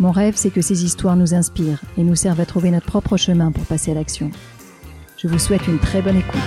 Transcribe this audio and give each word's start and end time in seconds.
Mon 0.00 0.10
rêve, 0.10 0.34
c'est 0.36 0.50
que 0.50 0.62
ces 0.62 0.84
histoires 0.84 1.16
nous 1.16 1.34
inspirent 1.34 1.82
et 1.96 2.02
nous 2.02 2.16
servent 2.16 2.40
à 2.40 2.46
trouver 2.46 2.70
notre 2.70 2.86
propre 2.86 3.16
chemin 3.16 3.52
pour 3.52 3.64
passer 3.64 3.90
à 3.90 3.94
l'action. 3.94 4.30
Je 5.18 5.28
vous 5.28 5.38
souhaite 5.38 5.66
une 5.68 5.78
très 5.78 6.02
bonne 6.02 6.16
écoute. 6.16 6.40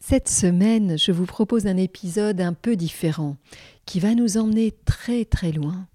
Cette 0.00 0.28
semaine, 0.28 0.98
je 0.98 1.10
vous 1.10 1.26
propose 1.26 1.66
un 1.66 1.76
épisode 1.76 2.40
un 2.40 2.52
peu 2.52 2.76
différent 2.76 3.36
qui 3.86 3.98
va 3.98 4.14
nous 4.14 4.36
emmener 4.36 4.74
très 4.84 5.24
très 5.24 5.52
loin. 5.52 5.86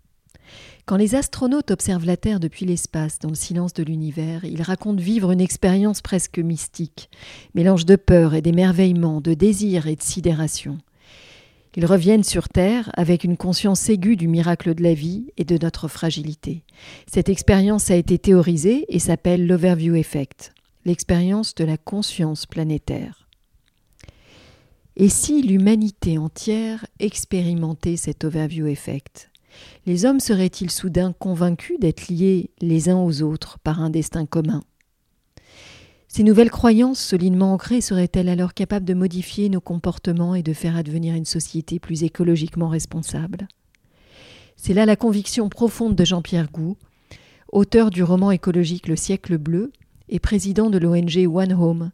Quand 0.87 0.95
les 0.95 1.15
astronautes 1.15 1.71
observent 1.71 2.05
la 2.05 2.15
Terre 2.15 2.39
depuis 2.39 2.65
l'espace, 2.65 3.19
dans 3.19 3.27
le 3.27 3.35
silence 3.35 3.73
de 3.73 3.83
l'univers, 3.83 4.45
ils 4.45 4.61
racontent 4.61 5.01
vivre 5.01 5.31
une 5.31 5.41
expérience 5.41 6.01
presque 6.01 6.39
mystique, 6.39 7.09
mélange 7.55 7.85
de 7.85 7.97
peur 7.97 8.33
et 8.33 8.41
d'émerveillement, 8.41 9.19
de 9.19 9.33
désir 9.33 9.87
et 9.87 9.97
de 9.97 10.01
sidération. 10.01 10.77
Ils 11.75 11.85
reviennent 11.85 12.23
sur 12.23 12.47
Terre 12.47 12.89
avec 12.93 13.25
une 13.25 13.35
conscience 13.35 13.89
aiguë 13.89 14.15
du 14.15 14.29
miracle 14.29 14.73
de 14.75 14.81
la 14.81 14.93
vie 14.93 15.25
et 15.35 15.43
de 15.43 15.57
notre 15.61 15.89
fragilité. 15.89 16.63
Cette 17.05 17.27
expérience 17.27 17.91
a 17.91 17.95
été 17.97 18.17
théorisée 18.17 18.85
et 18.87 18.99
s'appelle 18.99 19.45
l'Overview 19.45 19.93
Effect, 19.95 20.53
l'expérience 20.85 21.53
de 21.53 21.65
la 21.65 21.75
conscience 21.75 22.45
planétaire. 22.45 23.27
Et 24.95 25.09
si 25.09 25.41
l'humanité 25.41 26.17
entière 26.17 26.85
expérimentait 27.01 27.97
cet 27.97 28.23
Overview 28.23 28.67
Effect? 28.67 29.29
Les 29.85 30.05
hommes 30.05 30.19
seraient-ils 30.19 30.71
soudain 30.71 31.13
convaincus 31.17 31.79
d'être 31.79 32.09
liés 32.09 32.51
les 32.61 32.89
uns 32.89 32.97
aux 32.97 33.21
autres 33.21 33.59
par 33.59 33.81
un 33.81 33.89
destin 33.89 34.25
commun? 34.25 34.63
Ces 36.07 36.23
nouvelles 36.23 36.49
croyances 36.49 36.99
solidement 36.99 37.53
ancrées 37.53 37.81
seraient-elles 37.81 38.29
alors 38.29 38.53
capables 38.53 38.85
de 38.85 38.93
modifier 38.93 39.49
nos 39.49 39.61
comportements 39.61 40.35
et 40.35 40.43
de 40.43 40.53
faire 40.53 40.75
advenir 40.75 41.15
une 41.15 41.25
société 41.25 41.79
plus 41.79 42.03
écologiquement 42.03 42.69
responsable? 42.69 43.47
C'est 44.55 44.73
là 44.73 44.85
la 44.85 44.95
conviction 44.95 45.49
profonde 45.49 45.95
de 45.95 46.05
Jean-Pierre 46.05 46.49
Gou, 46.51 46.77
auteur 47.51 47.91
du 47.91 48.03
roman 48.03 48.31
écologique 48.31 48.87
Le 48.87 48.95
siècle 48.95 49.37
bleu 49.37 49.71
et 50.09 50.19
président 50.19 50.69
de 50.69 50.77
l'ONG 50.77 51.27
One 51.27 51.53
Home, 51.53 51.91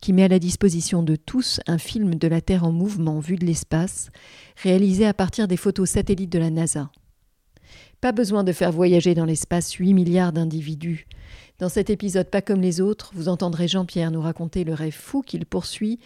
qui 0.00 0.12
met 0.12 0.24
à 0.24 0.28
la 0.28 0.38
disposition 0.38 1.02
de 1.02 1.16
tous 1.16 1.60
un 1.66 1.78
film 1.78 2.14
de 2.14 2.28
la 2.28 2.40
Terre 2.40 2.64
en 2.64 2.72
mouvement 2.72 3.18
vu 3.18 3.36
de 3.36 3.44
l'espace, 3.44 4.10
réalisé 4.62 5.04
à 5.04 5.14
partir 5.14 5.48
des 5.48 5.56
photos 5.56 5.90
satellites 5.90 6.32
de 6.32 6.38
la 6.38 6.50
NASA. 6.50 6.90
Pas 8.00 8.12
besoin 8.12 8.44
de 8.44 8.52
faire 8.52 8.72
voyager 8.72 9.14
dans 9.14 9.24
l'espace 9.24 9.72
8 9.72 9.94
milliards 9.94 10.32
d'individus. 10.32 11.06
Dans 11.58 11.68
cet 11.68 11.88
épisode 11.88 12.30
pas 12.30 12.42
comme 12.42 12.60
les 12.60 12.80
autres, 12.80 13.10
vous 13.14 13.28
entendrez 13.28 13.68
Jean-Pierre 13.68 14.10
nous 14.10 14.20
raconter 14.20 14.64
le 14.64 14.74
rêve 14.74 14.94
fou 14.94 15.22
qu'il 15.22 15.46
poursuit 15.46 15.98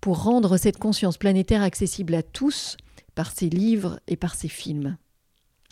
pour 0.00 0.22
rendre 0.22 0.56
cette 0.56 0.78
conscience 0.78 1.18
planétaire 1.18 1.62
accessible 1.62 2.14
à 2.14 2.22
tous 2.22 2.76
par 3.14 3.30
ses 3.30 3.50
livres 3.50 4.00
et 4.08 4.16
par 4.16 4.34
ses 4.34 4.48
films. 4.48 4.96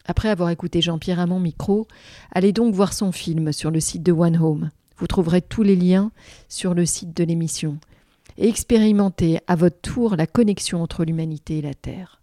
Après 0.06 0.28
avoir 0.28 0.50
écouté 0.50 0.82
Jean-Pierre 0.82 1.20
à 1.20 1.26
mon 1.26 1.40
micro, 1.40 1.86
allez 2.30 2.52
donc 2.52 2.74
voir 2.74 2.92
son 2.92 3.12
film 3.12 3.52
sur 3.52 3.70
le 3.70 3.80
site 3.80 4.02
de 4.02 4.12
One 4.12 4.36
Home. 4.36 4.70
Vous 4.98 5.06
trouverez 5.06 5.40
tous 5.40 5.62
les 5.62 5.76
liens 5.76 6.12
sur 6.48 6.74
le 6.74 6.84
site 6.84 7.16
de 7.16 7.24
l'émission. 7.24 7.78
Et 8.36 8.48
expérimentez 8.48 9.38
à 9.46 9.56
votre 9.56 9.80
tour 9.80 10.16
la 10.16 10.26
connexion 10.26 10.82
entre 10.82 11.04
l'humanité 11.04 11.58
et 11.58 11.62
la 11.62 11.74
Terre. 11.74 12.20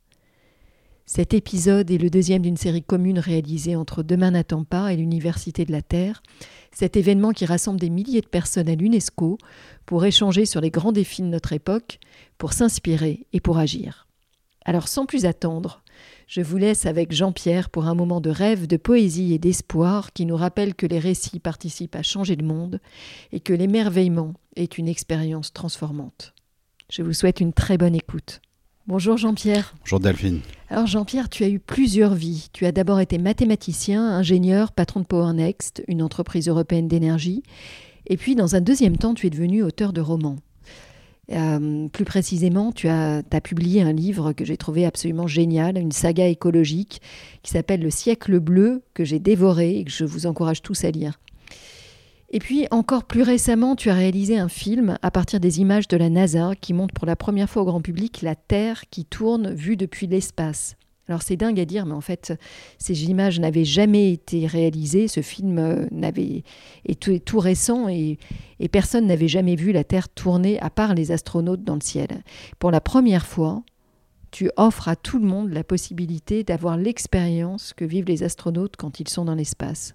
Cet 1.14 1.34
épisode 1.34 1.92
est 1.92 1.98
le 1.98 2.10
deuxième 2.10 2.42
d'une 2.42 2.56
série 2.56 2.84
commune 2.84 3.20
réalisée 3.20 3.76
entre 3.76 4.02
Demain 4.02 4.32
n'attend 4.32 4.64
pas 4.64 4.94
et 4.94 4.96
l'Université 4.96 5.66
de 5.66 5.74
la 5.74 5.82
Terre, 5.82 6.24
cet 6.72 6.96
événement 6.96 7.34
qui 7.34 7.46
rassemble 7.46 7.82
des 7.82 7.90
milliers 7.90 8.22
de 8.22 8.28
personnes 8.28 8.70
à 8.70 8.76
l'UNESCO 8.76 9.38
pour 9.86 10.06
échanger 10.06 10.46
sur 10.46 10.62
les 10.62 10.72
grands 10.72 10.94
défis 10.94 11.22
de 11.22 11.28
notre 11.28 11.52
époque, 11.52 12.00
pour 12.38 12.54
s'inspirer 12.54 13.28
et 13.34 13.42
pour 13.42 13.58
agir. 13.58 14.08
Alors 14.64 14.88
sans 14.88 15.06
plus 15.06 15.26
attendre, 15.26 15.84
je 16.28 16.40
vous 16.40 16.56
laisse 16.56 16.86
avec 16.86 17.12
Jean-Pierre 17.12 17.70
pour 17.70 17.88
un 17.88 17.94
moment 17.94 18.22
de 18.22 18.30
rêve, 18.30 18.66
de 18.66 18.78
poésie 18.78 19.34
et 19.34 19.38
d'espoir 19.38 20.14
qui 20.14 20.26
nous 20.26 20.38
rappelle 20.38 20.76
que 20.76 20.86
les 20.86 21.00
récits 21.00 21.40
participent 21.42 21.98
à 21.98 22.04
changer 22.04 22.38
le 22.38 22.46
monde 22.46 22.80
et 23.34 23.42
que 23.42 23.52
l'émerveillement 23.52 24.32
est 24.56 24.78
une 24.78 24.88
expérience 24.88 25.52
transformante. 25.52 26.34
Je 26.90 27.04
vous 27.04 27.12
souhaite 27.12 27.42
une 27.42 27.52
très 27.52 27.78
bonne 27.78 27.96
écoute. 27.96 28.40
Bonjour 28.88 29.16
Jean-Pierre. 29.16 29.76
Bonjour 29.82 30.00
Delphine. 30.00 30.40
Alors 30.70 30.88
Jean-Pierre, 30.88 31.30
tu 31.30 31.44
as 31.44 31.50
eu 31.50 31.60
plusieurs 31.60 32.16
vies. 32.16 32.48
Tu 32.52 32.66
as 32.66 32.72
d'abord 32.72 33.00
été 33.00 33.20
mathématicien, 33.20 34.04
ingénieur, 34.04 34.72
patron 34.72 35.02
de 35.02 35.06
PowerNext, 35.06 35.84
une 35.88 36.02
entreprise 36.02 36.48
européenne 36.48 36.88
d'énergie. 36.88 37.44
Et 38.08 38.18
puis 38.18 38.34
dans 38.34 38.56
un 38.56 38.62
deuxième 38.62 38.98
temps, 38.98 39.14
tu 39.14 39.28
es 39.28 39.30
devenu 39.30 39.62
auteur 39.62 39.94
de 39.94 40.02
romans. 40.02 40.38
Euh, 41.32 41.88
plus 41.90 42.06
précisément, 42.06 42.72
tu 42.72 42.88
as, 42.88 43.22
as, 43.32 43.42
publié 43.42 43.84
un 43.84 43.94
livre 43.94 44.34
que 44.34 44.44
j'ai 44.44 44.58
trouvé 44.58 44.86
absolument 44.86 45.28
génial, 45.28 45.78
une 45.78 45.92
saga 45.92 46.28
écologique 46.28 47.02
qui 47.44 47.52
s'appelle 47.52 47.82
Le 47.84 47.92
siècle 47.92 48.40
bleu, 48.40 48.82
que 48.96 49.06
j'ai 49.06 49.20
dévoré 49.20 49.78
et 49.78 49.86
que 49.86 49.92
je 49.92 50.06
vous 50.06 50.26
encourage 50.26 50.64
tous 50.64 50.84
à 50.84 50.92
lire. 50.92 51.20
Et 52.34 52.40
puis, 52.40 52.66
encore 52.72 53.04
plus 53.04 53.24
récemment, 53.24 53.76
tu 53.76 53.90
as 53.90 53.94
réalisé 53.94 54.38
un 54.38 54.48
film 54.48 54.98
à 55.02 55.12
partir 55.12 55.42
des 55.42 55.60
images 55.60 55.90
de 55.90 55.98
la 55.98 56.10
NASA 56.10 56.54
qui 56.56 56.74
montre 56.74 56.94
pour 56.94 57.06
la 57.06 57.18
première 57.18 57.50
fois 57.50 57.64
au 57.64 57.66
grand 57.66 57.82
public 57.82 58.22
la 58.22 58.36
Terre 58.36 58.86
qui 58.90 59.04
tourne 59.04 59.54
vue 59.54 59.76
depuis 59.76 60.08
l'espace. 60.08 60.78
Alors 61.10 61.24
c'est 61.24 61.36
dingue 61.36 61.60
à 61.60 61.66
dire, 61.66 61.86
mais 61.86 61.94
en 61.94 62.00
fait, 62.00 62.34
ces 62.78 63.10
images 63.10 63.38
n'avaient 63.42 63.66
jamais 63.66 64.14
été 64.14 64.48
réalisées. 64.48 65.10
Ce 65.10 65.22
film 65.22 65.60
euh, 65.60 65.88
n'avait 65.92 66.44
est 66.86 67.26
tout, 67.26 67.40
récent 67.40 67.90
et, 67.90 68.18
et 68.62 68.70
personne 68.70 69.08
n'avait 69.08 69.28
jamais 69.28 69.58
vu 69.58 69.74
la 69.74 69.84
Terre 69.84 70.08
tourner 70.08 70.58
à 70.62 70.70
part 70.70 70.94
les 70.94 71.12
astronautes 71.12 71.66
dans 71.66 71.76
le 71.76 71.82
ciel. 71.82 72.24
Pour 72.60 72.72
la 72.72 72.80
première 72.80 73.26
fois, 73.26 73.62
tu 74.30 74.50
offres 74.56 74.88
à 74.88 74.96
tout 74.96 75.20
le 75.20 75.26
monde 75.26 75.52
la 75.52 75.66
possibilité 75.66 76.46
d'avoir 76.46 76.78
l'expérience 76.78 77.74
que 77.74 77.84
vivent 77.84 78.06
les 78.06 78.24
astronautes 78.24 78.78
quand 78.78 79.02
ils 79.02 79.10
sont 79.10 79.26
dans 79.26 79.36
l'espace. 79.36 79.94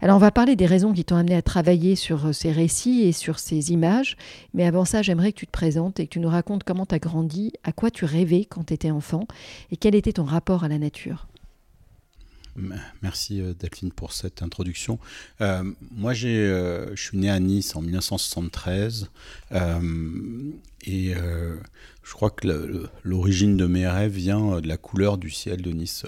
Alors 0.00 0.16
on 0.16 0.20
va 0.20 0.30
parler 0.30 0.54
des 0.54 0.66
raisons 0.66 0.92
qui 0.92 1.04
t'ont 1.04 1.16
amené 1.16 1.34
à 1.34 1.42
travailler 1.42 1.96
sur 1.96 2.26
euh, 2.26 2.32
ces 2.32 2.52
récits 2.52 3.02
et 3.02 3.12
sur 3.12 3.40
ces 3.40 3.72
images, 3.72 4.16
mais 4.54 4.64
avant 4.64 4.84
ça 4.84 5.02
j'aimerais 5.02 5.32
que 5.32 5.38
tu 5.38 5.46
te 5.46 5.52
présentes 5.52 5.98
et 5.98 6.06
que 6.06 6.12
tu 6.12 6.20
nous 6.20 6.28
racontes 6.28 6.62
comment 6.62 6.86
tu 6.86 6.94
as 6.94 7.00
grandi, 7.00 7.52
à 7.64 7.72
quoi 7.72 7.90
tu 7.90 8.04
rêvais 8.04 8.44
quand 8.44 8.64
tu 8.64 8.74
étais 8.74 8.92
enfant 8.92 9.26
et 9.72 9.76
quel 9.76 9.96
était 9.96 10.12
ton 10.12 10.24
rapport 10.24 10.62
à 10.62 10.68
la 10.68 10.78
nature. 10.78 11.26
Merci 13.02 13.40
euh, 13.40 13.54
Delphine 13.54 13.92
pour 13.92 14.12
cette 14.12 14.42
introduction. 14.42 14.98
Euh, 15.40 15.62
moi, 15.92 16.12
je 16.12 16.92
suis 16.96 17.16
né 17.16 17.30
à 17.30 17.38
Nice 17.38 17.74
en 17.76 17.82
1973 17.82 19.10
et 20.86 21.14
je 21.14 22.12
crois 22.14 22.30
que 22.30 22.88
l'origine 23.04 23.56
de 23.56 23.66
mes 23.66 23.86
rêves 23.86 24.12
vient 24.12 24.60
de 24.60 24.66
la 24.66 24.76
couleur 24.76 25.18
du 25.18 25.30
ciel 25.30 25.62
de 25.62 25.70
Nice 25.70 26.04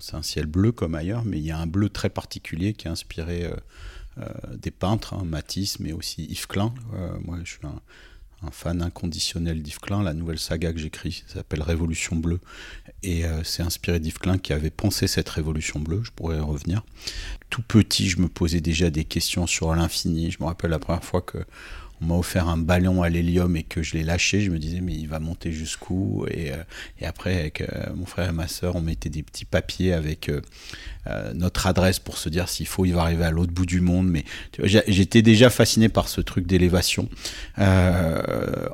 c'est 0.00 0.14
un 0.14 0.22
ciel 0.22 0.46
bleu 0.46 0.72
comme 0.72 0.94
ailleurs, 0.94 1.24
mais 1.24 1.38
il 1.38 1.44
y 1.44 1.50
a 1.50 1.58
un 1.58 1.66
bleu 1.66 1.88
très 1.88 2.10
particulier 2.10 2.72
qui 2.72 2.88
a 2.88 2.90
inspiré 2.90 3.44
euh, 3.44 3.54
euh, 4.18 4.56
des 4.56 4.70
peintres, 4.70 5.14
hein, 5.14 5.24
Matisse, 5.24 5.80
mais 5.80 5.92
aussi 5.92 6.24
Yves 6.24 6.46
Klein. 6.46 6.72
Euh, 6.94 7.16
moi, 7.24 7.38
je 7.44 7.52
suis 7.52 7.66
un, 7.66 7.80
fan 8.52 8.82
inconditionnel 8.82 9.62
d'Yves 9.64 9.80
Klein. 9.80 10.02
La 10.04 10.14
nouvelle 10.14 10.38
saga 10.38 10.72
que 10.72 10.78
j'écris 10.78 11.24
s'appelle 11.26 11.60
Révolution 11.60 12.14
bleue. 12.14 12.38
Et 13.02 13.24
c'est 13.42 13.64
inspiré 13.64 13.98
d'Yves 13.98 14.20
Klein 14.20 14.38
qui 14.38 14.52
avait 14.52 14.70
pensé 14.70 15.08
cette 15.08 15.28
révolution 15.28 15.80
bleue. 15.80 16.02
Je 16.04 16.12
pourrais 16.12 16.36
y 16.36 16.40
revenir. 16.40 16.84
Tout 17.50 17.62
petit, 17.62 18.08
je 18.08 18.20
me 18.20 18.28
posais 18.28 18.60
déjà 18.60 18.90
des 18.90 19.04
questions 19.04 19.48
sur 19.48 19.74
l'infini. 19.74 20.30
Je 20.30 20.38
me 20.38 20.44
rappelle 20.44 20.70
la 20.70 20.78
première 20.78 21.02
fois 21.02 21.20
que 21.20 21.38
on 22.00 22.06
m'a 22.06 22.14
offert 22.14 22.48
un 22.48 22.56
ballon 22.56 23.02
à 23.02 23.08
l'hélium 23.08 23.56
et 23.56 23.62
que 23.62 23.82
je 23.82 23.96
l'ai 23.96 24.04
lâché, 24.04 24.40
je 24.40 24.50
me 24.50 24.58
disais 24.58 24.80
mais 24.80 24.94
il 24.94 25.08
va 25.08 25.18
monter 25.18 25.52
jusqu'où? 25.52 26.26
Et, 26.30 26.52
euh, 26.52 26.56
et, 27.00 27.06
après 27.06 27.38
avec 27.38 27.60
euh, 27.60 27.66
mon 27.94 28.06
frère 28.06 28.28
et 28.28 28.32
ma 28.32 28.48
soeur 28.48 28.76
on 28.76 28.80
mettait 28.80 29.08
des 29.08 29.22
petits 29.22 29.44
papiers 29.44 29.92
avec 29.92 30.28
euh, 30.28 30.40
notre 31.34 31.66
adresse 31.66 31.98
pour 31.98 32.18
se 32.18 32.28
dire 32.28 32.48
s'il 32.48 32.66
faut 32.66 32.84
il 32.84 32.92
va 32.92 33.02
arriver 33.02 33.24
à 33.24 33.30
l'autre 33.30 33.52
bout 33.52 33.66
du 33.66 33.80
monde. 33.80 34.08
Mais 34.08 34.24
j'étais 34.62 35.22
déjà 35.22 35.50
fasciné 35.50 35.88
par 35.88 36.08
ce 36.08 36.20
truc 36.20 36.46
d'élévation 36.46 37.08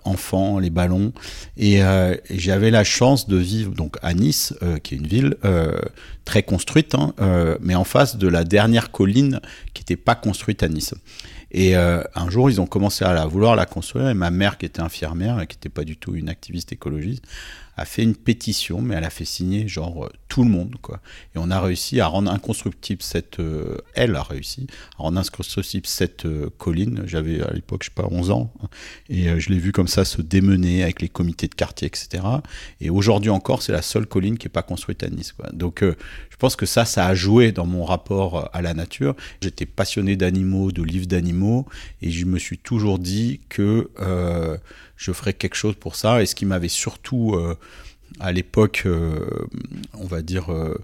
enfant 0.05 0.59
les 0.59 0.71
ballons. 0.71 1.13
Et, 1.57 1.77
et 1.77 2.39
j'avais 2.39 2.71
la 2.73 2.83
chance 2.83 3.29
de 3.29 3.37
vivre 3.37 3.73
donc 3.73 3.97
à 4.03 4.15
Nice 4.15 4.53
qui 4.83 4.95
est 4.95 4.99
une 4.99 5.07
ville 5.07 5.37
très 6.25 6.43
construite 6.43 6.97
hein, 6.97 7.15
mais 7.61 7.77
en 7.77 7.85
face 7.85 8.17
de 8.17 8.27
la 8.27 8.43
dernière 8.43 8.91
colline 8.91 9.41
qui 9.73 9.83
n'était 9.83 9.97
pas 9.97 10.17
construite 10.17 10.65
à 10.65 10.69
Nice 10.69 10.95
Et 11.57 11.77
un 11.77 12.31
jour, 12.31 12.51
ils 12.51 12.61
ont 12.61 12.67
commencé 12.67 13.05
à 13.05 13.27
vouloir 13.27 13.55
la 13.55 13.65
construire. 13.65 14.09
Et 14.09 14.15
ma 14.15 14.31
mère, 14.31 14.59
qui 14.59 14.67
était 14.67 14.81
infirmière 14.81 15.41
et 15.41 15.47
qui 15.47 15.57
n'était 15.57 15.69
pas 15.69 15.85
du 15.85 15.97
tout 15.97 16.17
une 16.17 16.29
activiste 16.29 16.73
écologiste, 16.73 17.25
a 17.77 17.85
fait 17.85 18.03
une 18.03 18.15
pétition, 18.15 18.81
mais 18.81 18.95
elle 18.95 19.05
a 19.05 19.11
fait 19.11 19.25
signer 19.25 19.67
genre 19.67 20.05
euh, 20.05 20.11
tout 20.29 20.45
le 20.45 20.51
monde, 20.51 20.77
quoi. 20.81 21.01
Et 21.35 21.39
on 21.39 21.51
a 21.51 21.61
réussi 21.61 22.01
à 22.01 22.07
rendre 22.07 22.31
inconstructible 22.31 23.03
cette, 23.03 23.41
euh, 23.41 23.79
elle 23.95 24.15
a 24.15 24.23
réussi 24.23 24.67
à 24.99 25.03
rendre 25.03 25.19
inconstructible 25.19 25.87
cette 25.87 26.27
euh, 26.27 26.51
colline. 26.59 27.03
J'avais 27.07 27.41
à 27.43 27.53
l'époque, 27.53 27.83
je 27.83 27.89
sais 27.89 27.95
pas, 27.95 28.09
11 28.11 28.31
ans, 28.31 28.53
hein, 28.63 28.69
et 29.09 29.41
je 29.41 29.51
l'ai 29.51 29.59
vu 29.59 29.73
comme 29.73 29.89
ça 29.89 30.05
se 30.05 30.23
démener 30.23 30.83
avec 30.83 31.03
les 31.03 31.09
comités 31.09 31.49
de 31.49 31.55
quartier, 31.55 31.87
etc. 31.89 32.25
Et 32.81 32.91
aujourd'hui 32.91 33.31
encore, 33.31 33.63
c'est 33.63 33.73
la 33.73 33.83
seule 33.83 34.07
colline 34.07 34.39
qui 34.39 34.47
est 34.47 34.51
pas 34.51 34.63
construite 34.63 35.03
à 35.03 35.09
Nice, 35.09 35.33
quoi. 35.33 35.51
Donc, 35.53 35.83
je 35.83 36.37
pense 36.37 36.57
que 36.57 36.67
ça, 36.67 36.85
ça 36.85 37.07
a 37.07 37.15
joué 37.15 37.53
dans 37.53 37.67
mon 37.67 37.85
rapport 37.85 38.51
à 38.53 38.63
la 38.63 38.75
nature. 38.75 39.15
J'étais 39.41 39.67
passionné 39.67 40.17
d'animaux, 40.17 40.73
de 40.73 40.83
livres 40.83 41.07
d'animaux, 41.07 41.67
et 42.03 42.11
je 42.11 42.25
me 42.25 42.39
suis 42.39 42.59
toujours 42.59 42.99
dit 42.99 43.41
que 43.49 43.91
je 45.05 45.13
ferais 45.13 45.35
quelque 45.35 45.55
chose 45.55 45.75
pour 45.79 45.97
ça. 45.97 46.23
Et 46.23 46.27
ce 46.27 46.35
qui 46.35 46.47
m'avait 46.47 46.69
surtout, 46.69 47.35
euh, 47.35 47.59
à 48.21 48.33
l'époque, 48.33 48.85
euh, 48.87 49.21
on 49.93 50.07
va 50.07 50.23
dire, 50.23 50.51
euh, 50.51 50.83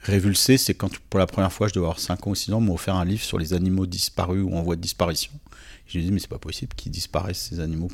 révulsé, 0.00 0.58
c'est 0.58 0.74
quand 0.74 0.90
pour 1.08 1.20
la 1.20 1.26
première 1.26 1.52
fois, 1.52 1.68
je 1.68 1.74
devais 1.74 1.84
avoir 1.84 2.00
5 2.00 2.26
ans 2.26 2.30
ou 2.30 2.34
6 2.34 2.52
ans, 2.52 2.60
m'a 2.60 2.72
offert 2.72 2.96
un 2.96 3.04
livre 3.04 3.22
sur 3.22 3.38
les 3.38 3.52
animaux 3.54 3.86
disparus 3.86 4.42
ou 4.44 4.56
en 4.56 4.62
voie 4.62 4.74
de 4.74 4.80
disparition. 4.80 5.30
Je 5.86 5.98
me 5.98 6.02
dit, 6.02 6.10
mais 6.10 6.18
c'est 6.18 6.28
pas 6.28 6.38
possible 6.38 6.74
qu'ils 6.74 6.90
disparaissent, 6.90 7.48
ces 7.50 7.60
animaux, 7.60 7.88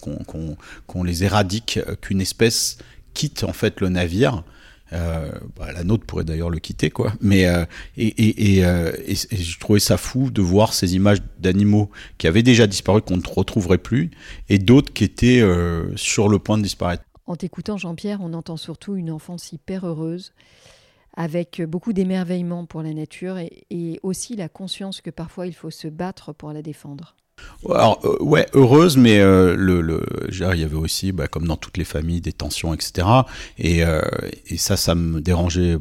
qu'on 0.86 1.02
les 1.02 1.24
éradique, 1.24 1.78
qu'une 2.00 2.22
espèce 2.22 2.78
quitte 3.12 3.44
en 3.44 3.52
fait 3.52 3.80
le 3.80 3.88
navire 3.90 4.44
euh, 4.92 5.32
bah, 5.56 5.72
la 5.72 5.84
nôtre 5.84 6.06
pourrait 6.06 6.24
d'ailleurs 6.24 6.50
le 6.50 6.58
quitter, 6.58 6.90
quoi. 6.90 7.12
Mais 7.20 7.46
euh, 7.46 7.64
et, 7.96 8.64
euh, 8.64 8.92
et, 9.06 9.12
et, 9.12 9.36
je 9.36 9.58
trouvais 9.58 9.80
ça 9.80 9.96
fou 9.96 10.30
de 10.30 10.40
voir 10.42 10.72
ces 10.72 10.94
images 10.94 11.18
d'animaux 11.38 11.90
qui 12.18 12.26
avaient 12.26 12.42
déjà 12.42 12.66
disparu, 12.66 13.02
qu'on 13.02 13.16
ne 13.16 13.22
retrouverait 13.26 13.78
plus, 13.78 14.10
et 14.48 14.58
d'autres 14.58 14.92
qui 14.92 15.04
étaient 15.04 15.42
sur 15.96 16.28
le 16.28 16.38
point 16.38 16.58
de 16.58 16.62
disparaître. 16.62 17.04
En 17.26 17.34
t'écoutant, 17.36 17.76
Jean-Pierre, 17.76 18.20
on 18.22 18.32
entend 18.34 18.56
surtout 18.56 18.94
une 18.94 19.10
enfance 19.10 19.52
hyper 19.52 19.86
heureuse, 19.86 20.32
avec 21.14 21.62
beaucoup 21.62 21.92
d'émerveillement 21.92 22.66
pour 22.66 22.82
la 22.82 22.92
nature 22.92 23.38
et 23.38 24.00
aussi 24.02 24.36
la 24.36 24.48
conscience 24.48 25.00
que 25.00 25.10
parfois 25.10 25.46
il 25.46 25.54
faut 25.54 25.70
se 25.70 25.88
battre 25.88 26.32
pour 26.32 26.52
la 26.52 26.62
défendre. 26.62 27.16
Alors, 27.70 28.00
euh, 28.04 28.22
ouais, 28.22 28.46
heureuse, 28.52 28.96
mais 28.96 29.18
euh, 29.18 29.56
le, 29.56 29.80
le 29.80 30.02
il 30.30 30.38
y 30.38 30.64
avait 30.64 30.76
aussi, 30.76 31.12
bah, 31.12 31.26
comme 31.26 31.46
dans 31.46 31.56
toutes 31.56 31.76
les 31.78 31.84
familles, 31.84 32.20
des 32.20 32.32
tensions, 32.32 32.74
etc. 32.74 33.06
Et, 33.58 33.84
euh, 33.84 34.00
et 34.46 34.56
ça, 34.56 34.76
ça 34.76 34.94
me 34.94 35.20
dérangeait 35.20 35.78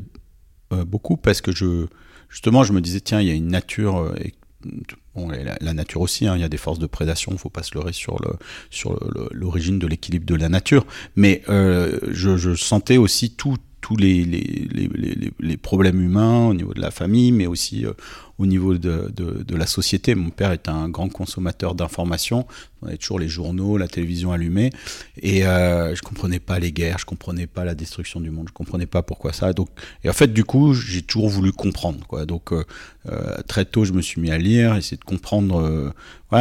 beaucoup 0.71 1.15
parce 1.15 1.41
que 1.41 1.51
je, 1.51 1.85
justement, 2.29 2.63
je 2.63 2.73
me 2.73 2.81
disais, 2.81 2.99
tiens, 2.99 3.21
il 3.21 3.27
y 3.27 3.31
a 3.31 3.33
une 3.33 3.47
nature. 3.47 4.13
Bon, 5.13 5.29
la, 5.29 5.73
nature 5.73 6.01
aussi, 6.01 6.27
hein, 6.27 6.35
il 6.35 6.41
y 6.41 6.43
a 6.43 6.49
des 6.49 6.57
forces 6.57 6.79
de 6.79 6.87
prédation, 6.87 7.31
il 7.31 7.35
ne 7.35 7.39
faut 7.39 7.51
pas 7.51 7.61
se 7.63 7.75
leurrer 7.75 7.93
sur 7.93 8.19
le 8.19 8.33
sur 8.71 8.99
l'origine 9.31 9.77
de 9.77 9.85
l'équilibre 9.85 10.25
de 10.25 10.35
la 10.35 10.49
nature. 10.49 10.85
Mais 11.15 11.43
je, 11.47 12.55
sentais 12.55 12.97
aussi 12.97 13.35
tout 13.35 13.57
tous 13.85 13.97
les, 13.97 15.57
problèmes 15.61 16.01
humains 16.01 16.47
au 16.47 16.55
niveau 16.55 16.73
de 16.73 16.81
la 16.81 16.89
famille, 16.89 17.31
mais 17.31 17.45
aussi 17.45 17.85
au 18.39 18.47
niveau 18.47 18.79
de, 18.79 19.55
la 19.55 19.67
société. 19.67 20.15
Mon 20.15 20.31
père 20.31 20.51
est 20.51 20.67
un 20.67 20.89
grand 20.89 21.07
consommateur 21.07 21.75
d'informations. 21.75 22.47
On 22.81 22.87
avait 22.87 22.97
toujours 22.97 23.19
les 23.19 23.27
journaux, 23.27 23.77
la 23.77 23.87
télévision 23.87 24.31
allumée. 24.31 24.71
Et 25.21 25.45
euh, 25.45 25.93
je 25.93 26.01
comprenais 26.01 26.39
pas 26.39 26.57
les 26.57 26.71
guerres, 26.71 26.97
je 26.97 27.05
comprenais 27.05 27.45
pas 27.45 27.63
la 27.63 27.75
destruction 27.75 28.19
du 28.19 28.31
monde, 28.31 28.47
je 28.47 28.53
comprenais 28.53 28.87
pas 28.87 29.03
pourquoi 29.03 29.33
ça. 29.33 29.53
Donc, 29.53 29.69
et 30.03 30.09
en 30.09 30.13
fait, 30.13 30.33
du 30.33 30.43
coup, 30.43 30.73
j'ai 30.73 31.03
toujours 31.03 31.29
voulu 31.29 31.51
comprendre. 31.51 32.25
Donc, 32.25 32.53
euh, 32.53 32.63
euh, 33.11 33.37
très 33.47 33.65
tôt, 33.65 33.85
je 33.85 33.93
me 33.93 34.01
suis 34.01 34.19
mis 34.19 34.31
à 34.31 34.39
lire, 34.39 34.75
essayer 34.75 34.97
de 34.97 35.03
comprendre 35.03 35.61
euh, 35.61 35.91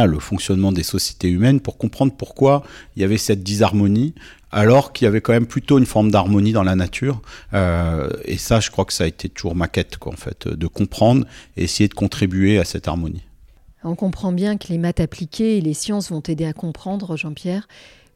le 0.07 0.19
fonctionnement 0.19 0.71
des 0.71 0.83
sociétés 0.83 1.29
humaines 1.29 1.61
pour 1.61 1.77
comprendre 1.77 2.13
pourquoi 2.17 2.63
il 2.95 3.01
y 3.01 3.05
avait 3.05 3.17
cette 3.17 3.43
disharmonie 3.43 4.13
alors 4.55 4.93
qu'il 4.93 5.03
y 5.03 5.07
avait 5.09 5.19
quand 5.19 5.33
même 5.33 5.47
plutôt 5.47 5.77
une 5.77 5.85
forme 5.85 6.09
d'harmonie 6.09 6.53
dans 6.53 6.63
la 6.63 6.77
nature. 6.77 7.21
Euh, 7.53 8.09
et 8.23 8.37
ça, 8.37 8.61
je 8.61 8.71
crois 8.71 8.85
que 8.85 8.93
ça 8.93 9.03
a 9.03 9.07
été 9.07 9.27
toujours 9.27 9.53
ma 9.53 9.67
quête, 9.67 9.97
quoi, 9.97 10.13
en 10.13 10.15
fait, 10.15 10.47
de 10.47 10.67
comprendre 10.67 11.25
et 11.57 11.65
essayer 11.65 11.89
de 11.89 11.93
contribuer 11.93 12.57
à 12.57 12.63
cette 12.63 12.87
harmonie. 12.87 13.23
On 13.83 13.95
comprend 13.95 14.31
bien 14.31 14.55
que 14.55 14.69
les 14.69 14.77
maths 14.77 15.01
appliquées 15.01 15.57
et 15.57 15.61
les 15.61 15.73
sciences 15.73 16.09
vont 16.09 16.21
t'aider 16.21 16.45
à 16.45 16.53
comprendre, 16.53 17.17
Jean-Pierre. 17.17 17.67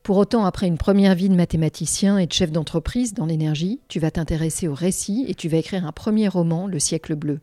Pour 0.01 0.15
autant, 0.15 0.45
après 0.45 0.65
une 0.65 0.77
première 0.77 1.13
vie 1.13 1.27
de 1.27 1.35
mathématicien 1.35 2.17
et 2.17 2.25
de 2.25 2.31
chef 2.31 2.53
d'entreprise 2.53 3.13
dans 3.13 3.25
l'énergie, 3.25 3.81
tu 3.89 3.99
vas 3.99 4.09
t'intéresser 4.09 4.69
au 4.69 4.73
récit 4.73 5.25
et 5.27 5.35
tu 5.35 5.49
vas 5.49 5.57
écrire 5.57 5.85
un 5.85 5.91
premier 5.91 6.29
roman, 6.29 6.67
Le 6.67 6.79
siècle 6.79 7.15
bleu. 7.15 7.41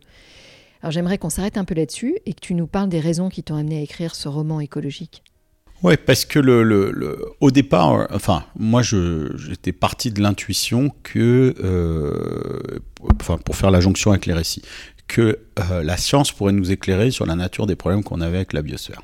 Alors 0.81 0.91
j'aimerais 0.91 1.19
qu'on 1.19 1.29
s'arrête 1.29 1.57
un 1.57 1.65
peu 1.65 1.75
là-dessus 1.75 2.17
et 2.25 2.33
que 2.33 2.41
tu 2.41 2.55
nous 2.55 2.67
parles 2.67 2.89
des 2.89 2.99
raisons 2.99 3.29
qui 3.29 3.43
t'ont 3.43 3.55
amené 3.55 3.77
à 3.77 3.81
écrire 3.81 4.15
ce 4.15 4.27
roman 4.27 4.59
écologique. 4.59 5.23
Oui, 5.83 5.95
parce 6.03 6.25
que 6.25 6.39
le, 6.39 6.63
le, 6.63 7.25
au 7.39 7.51
départ, 7.51 8.07
enfin, 8.11 8.43
moi, 8.57 8.81
j'étais 8.81 9.71
parti 9.71 10.11
de 10.11 10.21
l'intuition 10.21 10.91
que, 11.03 11.53
euh, 11.63 12.79
enfin, 13.19 13.37
pour 13.37 13.55
faire 13.55 13.69
la 13.69 13.79
jonction 13.79 14.11
avec 14.11 14.25
les 14.25 14.33
récits, 14.33 14.63
que 15.07 15.39
euh, 15.59 15.83
la 15.83 15.97
science 15.97 16.31
pourrait 16.31 16.51
nous 16.51 16.71
éclairer 16.71 17.11
sur 17.11 17.25
la 17.25 17.35
nature 17.35 17.67
des 17.67 17.75
problèmes 17.75 18.03
qu'on 18.03 18.21
avait 18.21 18.37
avec 18.37 18.53
la 18.53 18.61
biosphère. 18.61 19.01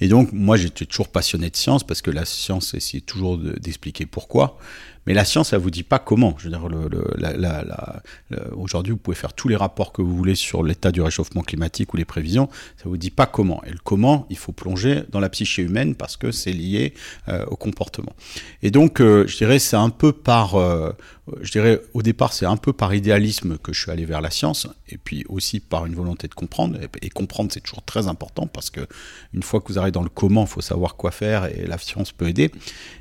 Et 0.00 0.08
donc, 0.08 0.32
moi, 0.32 0.56
j'étais 0.56 0.84
toujours 0.84 1.08
passionné 1.08 1.48
de 1.48 1.56
science 1.56 1.84
parce 1.84 2.02
que 2.02 2.10
la 2.10 2.24
science 2.24 2.74
essayait 2.74 3.00
toujours 3.00 3.38
d'expliquer 3.38 4.06
pourquoi. 4.06 4.58
Mais 5.06 5.14
la 5.14 5.24
science, 5.24 5.52
elle 5.52 5.60
vous 5.60 5.70
dit 5.70 5.82
pas 5.82 5.98
comment. 5.98 6.36
Je 6.38 6.48
veux 6.48 6.50
dire, 6.50 6.68
aujourd'hui, 8.56 8.92
vous 8.92 8.98
pouvez 8.98 9.16
faire 9.16 9.32
tous 9.32 9.48
les 9.48 9.56
rapports 9.56 9.92
que 9.92 10.02
vous 10.02 10.16
voulez 10.16 10.34
sur 10.34 10.62
l'état 10.62 10.92
du 10.92 11.00
réchauffement 11.00 11.42
climatique 11.42 11.92
ou 11.94 11.96
les 11.96 12.04
prévisions, 12.04 12.48
ça 12.76 12.84
vous 12.88 12.96
dit 12.96 13.10
pas 13.10 13.26
comment. 13.26 13.62
Et 13.64 13.70
le 13.70 13.78
comment, 13.82 14.26
il 14.30 14.38
faut 14.38 14.52
plonger 14.52 15.02
dans 15.10 15.20
la 15.20 15.28
psyché 15.28 15.62
humaine 15.62 15.94
parce 15.94 16.16
que 16.16 16.30
c'est 16.30 16.52
lié 16.52 16.94
euh, 17.28 17.44
au 17.46 17.56
comportement. 17.56 18.14
Et 18.62 18.70
donc, 18.70 19.00
euh, 19.00 19.26
je 19.26 19.36
dirais, 19.36 19.58
c'est 19.58 19.76
un 19.76 19.90
peu 19.90 20.12
par, 20.12 20.54
euh, 20.54 20.92
je 21.40 21.50
dirais, 21.50 21.80
au 21.94 22.02
départ, 22.02 22.32
c'est 22.32 22.46
un 22.46 22.56
peu 22.56 22.72
par 22.72 22.94
idéalisme 22.94 23.58
que 23.58 23.72
je 23.72 23.80
suis 23.80 23.90
allé 23.90 24.04
vers 24.04 24.20
la 24.20 24.30
science, 24.30 24.68
et 24.88 24.98
puis 24.98 25.24
aussi 25.28 25.60
par 25.60 25.86
une 25.86 25.94
volonté 25.94 26.28
de 26.28 26.34
comprendre. 26.34 26.78
Et, 27.00 27.10
comprendre, 27.10 27.50
c'est 27.52 27.60
toujours 27.60 27.84
très 27.84 28.08
important 28.08 28.46
parce 28.46 28.70
que 28.70 28.80
une 29.34 29.42
fois 29.42 29.60
que 29.60 29.72
vous 29.72 29.78
arrivez 29.78 29.92
dans 29.92 30.02
le 30.02 30.08
comment, 30.08 30.42
il 30.42 30.48
faut 30.48 30.60
savoir 30.60 30.96
quoi 30.96 31.10
faire 31.10 31.46
et 31.46 31.66
la 31.66 31.78
science 31.78 32.12
peut 32.12 32.28
aider. 32.28 32.50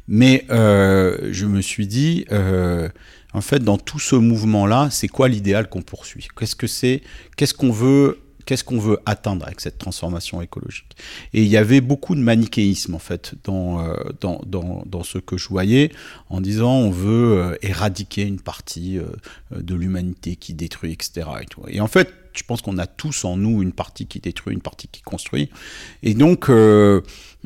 Mais 0.08 0.46
je 0.50 1.46
me 1.46 1.62
suis 1.62 1.88
dit, 1.92 2.26
euh, 2.32 2.90
en 3.34 3.42
fait, 3.42 3.60
dans 3.60 3.78
tout 3.78 4.00
ce 4.00 4.16
mouvement-là, 4.16 4.90
c'est 4.90 5.08
quoi 5.08 5.28
l'idéal 5.28 5.70
qu'on 5.70 5.82
poursuit? 5.82 6.28
Qu'est-ce 6.38 6.56
que 6.56 6.68
c'est? 6.68 7.02
Qu'est-ce 7.36 7.54
qu'on 7.54 7.72
veut? 7.72 8.20
Qu'est-ce 8.46 8.64
qu'on 8.64 8.80
veut 8.80 9.00
atteindre 9.06 9.46
avec 9.46 9.62
cette 9.62 9.78
transformation 9.78 10.42
écologique? 10.42 10.98
Et 11.34 11.44
il 11.44 11.48
y 11.48 11.58
avait 11.58 11.80
beaucoup 11.80 12.16
de 12.16 12.22
manichéisme 12.22 12.96
en 12.96 13.00
fait 13.00 13.36
dans, 13.44 13.86
euh, 13.86 13.94
dans, 14.20 14.42
dans, 14.86 15.04
ce 15.04 15.20
que 15.20 15.38
je 15.38 15.48
voyais 15.48 15.92
en 16.30 16.42
disant 16.42 16.74
on 16.74 16.90
veut 16.90 17.38
euh, 17.38 17.56
éradiquer 17.62 18.24
une 18.24 18.40
partie 18.40 19.00
de 19.52 19.76
l'humanité 19.76 20.38
qui 20.38 20.56
détruit, 20.56 20.92
etc. 20.92 21.28
Et, 21.68 21.76
et 21.76 21.82
en 21.82 21.88
fait, 21.88 22.12
je 22.34 22.42
pense 22.44 22.64
qu'on 22.64 22.80
a 22.80 22.88
tous 22.88 23.26
en 23.26 23.38
nous 23.38 23.62
une 23.62 23.74
partie 23.74 24.08
qui 24.08 24.20
détruit, 24.20 24.56
une 24.56 24.62
partie 24.62 24.88
qui 24.88 25.04
construit. 25.04 25.52
Et 26.02 26.16
donc, 26.16 26.50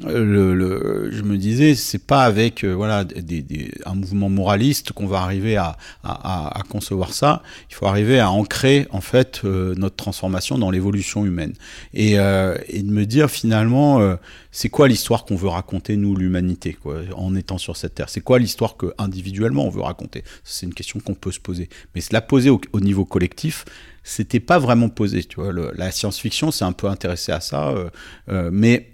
euh, 0.04 0.54
le, 0.54 1.10
je 1.12 1.22
me 1.22 1.38
disais, 1.38 1.74
c'est 1.74 2.06
pas 2.06 2.24
avec 2.24 2.64
euh, 2.64 2.74
voilà 2.74 3.06
des, 3.06 3.72
un 3.86 3.96
mouvement 3.96 4.30
moraliste 4.30 4.92
qu'on 4.92 5.08
va 5.08 5.22
arriver 5.22 5.56
à, 5.56 5.78
à, 6.04 6.60
à, 6.60 6.64
concevoir 6.64 7.14
ça. 7.14 7.42
Il 7.70 7.76
faut 7.76 7.86
arriver 7.86 8.20
à 8.20 8.30
ancrer 8.30 8.88
en 8.92 9.00
fait 9.00 9.42
euh, 9.46 9.74
notre 9.78 9.96
transformation 9.96 10.58
dans 10.58 10.70
l'évolution 10.70 11.26
humaine 11.26 11.54
et, 11.94 12.14
et, 12.14 12.84
de 12.84 12.92
me 12.92 13.06
dire 13.06 13.30
finalement, 13.30 14.18
c'est 14.52 14.70
quoi 14.70 14.88
l'histoire 14.88 15.26
qu'on 15.26 15.36
veut 15.36 15.48
raconter 15.48 15.96
nous 15.96 16.16
l'humanité 16.16 16.78
en 17.16 17.36
étant 17.36 17.58
sur 17.58 17.78
cette 17.78 17.96
terre? 17.96 18.10
C'est 18.10 18.22
quoi 18.22 18.40
l'histoire 18.40 18.78
que 18.78 18.94
individuellement 18.98 19.66
on 19.66 19.70
veut 19.70 19.82
raconter? 19.82 20.24
C'est 20.44 20.66
une 20.66 20.74
question 20.74 21.00
qu'on 21.00 21.14
peut 21.14 21.32
se 21.32 21.40
poser, 21.40 21.70
mais 21.94 22.02
se 22.02 22.14
la 22.14 22.22
poser 22.22 22.50
au, 22.50 22.60
au 22.74 22.80
niveau 22.80 23.06
collectif 23.06 23.66
c'était 24.06 24.40
pas 24.40 24.60
vraiment 24.60 24.88
posé. 24.88 25.24
Tu 25.24 25.42
vois, 25.42 25.52
la 25.52 25.92
science-fiction 25.92 26.52
s'est 26.52 26.64
un 26.64 26.72
peu 26.72 26.88
intéressée 26.88 27.34
à 27.34 27.42
ça, 27.42 27.70
euh, 27.70 27.90
euh, 28.30 28.50
mais 28.54 28.88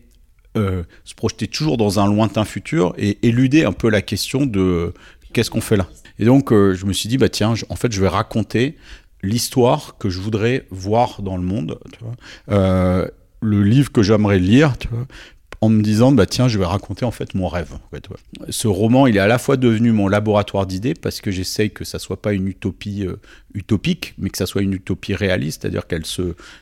euh, 0.58 0.84
se 1.04 1.16
projeter 1.16 1.48
toujours 1.48 1.78
dans 1.78 2.00
un 2.00 2.08
lointain 2.08 2.46
futur 2.46 2.94
et 2.98 3.18
éluder 3.28 3.64
un 3.64 3.72
peu 3.72 3.90
la 3.90 4.02
question 4.02 4.46
de 4.46 4.94
qu'est-ce 5.34 5.50
qu'on 5.50 5.62
fait 5.62 5.78
là. 5.78 5.88
Et 6.20 6.26
donc, 6.26 6.52
je 6.52 6.86
me 6.86 6.94
suis 6.94 7.10
dit, 7.10 7.18
bah 7.18 7.30
tiens, 7.30 7.54
en 7.70 7.76
fait, 7.76 7.92
je 7.92 8.00
vais 8.00 8.08
raconter 8.08 8.76
l'histoire 9.24 9.98
que 9.98 10.10
je 10.10 10.20
voudrais 10.20 10.68
voir 10.70 11.22
dans 11.22 11.38
le 11.38 11.44
monde. 11.44 11.80
Vois. 12.00 13.08
le 13.42 13.64
livre 13.64 13.92
que 13.92 14.04
j'aimerais 14.04 14.38
lire, 14.38 14.74
en 15.62 15.70
me 15.70 15.84
disant 15.84 16.12
bah 16.12 16.26
tiens 16.26 16.48
je 16.48 16.58
vais 16.58 16.66
raconter 16.66 17.06
en 17.06 17.12
fait 17.12 17.36
mon 17.36 17.48
rêve. 17.48 17.78
Ce 18.50 18.68
roman 18.68 19.06
il 19.06 19.16
est 19.16 19.20
à 19.20 19.28
la 19.28 19.38
fois 19.38 19.58
devenu 19.58 19.92
mon 19.92 20.08
laboratoire 20.08 20.66
d'idées 20.66 20.96
parce 20.96 21.22
que 21.22 21.30
j'essaye 21.30 21.70
que 21.70 21.86
ça 21.86 22.00
soit 22.00 22.20
pas 22.20 22.34
une 22.34 22.48
utopie 22.48 23.06
euh, 23.06 23.18
utopique 23.54 24.16
mais 24.18 24.32
que 24.32 24.40
ça 24.40 24.48
soit 24.48 24.64
une 24.64 24.74
utopie 24.74 25.14
réaliste, 25.14 25.62
c'est-à-dire 25.62 25.86
qu'elle 25.86 26.04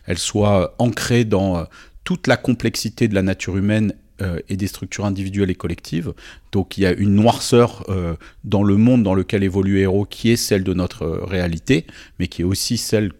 elle 0.05 0.17
soit 0.17 0.75
ancrée 0.79 1.23
dans 1.23 1.59
euh, 1.59 1.63
toute 2.03 2.27
la 2.27 2.37
complexité 2.37 3.07
de 3.07 3.15
la 3.15 3.21
nature 3.21 3.57
humaine 3.57 3.93
euh, 4.21 4.39
et 4.49 4.57
des 4.57 4.67
structures 4.67 5.05
individuelles 5.05 5.49
et 5.49 5.55
collectives. 5.55 6.13
Donc 6.51 6.77
il 6.77 6.81
y 6.81 6.85
a 6.85 6.91
une 6.91 7.15
noirceur 7.15 7.85
euh, 7.87 8.15
dans 8.43 8.63
le 8.63 8.75
monde 8.75 9.01
dans 9.01 9.13
lequel 9.13 9.43
évolue 9.43 9.79
Héros 9.79 10.03
qui 10.03 10.31
est 10.31 10.35
celle 10.35 10.65
de 10.65 10.73
notre 10.73 11.05
réalité, 11.05 11.85
mais 12.19 12.27
qui 12.27 12.41
est 12.41 12.45
aussi 12.45 12.75
celle 12.77 13.13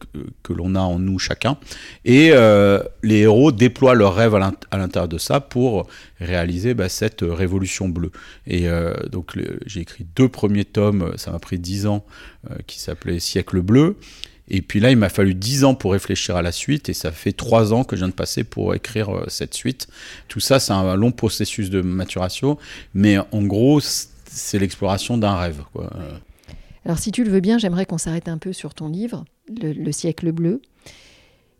que, 0.43 0.51
l'on 0.51 0.75
a 0.75 0.81
en 0.81 0.99
nous 0.99 1.17
chacun. 1.17 1.57
Et 2.03 2.31
les 3.03 3.17
héros 3.19 3.51
déploient 3.53 3.93
leurs 3.93 4.15
rêves 4.15 4.35
à 4.35 4.77
l'intérieur 4.77 5.07
de 5.07 5.17
ça 5.17 5.39
pour 5.39 5.87
réaliser 6.19 6.73
bah, 6.73 6.89
cette 6.89 7.21
révolution 7.21 7.87
bleue. 7.87 8.11
Et 8.47 8.67
donc 9.11 9.37
j'ai 9.67 9.81
écrit 9.81 10.05
deux 10.15 10.27
premiers 10.27 10.65
tomes, 10.65 11.13
ça 11.15 11.31
m'a 11.31 11.39
pris 11.39 11.59
dix 11.59 11.85
ans, 11.85 12.03
qui 12.67 12.81
s'appelait 12.81 13.19
Siècle 13.19 13.61
bleu. 13.61 13.95
Et 14.49 14.61
puis 14.61 14.79
là, 14.79 14.91
il 14.91 14.97
m'a 14.97 15.09
fallu 15.09 15.35
10 15.35 15.63
ans 15.63 15.75
pour 15.75 15.91
réfléchir 15.91 16.35
à 16.35 16.41
la 16.41 16.51
suite, 16.51 16.89
et 16.89 16.93
ça 16.93 17.11
fait 17.11 17.31
3 17.31 17.73
ans 17.73 17.83
que 17.83 17.95
je 17.95 18.01
viens 18.01 18.09
de 18.09 18.13
passer 18.13 18.43
pour 18.43 18.73
écrire 18.73 19.09
euh, 19.09 19.25
cette 19.27 19.53
suite. 19.53 19.87
Tout 20.27 20.39
ça, 20.39 20.59
c'est 20.59 20.73
un 20.73 20.95
long 20.95 21.11
processus 21.11 21.69
de 21.69 21.81
maturation, 21.81 22.57
mais 22.93 23.17
en 23.31 23.43
gros, 23.43 23.79
c'est 24.25 24.59
l'exploration 24.59 25.17
d'un 25.17 25.35
rêve. 25.35 25.61
Alors 26.85 26.97
si 26.97 27.11
tu 27.11 27.23
le 27.23 27.29
veux 27.29 27.39
bien, 27.39 27.57
j'aimerais 27.57 27.85
qu'on 27.85 27.97
s'arrête 27.97 28.29
un 28.29 28.37
peu 28.37 28.53
sur 28.53 28.73
ton 28.73 28.89
livre, 28.89 29.25
le, 29.49 29.91
siècle 29.91 30.31
bleu. 30.31 30.61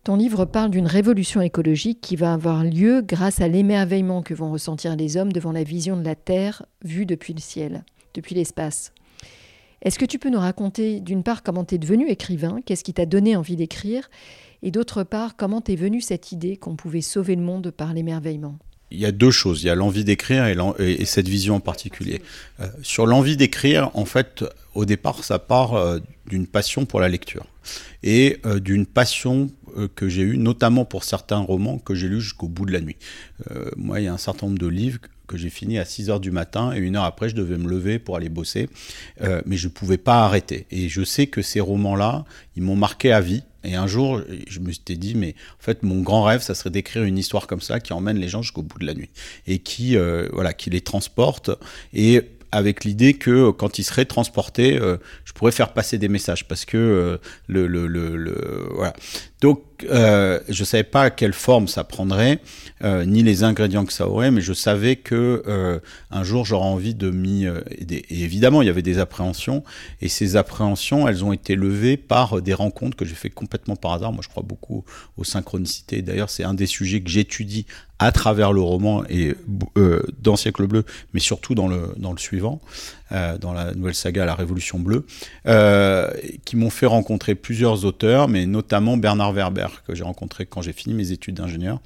Ton 0.04 0.16
livre 0.16 0.46
parle 0.46 0.72
d'une 0.72 0.88
révolution 0.88 1.42
écologique 1.42 2.00
qui 2.02 2.16
va 2.16 2.34
avoir 2.34 2.64
lieu 2.64 3.02
grâce 3.02 3.42
à 3.42 3.48
l'émerveillement 3.48 4.24
que 4.24 4.34
vont 4.34 4.52
ressentir 4.52 4.96
les 4.96 5.18
hommes 5.18 5.34
devant 5.34 5.52
la 5.52 5.64
vision 5.64 5.98
de 5.98 6.06
la 6.06 6.16
Terre 6.16 6.66
vue 6.84 7.06
depuis 7.06 7.34
le 7.34 7.42
ciel, 7.42 7.84
depuis 8.14 8.34
l'espace. 8.34 8.94
Est-ce 9.82 9.98
que 9.98 10.06
tu 10.06 10.20
peux 10.20 10.30
nous 10.30 10.40
raconter 10.40 11.00
d'une 11.00 11.24
part 11.24 11.44
comment 11.44 11.64
tu 11.64 11.76
es 11.76 11.78
devenu 11.78 12.10
écrivain, 12.10 12.60
qu'est-ce 12.66 12.84
qui 12.84 12.94
t'a 12.94 13.06
donné 13.06 13.36
envie 13.36 13.56
d'écrire, 13.56 14.10
et 14.62 14.72
d'autre 14.72 15.04
part 15.04 15.36
comment 15.38 15.62
t'es 15.62 15.76
venue 15.76 16.02
cette 16.02 16.32
idée 16.32 16.58
qu'on 16.58 16.76
pouvait 16.76 17.02
sauver 17.02 17.36
le 17.36 17.42
monde 17.42 17.72
par 17.72 17.94
l'émerveillement? 17.94 18.60
Il 18.92 19.00
y 19.00 19.06
a 19.06 19.12
deux 19.12 19.32
choses. 19.32 19.64
Il 19.64 19.68
y 19.68 19.70
a 19.70 19.76
l'envie 19.76 20.04
d'écrire 20.04 20.48
et, 20.80 21.06
cette 21.06 21.28
vision 21.28 21.56
en 21.56 21.60
particulier. 21.60 22.22
Euh, 22.60 22.68
sur 22.82 23.06
l'envie 23.06 23.38
d'écrire, 23.38 23.92
en 23.94 24.06
fait, 24.06 24.44
au 24.74 24.86
départ, 24.86 25.24
ça 25.24 25.38
part 25.38 25.76
euh, 25.76 26.00
d'une 26.26 26.48
passion 26.48 26.86
pour 26.86 27.00
la 27.00 27.08
lecture 27.08 27.46
et 28.02 28.40
euh, 28.46 28.60
d'une 28.60 28.86
passion 28.86 29.52
que 29.96 30.10
j'ai 30.10 30.24
eue, 30.24 30.38
notamment 30.38 30.84
pour 30.84 31.04
certains 31.04 31.38
romans 31.38 31.78
que 31.78 31.94
j'ai 31.94 32.08
lus 32.08 32.22
jusqu'au 32.22 32.48
bout 32.48 32.66
de 32.66 32.72
la 32.72 32.82
nuit. 32.82 32.98
moi, 33.78 34.00
il 34.00 34.06
y 34.06 34.08
a 34.08 34.14
un 34.14 34.18
certain 34.18 34.48
nombre 34.48 34.58
de 34.58 34.66
livres 34.66 35.00
que 35.30 35.38
j'ai 35.38 35.50
fini 35.50 35.78
à 35.78 35.86
6 35.86 36.10
heures 36.10 36.20
du 36.20 36.32
matin 36.32 36.74
et 36.74 36.80
une 36.80 36.98
heure 36.98 37.06
après, 37.06 37.30
je 37.30 37.36
devais 37.36 37.58
me 37.58 37.70
lever 37.70 38.00
pour 38.00 38.18
aller 38.18 38.28
bosser. 38.28 38.68
Euh, 39.22 39.42
mais 39.46 39.56
je 39.56 39.68
ne 39.68 39.72
pouvais 39.72 39.98
pas 39.98 40.26
arrêter. 40.26 40.66
Et 40.72 40.90
je 40.90 41.04
sais 41.04 41.28
que 41.28 41.42
ces 41.42 41.62
romans-là, 41.62 42.26
ils 42.58 42.64
m'ont 42.64 42.76
marqué 42.76 43.14
à 43.14 43.22
vie. 43.22 43.44
Et 43.64 43.76
un 43.76 43.88
jour, 43.88 44.22
je 44.48 44.60
me 44.60 44.72
suis 44.72 44.98
dit, 44.98 45.16
mais 45.16 45.36
en 45.60 45.64
fait, 45.64 45.84
mon 45.84 46.02
grand 46.02 46.24
rêve, 46.24 46.42
ça 46.42 46.56
serait 46.56 46.70
d'écrire 46.70 47.04
une 47.04 47.18
histoire 47.18 47.46
comme 47.46 47.62
ça 47.62 47.80
qui 47.80 47.94
emmène 47.94 48.18
les 48.18 48.30
gens 48.30 48.42
jusqu'au 48.42 48.64
bout 48.64 48.80
de 48.80 48.86
la 48.86 48.94
nuit 48.94 49.10
et 49.48 49.60
qui, 49.60 49.96
euh, 49.96 50.28
voilà, 50.34 50.54
qui 50.54 50.70
les 50.70 50.82
transporte. 50.82 51.52
Et 51.94 52.22
avec 52.52 52.84
l'idée 52.84 53.14
que 53.14 53.52
quand 53.52 53.78
ils 53.78 53.84
seraient 53.84 54.06
transportés, 54.06 54.80
euh, 54.80 54.98
je 55.26 55.34
pourrais 55.34 55.52
faire 55.52 55.74
passer 55.74 55.98
des 55.98 56.08
messages 56.08 56.48
parce 56.48 56.66
que 56.66 57.20
le, 57.48 57.68
le, 57.68 57.86
le, 57.86 58.16
le, 58.16 58.70
voilà. 58.74 58.94
Donc 59.42 59.62
euh, 59.84 60.40
je 60.50 60.62
ne 60.62 60.66
savais 60.66 60.84
pas 60.84 61.10
quelle 61.10 61.34
forme 61.34 61.70
ça 61.70 61.86
prendrait, 61.86 62.42
euh, 62.84 63.06
ni 63.06 63.24
les 63.24 63.44
ingrédients 63.44 63.86
que 63.86 63.94
ça 63.94 64.08
aurait, 64.08 64.32
mais 64.32 64.42
je 64.42 64.52
savais 64.52 64.98
que 64.98 65.44
euh, 65.48 65.80
un 66.12 66.24
jour 66.24 66.46
j'aurais 66.46 66.68
envie 66.68 66.94
de 66.94 67.10
m'y. 67.10 67.46
Et 67.46 68.04
évidemment, 68.10 68.62
il 68.62 68.66
y 68.66 68.70
avait 68.70 68.82
des 68.82 69.00
appréhensions, 69.00 69.64
et 70.02 70.10
ces 70.10 70.36
appréhensions, 70.36 71.08
elles 71.08 71.24
ont 71.24 71.32
été 71.32 71.56
levées 71.56 71.96
par 71.96 72.42
des 72.42 72.54
rencontres 72.54 72.98
que 72.98 73.06
j'ai 73.06 73.16
fait 73.16 73.30
complètement 73.30 73.78
par 73.78 73.94
hasard. 73.94 74.12
Moi, 74.12 74.22
je 74.24 74.30
crois 74.30 74.44
beaucoup 74.44 74.84
aux 75.18 75.24
synchronicités. 75.24 76.02
D'ailleurs, 76.02 76.30
c'est 76.30 76.44
un 76.44 76.54
des 76.54 76.66
sujets 76.68 77.02
que 77.02 77.10
j'étudie 77.10 77.66
à 78.00 78.12
travers 78.12 78.54
le 78.54 78.62
roman 78.62 79.04
et 79.10 79.36
dans 80.20 80.36
Siècle 80.36 80.68
bleu, 80.68 80.86
mais 81.14 81.20
surtout 81.20 81.56
dans 81.56 81.68
le 81.68 81.94
dans 81.98 82.12
le 82.12 82.18
suivant. 82.18 82.62
Euh, 83.12 83.40
dans 83.40 83.54
la 83.54 83.74
nouvelle 83.74 83.96
saga 83.96 84.24
La 84.24 84.36
Révolution 84.36 84.78
bleue, 84.78 85.04
euh, 85.48 86.12
qui 86.46 86.56
m'ont 86.56 86.70
fait 86.70 86.86
rencontrer 86.86 87.34
plusieurs 87.34 87.84
auteurs, 87.84 88.28
mais 88.28 88.46
notamment 88.46 88.98
Bernard 88.98 89.34
Werber, 89.34 89.68
que 89.88 89.96
j'ai 89.96 90.04
rencontré 90.04 90.46
quand 90.46 90.62
j'ai 90.62 90.74
fini 90.74 90.94
mes 90.94 91.12
études 91.12 91.36
d'ingénieur. 91.36 91.82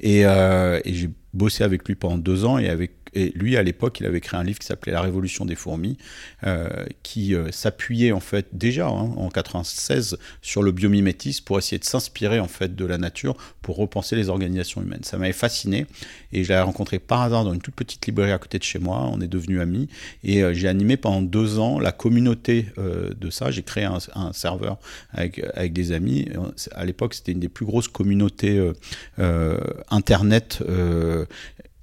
Et, 0.00 0.26
euh, 0.26 0.78
et 0.84 0.92
j'ai 0.92 1.08
bossé 1.32 1.64
avec 1.64 1.86
lui 1.86 1.94
pendant 1.94 2.18
deux 2.18 2.44
ans 2.44 2.58
et 2.58 2.68
avec 2.68 2.92
et 3.14 3.32
lui, 3.34 3.56
à 3.56 3.62
l'époque, 3.62 4.00
il 4.00 4.06
avait 4.06 4.20
créé 4.20 4.38
un 4.38 4.44
livre 4.44 4.58
qui 4.58 4.66
s'appelait 4.66 4.92
La 4.92 5.00
Révolution 5.00 5.44
des 5.44 5.54
fourmis, 5.54 5.96
euh, 6.44 6.68
qui 7.02 7.34
euh, 7.34 7.50
s'appuyait 7.50 8.12
en 8.12 8.20
fait 8.20 8.48
déjà 8.52 8.88
hein, 8.88 9.12
en 9.16 9.28
96 9.28 10.18
sur 10.42 10.62
le 10.62 10.72
biomimétisme 10.72 11.44
pour 11.44 11.58
essayer 11.58 11.78
de 11.78 11.84
s'inspirer 11.84 12.40
en 12.40 12.48
fait 12.48 12.74
de 12.74 12.84
la 12.84 12.98
nature 12.98 13.36
pour 13.62 13.76
repenser 13.76 14.16
les 14.16 14.28
organisations 14.28 14.82
humaines. 14.82 15.02
Ça 15.02 15.18
m'avait 15.18 15.32
fasciné 15.32 15.86
et 16.32 16.44
je 16.44 16.50
l'avais 16.50 16.62
rencontré 16.62 16.98
par 16.98 17.22
hasard 17.22 17.44
dans 17.44 17.54
une 17.54 17.60
toute 17.60 17.74
petite 17.74 18.06
librairie 18.06 18.32
à 18.32 18.38
côté 18.38 18.58
de 18.58 18.64
chez 18.64 18.78
moi. 18.78 19.08
On 19.12 19.20
est 19.20 19.28
devenus 19.28 19.60
amis 19.60 19.88
et 20.24 20.42
euh, 20.42 20.52
j'ai 20.52 20.68
animé 20.68 20.96
pendant 20.96 21.22
deux 21.22 21.58
ans 21.58 21.78
la 21.78 21.92
communauté 21.92 22.66
de 22.76 23.30
ça. 23.30 23.50
J'ai 23.50 23.62
créé 23.62 23.84
un, 23.84 23.98
un, 24.14 24.32
serveur 24.32 24.78
avec, 25.10 25.40
avec 25.54 25.72
des 25.72 25.92
amis. 25.92 26.28
À 26.72 26.84
l'époque, 26.84 27.14
c'était 27.14 27.32
une 27.32 27.40
des 27.40 27.48
plus 27.48 27.64
grosses 27.66 27.88
communautés 27.88 28.72
internet 29.88 30.62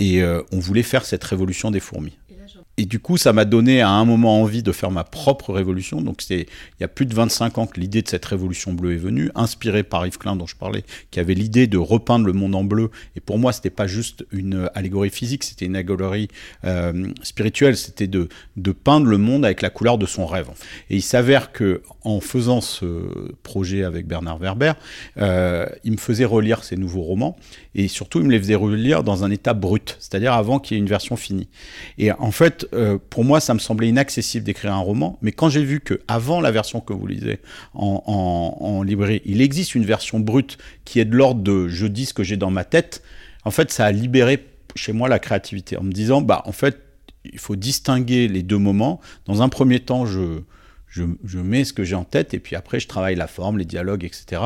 et 0.04 0.22
euh, 0.22 0.42
on 0.52 0.60
voulait 0.60 0.84
faire 0.84 1.06
cette 1.06 1.24
révolution 1.24 1.72
des 1.72 1.80
fourmis. 1.80 2.18
Et 2.78 2.86
du 2.86 3.00
coup, 3.00 3.18
ça 3.18 3.34
m'a 3.34 3.46
donné 3.46 3.82
à 3.82 3.90
un 3.90 4.04
moment 4.04 4.42
envie 4.42 4.64
de 4.64 4.72
faire 4.72 4.90
ma 4.90 5.04
propre 5.04 5.54
révolution. 5.54 6.02
Donc, 6.02 6.24
c'est 6.24 6.48
il 6.80 6.82
y 6.82 6.84
a 6.84 6.88
plus 6.88 7.06
de 7.06 7.14
25 7.14 7.60
ans 7.60 7.68
que 7.68 7.80
l'idée 7.80 8.02
de 8.02 8.08
cette 8.08 8.26
révolution 8.26 8.74
bleue 8.74 8.94
est 8.94 8.98
venue, 8.98 9.30
inspirée 9.36 9.84
par 9.84 10.08
Yves 10.08 10.18
Klein 10.18 10.36
dont 10.36 10.48
je 10.48 10.56
parlais, 10.56 10.84
qui 11.12 11.20
avait 11.20 11.36
l'idée 11.36 11.68
de 11.68 11.78
repeindre 11.78 12.26
le 12.26 12.34
monde 12.34 12.56
en 12.56 12.64
bleu. 12.64 12.90
Et 13.16 13.20
pour 13.20 13.38
moi, 13.38 13.54
c'était 13.54 13.70
pas 13.70 13.86
juste 13.86 14.26
une 14.32 14.72
allégorie 14.74 15.12
physique, 15.12 15.44
c'était 15.44 15.66
une 15.66 15.76
allégorie 15.76 16.30
euh, 16.66 17.10
spirituelle. 17.22 17.78
C'était 17.78 18.08
de, 18.08 18.28
peindre 18.84 19.06
le 19.06 19.20
monde 19.20 19.46
avec 19.46 19.62
la 19.62 19.70
couleur 19.70 20.00
de 20.00 20.08
son 20.08 20.26
rêve. 20.26 20.50
Et 20.90 20.96
il 20.96 21.04
s'avère 21.04 21.52
que 21.52 21.84
en 22.02 22.20
faisant 22.20 22.60
ce 22.60 22.86
projet 23.44 23.84
avec 23.84 24.08
Bernard 24.08 24.40
Werber, 24.40 24.74
euh, 25.18 25.68
il 25.84 25.92
me 25.92 25.98
faisait 25.98 26.26
relire 26.26 26.64
ses 26.64 26.76
nouveaux 26.76 27.04
romans 27.04 27.38
et 27.76 27.88
surtout 27.88 28.20
il 28.20 28.26
me 28.26 28.32
les 28.32 28.40
faisait 28.40 28.56
relire 28.56 29.04
dans 29.04 29.24
un 29.24 29.32
état 29.32 29.54
brut, 29.54 29.96
c'est-à-dire 30.00 30.34
avant 30.34 30.60
qu'il 30.60 30.76
y 30.76 30.80
ait 30.80 30.82
une 30.82 30.90
version 30.90 31.16
finie. 31.16 31.48
Et 31.98 32.12
en 32.12 32.32
fait, 32.32 32.63
euh, 32.74 32.98
pour 33.10 33.24
moi, 33.24 33.40
ça 33.40 33.54
me 33.54 33.60
semblait 33.60 33.90
inaccessible 33.90 34.46
d'écrire 34.46 34.74
un 34.74 34.80
roman, 34.80 35.18
mais 35.22 35.32
quand 35.32 35.50
j'ai 35.50 35.64
vu 35.64 35.80
que 35.80 36.02
avant 36.08 36.42
la 36.42 36.52
version 36.52 36.80
que 36.80 36.94
vous 36.94 37.08
lisez 37.08 37.40
en, 37.74 38.04
en, 38.60 38.84
librairie, 38.84 39.22
il 39.26 39.42
existe 39.42 39.76
une 39.76 39.86
version 39.86 40.20
brute 40.20 40.58
qui 40.86 41.00
est 41.00 41.06
de 41.06 41.16
l'ordre 41.16 41.42
de 41.42 41.68
je 41.68 41.88
dis 41.88 42.06
ce 42.06 42.14
que 42.14 42.24
j'ai 42.24 42.38
dans 42.38 42.52
ma 42.52 42.64
tête, 42.64 43.04
en 43.46 43.52
fait, 43.52 43.72
ça 43.72 43.86
a 43.86 43.92
libéré 43.92 44.46
chez 44.76 44.94
moi 44.94 45.10
la 45.10 45.20
créativité 45.20 45.78
en 45.78 45.84
me 45.84 45.92
disant, 45.92 46.22
bah 46.22 46.42
en 46.46 46.52
fait, 46.52 46.80
il 47.26 47.40
faut 47.40 47.56
distinguer 47.56 48.28
les 48.28 48.44
deux 48.44 48.58
moments. 48.58 49.00
Dans 49.26 49.42
un 49.42 49.50
premier 49.50 49.80
temps, 49.80 50.06
je 50.06 50.42
je, 50.94 51.40
mets 51.40 51.66
ce 51.66 51.74
que 51.74 51.84
j'ai 51.84 51.96
en 51.96 52.04
tête 52.04 52.34
et 52.34 52.40
puis 52.40 52.56
après 52.56 52.80
je 52.80 52.88
travaille 52.88 53.16
la 53.16 53.28
forme, 53.28 53.58
les 53.58 53.66
dialogues, 53.66 54.04
etc. 54.04 54.42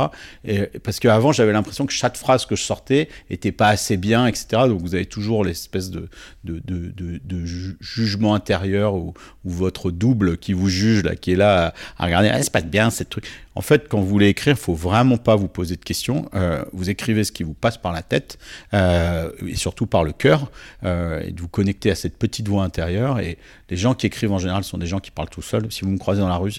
Et, 0.46 0.62
parce 0.84 1.00
qu'avant 1.00 1.32
j'avais 1.32 1.51
l'impression 1.51 1.86
que 1.86 1.94
chaque 1.94 2.16
phrase 2.16 2.46
que 2.46 2.56
je 2.56 2.63
sortais 2.63 3.10
était 3.30 3.51
pas 3.51 3.68
assez 3.68 3.98
bien, 3.98 4.27
etc. 4.27 4.63
Donc 4.68 4.82
vous 4.82 4.96
avez 4.96 5.06
toujours 5.06 5.44
l'espèce 5.44 5.89
de, 5.92 6.08
de, 6.46 6.60
de, 6.60 7.20
de, 7.24 7.46
jugement 7.46 8.34
intérieur 8.34 8.96
ou, 8.96 9.13
votre 9.44 9.92
double 9.92 10.38
qui 10.38 10.51
vous 10.51 10.68
juge 10.68 11.04
là, 11.04 11.16
qui 11.16 11.32
est 11.32 11.36
là 11.36 11.74
à, 11.98 12.06
regarder, 12.06 12.30
ah, 12.30 12.42
c'est 12.42 12.51
pas 12.51 12.62
bien 12.62 12.89
cette 12.89 13.10
truc. 13.10 13.25
En 13.57 13.61
fait, 13.61 13.87
quand 13.89 13.99
vous 13.99 14.07
voulez 14.07 14.27
écrire, 14.27 14.53
il 14.53 14.61
faut 14.61 14.75
vraiment 14.75 15.17
pas 15.17 15.35
vous 15.35 15.47
poser 15.47 15.77
de 15.77 15.83
questions. 15.83 16.29
Euh, 16.35 16.63
vous 16.73 16.91
écrivez 16.91 17.23
ce 17.23 17.31
qui 17.31 17.41
vous 17.41 17.55
passe 17.55 17.79
par 17.79 17.91
la 17.91 18.03
tête 18.03 18.37
euh, 18.75 19.31
et 19.47 19.55
surtout 19.55 19.87
par 19.87 20.03
le 20.03 20.11
cœur 20.11 20.51
euh, 20.83 21.23
et 21.25 21.31
de 21.31 21.41
vous 21.41 21.47
connecter 21.47 21.89
à 21.89 21.95
cette 21.95 22.19
petite 22.19 22.47
voix 22.47 22.63
intérieure. 22.63 23.19
Et 23.19 23.39
les 23.71 23.75
gens 23.75 23.95
qui 23.95 24.05
écrivent 24.05 24.31
en 24.31 24.37
général 24.37 24.63
sont 24.63 24.77
des 24.77 24.85
gens 24.85 24.99
qui 24.99 25.09
parlent 25.09 25.31
tout 25.31 25.41
seuls. 25.41 25.71
Si 25.71 25.81
vous 25.81 25.89
me 25.89 25.97
croisez 25.97 26.21
dans 26.21 26.27
la 26.27 26.35
rue, 26.35 26.53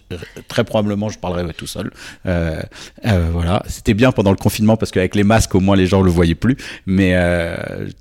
très 0.49 0.65
probablement 0.65 1.09
je 1.09 1.21
parlerai 1.21 1.55
tout 1.55 1.69
seul. 1.69 1.93
voilà, 2.25 3.63
c'était 3.69 3.95
bien 3.95 4.11
pendant 4.11 4.33
le 4.33 4.37
confinement 4.37 4.77
parce 4.77 4.91
qu'avec 4.91 5.15
les 5.15 5.23
masques, 5.23 5.55
au 5.55 5.61
moins 5.61 5.77
les 5.77 5.87
gens 5.87 6.03
le 6.03 6.11
voyaient 6.11 6.35
plus. 6.35 6.57
Mais 6.87 7.15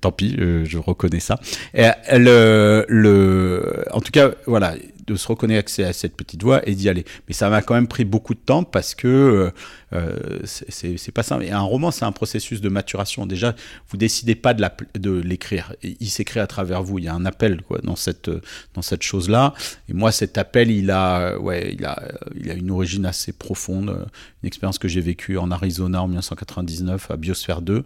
tant 0.01 0.11
pis, 0.11 0.35
je 0.37 0.77
reconnais 0.79 1.19
ça. 1.19 1.39
Et, 1.75 1.87
le, 2.13 2.83
le, 2.89 3.85
en 3.91 4.01
tout 4.01 4.11
cas, 4.11 4.31
voilà 4.47 4.73
de 5.07 5.15
se 5.15 5.27
reconnecter 5.27 5.83
à 5.83 5.93
cette 5.93 6.15
petite 6.15 6.43
voix 6.43 6.67
et 6.67 6.75
d'y 6.75 6.89
aller. 6.89 7.05
Mais 7.27 7.33
ça 7.33 7.49
m'a 7.49 7.61
quand 7.61 7.73
même 7.73 7.87
pris 7.87 8.05
beaucoup 8.05 8.33
de 8.33 8.39
temps 8.39 8.63
parce 8.63 8.93
que 8.93 9.07
euh, 9.07 9.51
euh 9.93 10.39
c'est 10.45 11.11
pas 11.13 11.23
simple. 11.23 11.45
Et 11.45 11.51
un 11.51 11.61
roman, 11.61 11.91
c'est 11.91 12.05
un 12.05 12.11
processus 12.11 12.61
de 12.61 12.69
maturation. 12.69 13.25
Déjà, 13.25 13.55
vous 13.89 13.97
décidez 13.97 14.35
pas 14.35 14.53
de 14.53 15.11
l'écrire. 15.21 15.73
Il 15.81 16.09
s'écrit 16.09 16.39
à 16.39 16.47
travers 16.47 16.83
vous. 16.83 16.99
Il 16.99 17.05
y 17.05 17.07
a 17.07 17.13
un 17.13 17.25
appel 17.25 17.61
quoi, 17.61 17.79
dans 17.83 17.95
cette, 17.95 18.29
dans 18.73 18.81
cette 18.81 19.03
chose-là. 19.03 19.53
Et 19.89 19.93
moi, 19.93 20.11
cet 20.11 20.37
appel, 20.37 20.69
il 20.69 20.91
a, 20.91 21.37
ouais, 21.39 21.73
il 21.73 21.85
a, 21.85 22.01
il 22.35 22.51
a 22.51 22.53
une 22.53 22.71
origine 22.71 23.05
assez 23.05 23.31
profonde. 23.31 24.07
Une 24.43 24.47
expérience 24.47 24.77
que 24.77 24.87
j'ai 24.87 25.01
vécue 25.01 25.37
en 25.37 25.51
Arizona 25.51 26.03
en 26.03 26.07
1999 26.07 27.11
à 27.11 27.17
Biosphère 27.17 27.61
2 27.61 27.85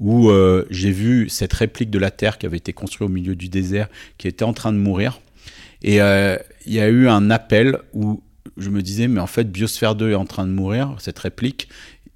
où 0.00 0.30
euh, 0.30 0.66
j'ai 0.70 0.90
vu 0.90 1.28
cette 1.28 1.52
réplique 1.52 1.90
de 1.90 1.98
la 1.98 2.10
Terre 2.10 2.38
qui 2.38 2.46
avait 2.46 2.56
été 2.56 2.72
construite 2.72 3.08
au 3.08 3.12
milieu 3.12 3.36
du 3.36 3.48
désert, 3.48 3.88
qui 4.16 4.28
était 4.28 4.44
en 4.44 4.54
train 4.54 4.72
de 4.72 4.78
mourir. 4.78 5.20
Et 5.82 6.00
euh, 6.00 6.36
il 6.66 6.74
y 6.74 6.80
a 6.80 6.88
eu 6.88 7.08
un 7.08 7.30
appel 7.30 7.78
où 7.92 8.22
je 8.56 8.70
me 8.70 8.82
disais, 8.82 9.08
mais 9.08 9.20
en 9.20 9.26
fait, 9.26 9.50
Biosphère 9.50 9.94
2 9.94 10.10
est 10.10 10.14
en 10.14 10.26
train 10.26 10.46
de 10.46 10.52
mourir, 10.52 10.94
cette 10.98 11.18
réplique. 11.18 11.68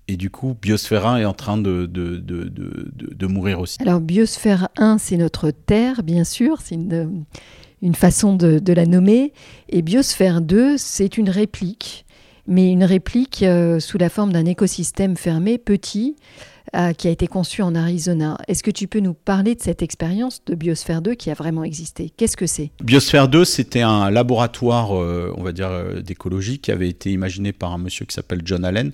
Et 0.07 0.17
du 0.17 0.29
coup, 0.31 0.55
Biosphère 0.61 1.07
1 1.07 1.19
est 1.19 1.25
en 1.25 1.33
train 1.33 1.57
de, 1.57 1.87
de, 1.87 2.19
de, 2.19 2.51
de 2.51 3.27
mourir 3.27 3.61
aussi. 3.61 3.79
Alors, 3.81 4.01
Biosphère 4.01 4.69
1, 4.77 4.99
c'est 4.99 5.17
notre 5.17 5.51
Terre, 5.51 6.03
bien 6.03 6.25
sûr, 6.25 6.59
c'est 6.61 6.75
une, 6.75 7.25
une 7.85 7.95
façon 7.95 8.35
de, 8.35 8.73
la 8.73 8.87
nommer. 8.87 9.33
Et 9.69 9.83
Biosphère 9.83 10.41
2, 10.41 10.77
c'est 10.79 11.17
une 11.17 11.31
réplique, 11.31 12.07
mais 12.47 12.71
une 12.71 12.83
réplique 12.83 13.43
euh, 13.43 13.79
sous 13.79 13.99
la 13.99 14.09
forme 14.09 14.33
d'un 14.33 14.47
écosystème 14.47 15.17
fermé, 15.17 15.59
petit, 15.59 16.17
euh, 16.75 16.93
qui 16.93 17.09
a 17.09 17.11
été 17.11 17.27
conçu 17.27 17.63
en 17.63 17.75
Arizona. 17.75 18.37
Est-ce 18.49 18.63
que 18.63 18.71
tu 18.71 18.89
peux 18.89 19.01
nous 19.01 19.15
parler 19.15 19.55
de 19.55 19.61
cette 19.61 19.83
expérience 19.83 20.43
de 20.45 20.55
Biosphère 20.55 21.03
2 21.03 21.15
qui 21.15 21.31
a 21.31 21.35
vraiment 21.35 21.63
existé? 21.65 22.11
Qu'est-ce 22.17 22.37
que 22.37 22.47
c'est? 22.47 22.71
Biosphère 22.83 23.29
2, 23.29 23.45
c'était 23.45 23.83
un 23.83 24.11
laboratoire, 24.11 24.99
euh, 24.99 25.33
on 25.37 25.43
va 25.43 25.53
dire, 25.53 25.69
euh, 25.69 26.01
d'écologie 26.01 26.59
qui 26.59 26.73
avait 26.73 26.89
été 26.89 27.13
imaginé 27.13 27.53
par 27.53 27.73
un 27.73 27.79
monsieur 27.79 28.07
qui 28.07 28.15
s'appelle 28.15 28.43
John 28.45 28.65
Allen, 28.65 28.93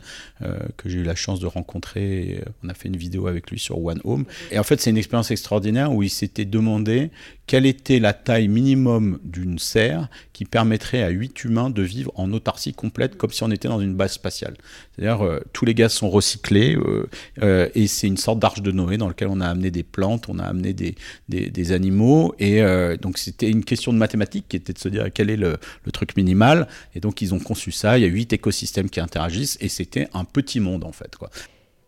que 0.76 0.88
j'ai 0.88 0.98
eu 0.98 1.02
la 1.02 1.14
chance 1.14 1.38
de 1.38 1.46
rencontrer. 1.46 2.42
on 2.64 2.68
a 2.70 2.74
fait 2.74 2.88
une 2.88 2.96
vidéo 2.96 3.26
avec 3.26 3.50
lui 3.50 3.58
sur 3.58 3.82
One 3.84 4.00
Home. 4.04 4.24
Et 4.50 4.58
en 4.58 4.62
fait, 4.62 4.80
c'est 4.80 4.90
une 4.90 4.96
expérience 4.96 5.30
extraordinaire 5.30 5.92
où 5.92 6.02
il 6.02 6.08
s'était 6.10 6.46
demandé 6.46 7.10
quelle 7.50 7.66
était 7.66 7.98
la 7.98 8.12
taille 8.12 8.46
minimum 8.46 9.18
d'une 9.24 9.58
serre 9.58 10.08
qui 10.32 10.44
permettrait 10.44 11.02
à 11.02 11.08
8 11.08 11.42
humains 11.42 11.68
de 11.68 11.82
vivre 11.82 12.12
en 12.14 12.32
autarcie 12.32 12.72
complète 12.72 13.16
comme 13.16 13.32
si 13.32 13.42
on 13.42 13.50
était 13.50 13.66
dans 13.66 13.80
une 13.80 13.96
base 13.96 14.12
spatiale? 14.12 14.54
C'est-à-dire 14.94 15.26
euh, 15.26 15.40
tous 15.52 15.64
les 15.64 15.74
gaz 15.74 15.92
sont 15.92 16.10
recyclés 16.10 16.76
euh, 16.76 17.08
euh, 17.42 17.68
et 17.74 17.88
c'est 17.88 18.06
une 18.06 18.18
sorte 18.18 18.38
d'arche 18.38 18.62
de 18.62 18.70
Noé 18.70 18.98
dans 18.98 19.08
lequel 19.08 19.26
on 19.26 19.40
a 19.40 19.48
amené 19.48 19.72
des 19.72 19.82
plantes, 19.82 20.28
on 20.28 20.38
a 20.38 20.44
amené 20.44 20.72
des, 20.72 21.72
animaux 21.72 22.36
et 22.38 22.62
donc 23.02 23.18
c'était 23.18 23.50
une 23.50 23.64
question 23.64 23.92
de 23.92 23.98
mathématiques 23.98 24.46
qui 24.48 24.54
était 24.54 24.72
de 24.72 24.78
se 24.78 24.88
dire 24.88 25.08
quel 25.12 25.28
est 25.28 25.36
le, 25.36 25.58
truc 25.92 26.16
minimal 26.16 26.68
et 26.94 27.00
donc 27.00 27.20
ils 27.20 27.34
ont 27.34 27.40
conçu 27.40 27.72
ça, 27.72 27.98
il 27.98 28.02
y 28.02 28.04
a 28.04 28.08
8 28.08 28.32
écosystèmes 28.32 28.88
qui 28.88 29.00
interagissent 29.00 29.58
et 29.60 29.68
c'était 29.68 30.06
un 30.14 30.22
petit 30.22 30.60
monde 30.60 30.84
en 30.84 30.92
fait. 30.92 31.16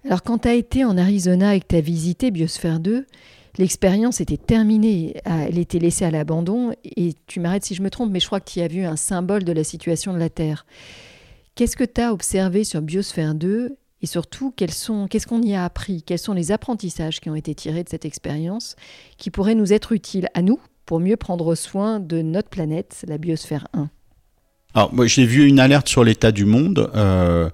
Alors 0.05 0.25
quand 0.25 0.39
tu 0.39 0.49
as 0.49 0.55
été 0.55 0.85
en 0.85 0.99
Arizona 0.99 1.55
et 1.55 1.61
que 1.61 1.67
tu 1.69 1.77
as 1.77 1.81
visité 1.81 2.33
Biosphère 2.33 2.81
2, 2.81 3.07
l'expérience 3.59 4.21
était 4.21 4.37
terminée, 4.37 5.15
elle 5.25 5.59
était 5.59 5.79
laissée 5.79 6.05
à 6.05 6.11
l'abandon, 6.11 6.73
et 6.85 7.15
tu 7.27 7.41
m'arrêtes 7.41 7.65
si 7.65 7.75
je 7.75 7.83
me 7.83 7.91
trompe, 7.91 8.11
mais 8.11 8.21
je 8.21 8.27
crois 8.27 8.41
que 8.41 8.51
tu 8.51 8.61
as 8.61 8.69
vu 8.69 8.85
un 8.85 8.97
symbole 8.97 9.45
de 9.45 9.53
la 9.53 9.65
situation 9.65 10.13
de 10.13 10.19
la 10.19 10.31
Terre. 10.31 10.67
Qu'est-ce 11.55 11.77
que 11.77 11.85
tu 11.85 12.01
as 12.01 12.13
observé 12.13 12.65
sur 12.65 12.81
Biosphère 12.83 13.35
2 13.35 13.77
et 14.01 14.07
surtout, 14.07 14.53
qu'est-ce 14.57 15.27
qu'on 15.29 15.43
y 15.43 15.55
a 15.55 15.65
appris? 15.65 16.03
Quels 16.03 16.19
sont 16.19 16.33
les 16.33 16.51
apprentissages 16.51 17.21
qui 17.21 17.31
ont 17.31 17.37
été 17.37 17.55
tirés 17.55 17.85
de 17.85 17.89
cette 17.89 18.05
expérience 18.05 18.75
qui 19.17 19.31
pourraient 19.31 19.55
nous 19.55 19.73
être 19.73 19.93
utiles 19.93 20.29
à 20.35 20.43
nous 20.43 20.59
pour 20.87 20.99
mieux 20.99 21.17
prendre 21.17 21.55
soin 21.55 22.01
de 22.01 22.21
notre 22.21 22.49
planète, 22.49 23.05
la 23.07 23.17
Biosphère 23.17 23.69
1 23.75 23.91
alors, 24.75 24.95
moi, 24.95 25.07
j'ai 25.07 25.27
vu 25.27 25.47
une 25.47 25.61
alerte 25.61 25.89
sur 25.89 26.03
l'état 26.03 26.33
du 26.33 26.47
monde 26.47 26.91
euh, 26.95 27.51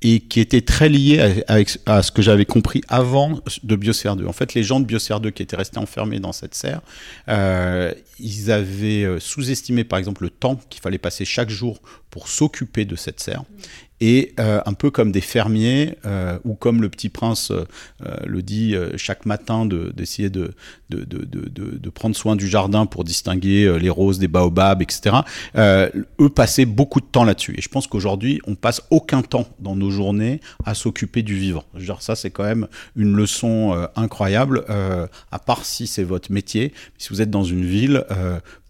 et 0.00 0.20
qui 0.20 0.38
était 0.38 0.60
très 0.60 0.88
liée 0.88 1.42
à, 1.86 2.02
ce 2.02 2.12
que 2.12 2.22
j'avais 2.22 2.44
compris 2.44 2.82
avant 2.88 3.40
de 3.64 3.76
Biosphère 3.76 4.14
2. 4.14 4.26
En 4.26 4.32
fait, 4.32 4.54
les 4.54 4.62
gens 4.62 4.78
de 4.78 4.84
Biosphère 4.84 5.18
2 5.18 5.30
qui 5.30 5.42
étaient 5.42 5.56
restés 5.56 5.78
enfermés 5.78 6.20
dans 6.20 6.32
cette 6.32 6.54
serre, 6.54 6.80
euh, 7.28 7.92
ils 8.20 8.52
avaient 8.52 9.02
euh, 9.02 9.18
sous-estimé, 9.18 9.82
par 9.82 9.98
exemple, 9.98 10.22
le 10.22 10.30
temps 10.30 10.60
qu'il 10.70 10.80
fallait 10.80 10.98
passer 10.98 11.24
chaque 11.24 11.50
jour 11.50 11.80
pour 12.10 12.28
s'occuper 12.28 12.84
de 12.84 12.94
cette 12.94 13.18
serre 13.18 13.42
et 14.02 14.34
euh, 14.40 14.60
un 14.66 14.72
peu 14.72 14.90
comme 14.90 15.12
des 15.12 15.20
fermiers, 15.20 15.96
euh, 16.06 16.36
ou 16.44 16.54
comme 16.54 16.82
le 16.82 16.88
petit 16.88 17.08
prince 17.08 17.52
euh, 17.52 17.64
le 18.26 18.42
dit 18.42 18.74
chaque 18.96 19.26
matin, 19.26 19.64
d'essayer 19.64 20.28
de 20.28 20.52
prendre 21.94 22.16
soin 22.16 22.34
du 22.34 22.48
jardin 22.48 22.84
pour 22.86 23.04
distinguer 23.04 23.78
les 23.78 23.90
roses 23.90 24.18
des 24.18 24.26
baobabs, 24.26 24.82
etc. 24.82 25.18
eux 25.56 26.28
passaient 26.34 26.64
beaucoup 26.64 27.00
de 27.00 27.06
temps 27.06 27.22
là-dessus. 27.22 27.54
Et 27.56 27.62
je 27.62 27.68
pense 27.68 27.86
qu'aujourd'hui, 27.86 28.40
on 28.48 28.56
passe 28.56 28.82
aucun 28.90 29.22
temps 29.22 29.46
dans 29.60 29.76
nos 29.76 29.90
journées 29.90 30.40
à 30.64 30.74
s'occuper 30.74 31.22
du 31.22 31.36
vivant. 31.36 31.62
Genre 31.76 32.02
ça, 32.02 32.16
c'est 32.16 32.30
quand 32.30 32.44
même 32.44 32.66
une 32.96 33.14
leçon 33.14 33.86
incroyable, 33.94 34.64
à 35.30 35.38
part 35.38 35.64
si 35.64 35.86
c'est 35.86 36.02
votre 36.02 36.32
métier. 36.32 36.72
Si 36.98 37.10
vous 37.10 37.22
êtes 37.22 37.30
dans 37.30 37.44
une 37.44 37.64
ville, 37.64 38.04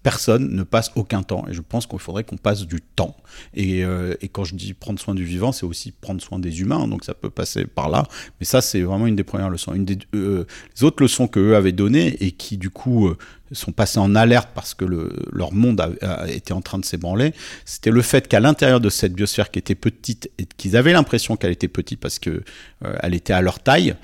personne 0.02 0.54
ne 0.54 0.62
passe 0.62 0.90
aucun 0.96 1.22
temps. 1.22 1.44
Et 1.48 1.54
je 1.54 1.60
pense 1.60 1.86
qu'il 1.86 1.98
faudrait 1.98 2.24
qu'on 2.24 2.36
passe 2.36 2.66
du 2.66 2.80
temps. 2.80 3.16
Et, 3.54 3.84
euh, 3.84 4.14
et, 4.20 4.28
quand 4.28 4.44
je 4.44 4.54
dis 4.54 4.74
prendre 4.74 4.98
soin 4.98 5.14
du 5.14 5.24
vivant, 5.24 5.52
c'est 5.52 5.66
aussi 5.66 5.92
prendre 5.92 6.20
soin 6.20 6.38
des 6.38 6.60
humains. 6.60 6.88
Donc 6.88 7.04
ça 7.04 7.14
peut 7.14 7.30
passer 7.30 7.66
par 7.66 7.88
là. 7.88 8.06
Mais 8.40 8.46
ça, 8.46 8.60
c'est 8.60 8.82
vraiment 8.82 9.06
une 9.06 9.16
des 9.16 9.24
premières 9.24 9.50
leçons. 9.50 9.74
Une 9.74 9.84
des 9.84 9.98
euh, 10.14 10.44
les 10.76 10.84
autres 10.84 11.02
leçons 11.02 11.28
qu'eux 11.28 11.54
avaient 11.54 11.72
données 11.72 12.16
et 12.20 12.32
qui, 12.32 12.56
du 12.56 12.70
coup, 12.70 13.08
euh, 13.08 13.16
sont 13.52 13.72
passées 13.72 13.98
en 13.98 14.14
alerte 14.14 14.48
parce 14.54 14.74
que 14.74 14.84
le, 14.84 15.12
leur 15.30 15.52
monde 15.52 15.80
a, 15.80 16.28
était 16.28 16.54
en 16.54 16.62
train 16.62 16.78
de 16.78 16.86
s'ébranler, 16.86 17.34
c'était 17.66 17.90
le 17.90 18.00
fait 18.00 18.26
qu'à 18.26 18.40
l'intérieur 18.40 18.80
de 18.80 18.88
cette 18.88 19.12
biosphère 19.12 19.50
qui 19.50 19.58
était 19.58 19.74
petite 19.74 20.30
et 20.38 20.46
qu'ils 20.56 20.74
avaient 20.74 20.94
l'impression 20.94 21.36
qu'elle 21.36 21.52
était 21.52 21.68
petite 21.68 22.00
parce 22.00 22.18
que 22.18 22.44
elle 22.80 23.12
était 23.12 23.34
à 23.34 23.42
leur 23.42 23.60
taille, 23.60 23.94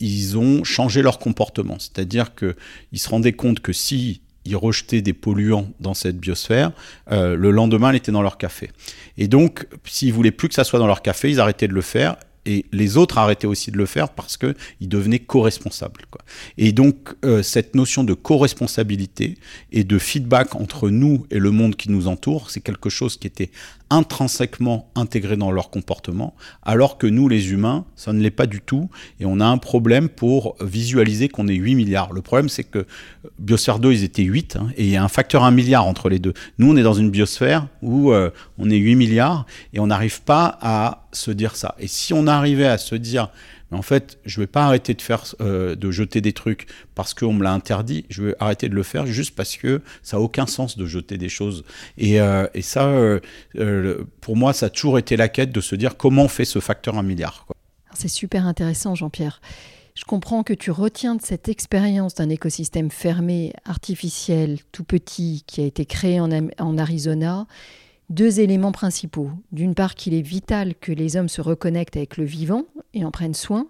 ils 0.00 0.36
ont 0.36 0.64
changé 0.64 1.00
leur 1.00 1.20
comportement. 1.20 1.76
C'est-à-dire 1.78 2.34
qu'ils 2.34 2.98
se 2.98 3.08
rendaient 3.08 3.34
compte 3.34 3.60
que 3.60 3.72
si 3.72 4.20
ils 4.44 4.56
rejetaient 4.56 5.02
des 5.02 5.12
polluants 5.12 5.68
dans 5.80 5.94
cette 5.94 6.18
biosphère, 6.18 6.72
euh, 7.10 7.36
le 7.36 7.50
lendemain, 7.50 7.90
elle 7.90 7.96
était 7.96 8.12
dans 8.12 8.22
leur 8.22 8.38
café. 8.38 8.70
Et 9.18 9.28
donc, 9.28 9.66
s'ils 9.84 10.12
voulaient 10.12 10.30
plus 10.30 10.48
que 10.48 10.54
ça 10.54 10.64
soit 10.64 10.78
dans 10.78 10.86
leur 10.86 11.02
café, 11.02 11.30
ils 11.30 11.40
arrêtaient 11.40 11.68
de 11.68 11.74
le 11.74 11.82
faire 11.82 12.16
et 12.46 12.66
les 12.72 12.96
autres 12.96 13.18
arrêtaient 13.18 13.46
aussi 13.46 13.70
de 13.70 13.78
le 13.78 13.86
faire 13.86 14.10
parce 14.10 14.36
qu'ils 14.36 14.88
devenaient 14.88 15.18
co-responsables. 15.18 16.02
Et 16.58 16.72
donc, 16.72 17.14
euh, 17.24 17.42
cette 17.42 17.74
notion 17.74 18.04
de 18.04 18.14
co-responsabilité 18.14 19.36
et 19.70 19.84
de 19.84 19.98
feedback 19.98 20.54
entre 20.54 20.90
nous 20.90 21.26
et 21.30 21.38
le 21.38 21.50
monde 21.50 21.76
qui 21.76 21.90
nous 21.90 22.08
entoure, 22.08 22.50
c'est 22.50 22.60
quelque 22.60 22.90
chose 22.90 23.16
qui 23.16 23.26
était 23.26 23.50
intrinsèquement 23.90 24.90
intégré 24.94 25.36
dans 25.36 25.52
leur 25.52 25.68
comportement, 25.68 26.34
alors 26.62 26.96
que 26.96 27.06
nous, 27.06 27.28
les 27.28 27.52
humains, 27.52 27.84
ça 27.94 28.14
ne 28.14 28.22
l'est 28.22 28.30
pas 28.30 28.46
du 28.46 28.62
tout, 28.62 28.88
et 29.20 29.26
on 29.26 29.38
a 29.38 29.44
un 29.44 29.58
problème 29.58 30.08
pour 30.08 30.56
visualiser 30.62 31.28
qu'on 31.28 31.46
est 31.46 31.54
8 31.54 31.74
milliards. 31.74 32.12
Le 32.14 32.22
problème, 32.22 32.48
c'est 32.48 32.64
que 32.64 32.86
biosphère 33.38 33.78
2, 33.78 33.92
ils 33.92 34.04
étaient 34.04 34.22
8, 34.22 34.56
hein, 34.56 34.70
et 34.78 34.84
il 34.84 34.90
y 34.90 34.96
a 34.96 35.04
un 35.04 35.08
facteur 35.08 35.44
1 35.44 35.50
milliard 35.50 35.86
entre 35.86 36.08
les 36.08 36.18
deux. 36.18 36.32
Nous, 36.56 36.72
on 36.72 36.76
est 36.76 36.82
dans 36.82 36.94
une 36.94 37.10
biosphère 37.10 37.68
où 37.82 38.12
euh, 38.12 38.30
on 38.56 38.70
est 38.70 38.78
8 38.78 38.94
milliards, 38.94 39.44
et 39.74 39.80
on 39.80 39.88
n'arrive 39.88 40.22
pas 40.22 40.58
à 40.62 41.01
se 41.12 41.30
dire 41.30 41.56
ça. 41.56 41.74
Et 41.78 41.86
si 41.86 42.12
on 42.12 42.26
arrivait 42.26 42.66
à 42.66 42.78
se 42.78 42.94
dire, 42.94 43.30
mais 43.70 43.78
en 43.78 43.82
fait, 43.82 44.18
je 44.26 44.38
ne 44.38 44.42
vais 44.42 44.46
pas 44.46 44.64
arrêter 44.66 44.92
de 44.94 45.00
faire, 45.00 45.24
euh, 45.40 45.74
de 45.74 45.90
jeter 45.90 46.20
des 46.20 46.34
trucs 46.34 46.66
parce 46.94 47.14
qu'on 47.14 47.32
me 47.32 47.42
l'a 47.42 47.52
interdit. 47.52 48.04
Je 48.10 48.24
vais 48.24 48.34
arrêter 48.38 48.68
de 48.68 48.74
le 48.74 48.82
faire 48.82 49.06
juste 49.06 49.34
parce 49.34 49.56
que 49.56 49.80
ça 50.02 50.18
n'a 50.18 50.22
aucun 50.22 50.46
sens 50.46 50.76
de 50.76 50.84
jeter 50.84 51.16
des 51.16 51.30
choses. 51.30 51.64
Et, 51.96 52.20
euh, 52.20 52.46
et 52.52 52.60
ça, 52.60 52.86
euh, 52.86 54.04
pour 54.20 54.36
moi, 54.36 54.52
ça 54.52 54.66
a 54.66 54.70
toujours 54.70 54.98
été 54.98 55.16
la 55.16 55.28
quête 55.28 55.52
de 55.52 55.60
se 55.60 55.74
dire 55.74 55.96
comment 55.96 56.24
on 56.24 56.28
fait 56.28 56.44
ce 56.44 56.58
facteur 56.58 56.98
un 56.98 57.02
milliard. 57.02 57.46
C'est 57.94 58.08
super 58.08 58.46
intéressant, 58.46 58.94
Jean-Pierre. 58.94 59.40
Je 59.94 60.04
comprends 60.04 60.42
que 60.42 60.54
tu 60.54 60.70
retiens 60.70 61.14
de 61.14 61.22
cette 61.22 61.48
expérience 61.48 62.14
d'un 62.14 62.30
écosystème 62.30 62.90
fermé, 62.90 63.52
artificiel, 63.66 64.58
tout 64.72 64.84
petit, 64.84 65.44
qui 65.46 65.60
a 65.60 65.64
été 65.64 65.84
créé 65.84 66.18
en, 66.20 66.30
en 66.58 66.78
Arizona, 66.78 67.46
deux 68.12 68.40
éléments 68.40 68.72
principaux. 68.72 69.30
D'une 69.52 69.74
part, 69.74 69.94
qu'il 69.94 70.12
est 70.12 70.22
vital 70.22 70.74
que 70.74 70.92
les 70.92 71.16
hommes 71.16 71.30
se 71.30 71.40
reconnectent 71.40 71.96
avec 71.96 72.18
le 72.18 72.24
vivant 72.24 72.64
et 72.92 73.04
en 73.06 73.10
prennent 73.10 73.34
soin. 73.34 73.68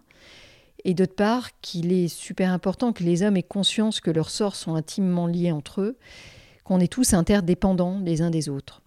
Et 0.85 0.95
d'autre 0.95 1.15
part, 1.15 1.51
qu'il 1.61 1.93
est 1.93 2.09
super 2.09 2.51
important 2.51 2.93
que 2.93 3.05
les 3.05 3.23
hommes 3.23 3.37
aient 3.37 3.45
conscience 3.45 4.01
que 4.01 4.11
leurs 4.11 4.31
sorts 4.31 4.57
sont 4.57 4.75
intimement 4.75 5.29
liés 5.29 5.53
entre 5.53 5.81
eux, 5.81 5.97
qu'on 6.65 6.81
est 6.81 6.93
tous 6.93 7.15
interdépendants 7.15 8.01
les 8.01 8.21
uns 8.21 8.31
des 8.31 8.49
autres. 8.49 8.83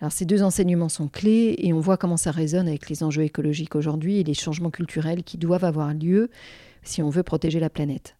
Alors 0.00 0.12
ces 0.12 0.24
deux 0.24 0.42
enseignements 0.42 0.90
sont 0.90 1.08
clés 1.08 1.56
et 1.58 1.72
on 1.72 1.80
voit 1.80 1.96
comment 1.96 2.18
ça 2.18 2.30
résonne 2.30 2.68
avec 2.68 2.88
les 2.88 3.02
enjeux 3.02 3.22
écologiques 3.22 3.74
aujourd'hui 3.74 4.18
et 4.18 4.24
les 4.24 4.34
changements 4.34 4.70
culturels 4.70 5.24
qui 5.24 5.36
doivent 5.36 5.64
avoir 5.64 5.94
lieu 5.94 6.30
si 6.82 7.02
on 7.02 7.08
veut 7.08 7.22
protéger 7.24 7.58
la 7.58 7.70
planète. 7.70 8.14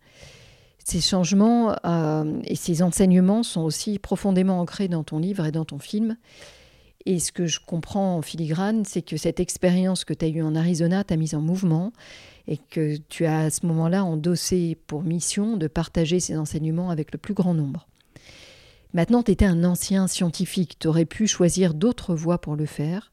Ces 0.84 1.00
changements 1.00 1.76
euh, 1.84 2.40
et 2.44 2.56
ces 2.56 2.82
enseignements 2.82 3.42
sont 3.42 3.62
aussi 3.62 3.98
profondément 3.98 4.60
ancrés 4.60 4.88
dans 4.88 5.04
ton 5.04 5.18
livre 5.18 5.44
et 5.44 5.52
dans 5.52 5.64
ton 5.64 5.78
film. 5.78 6.16
Et 7.06 7.20
ce 7.20 7.30
que 7.30 7.46
je 7.46 7.60
comprends 7.64 8.16
en 8.16 8.22
filigrane, 8.22 8.84
c'est 8.84 9.02
que 9.02 9.16
cette 9.16 9.38
expérience 9.38 10.04
que 10.04 10.12
tu 10.12 10.24
as 10.24 10.28
eue 10.28 10.42
en 10.42 10.56
Arizona 10.56 11.04
t'a 11.04 11.16
mise 11.16 11.36
en 11.36 11.40
mouvement 11.40 11.92
et 12.48 12.56
que 12.56 12.96
tu 13.08 13.24
as 13.26 13.42
à 13.42 13.50
ce 13.50 13.64
moment-là 13.66 14.04
endossé 14.04 14.76
pour 14.88 15.04
mission 15.04 15.56
de 15.56 15.68
partager 15.68 16.18
ces 16.18 16.36
enseignements 16.36 16.90
avec 16.90 17.12
le 17.12 17.18
plus 17.18 17.34
grand 17.34 17.54
nombre. 17.54 17.86
Maintenant, 18.92 19.22
tu 19.22 19.30
étais 19.30 19.44
un 19.44 19.62
ancien 19.62 20.08
scientifique, 20.08 20.78
tu 20.80 20.88
aurais 20.88 21.04
pu 21.04 21.28
choisir 21.28 21.74
d'autres 21.74 22.14
voies 22.16 22.40
pour 22.40 22.56
le 22.56 22.66
faire, 22.66 23.12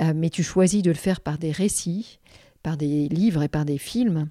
euh, 0.00 0.12
mais 0.16 0.30
tu 0.30 0.42
choisis 0.42 0.82
de 0.82 0.90
le 0.90 0.96
faire 0.96 1.20
par 1.20 1.38
des 1.38 1.52
récits, 1.52 2.18
par 2.64 2.76
des 2.76 3.08
livres 3.08 3.44
et 3.44 3.48
par 3.48 3.64
des 3.64 3.78
films. 3.78 4.30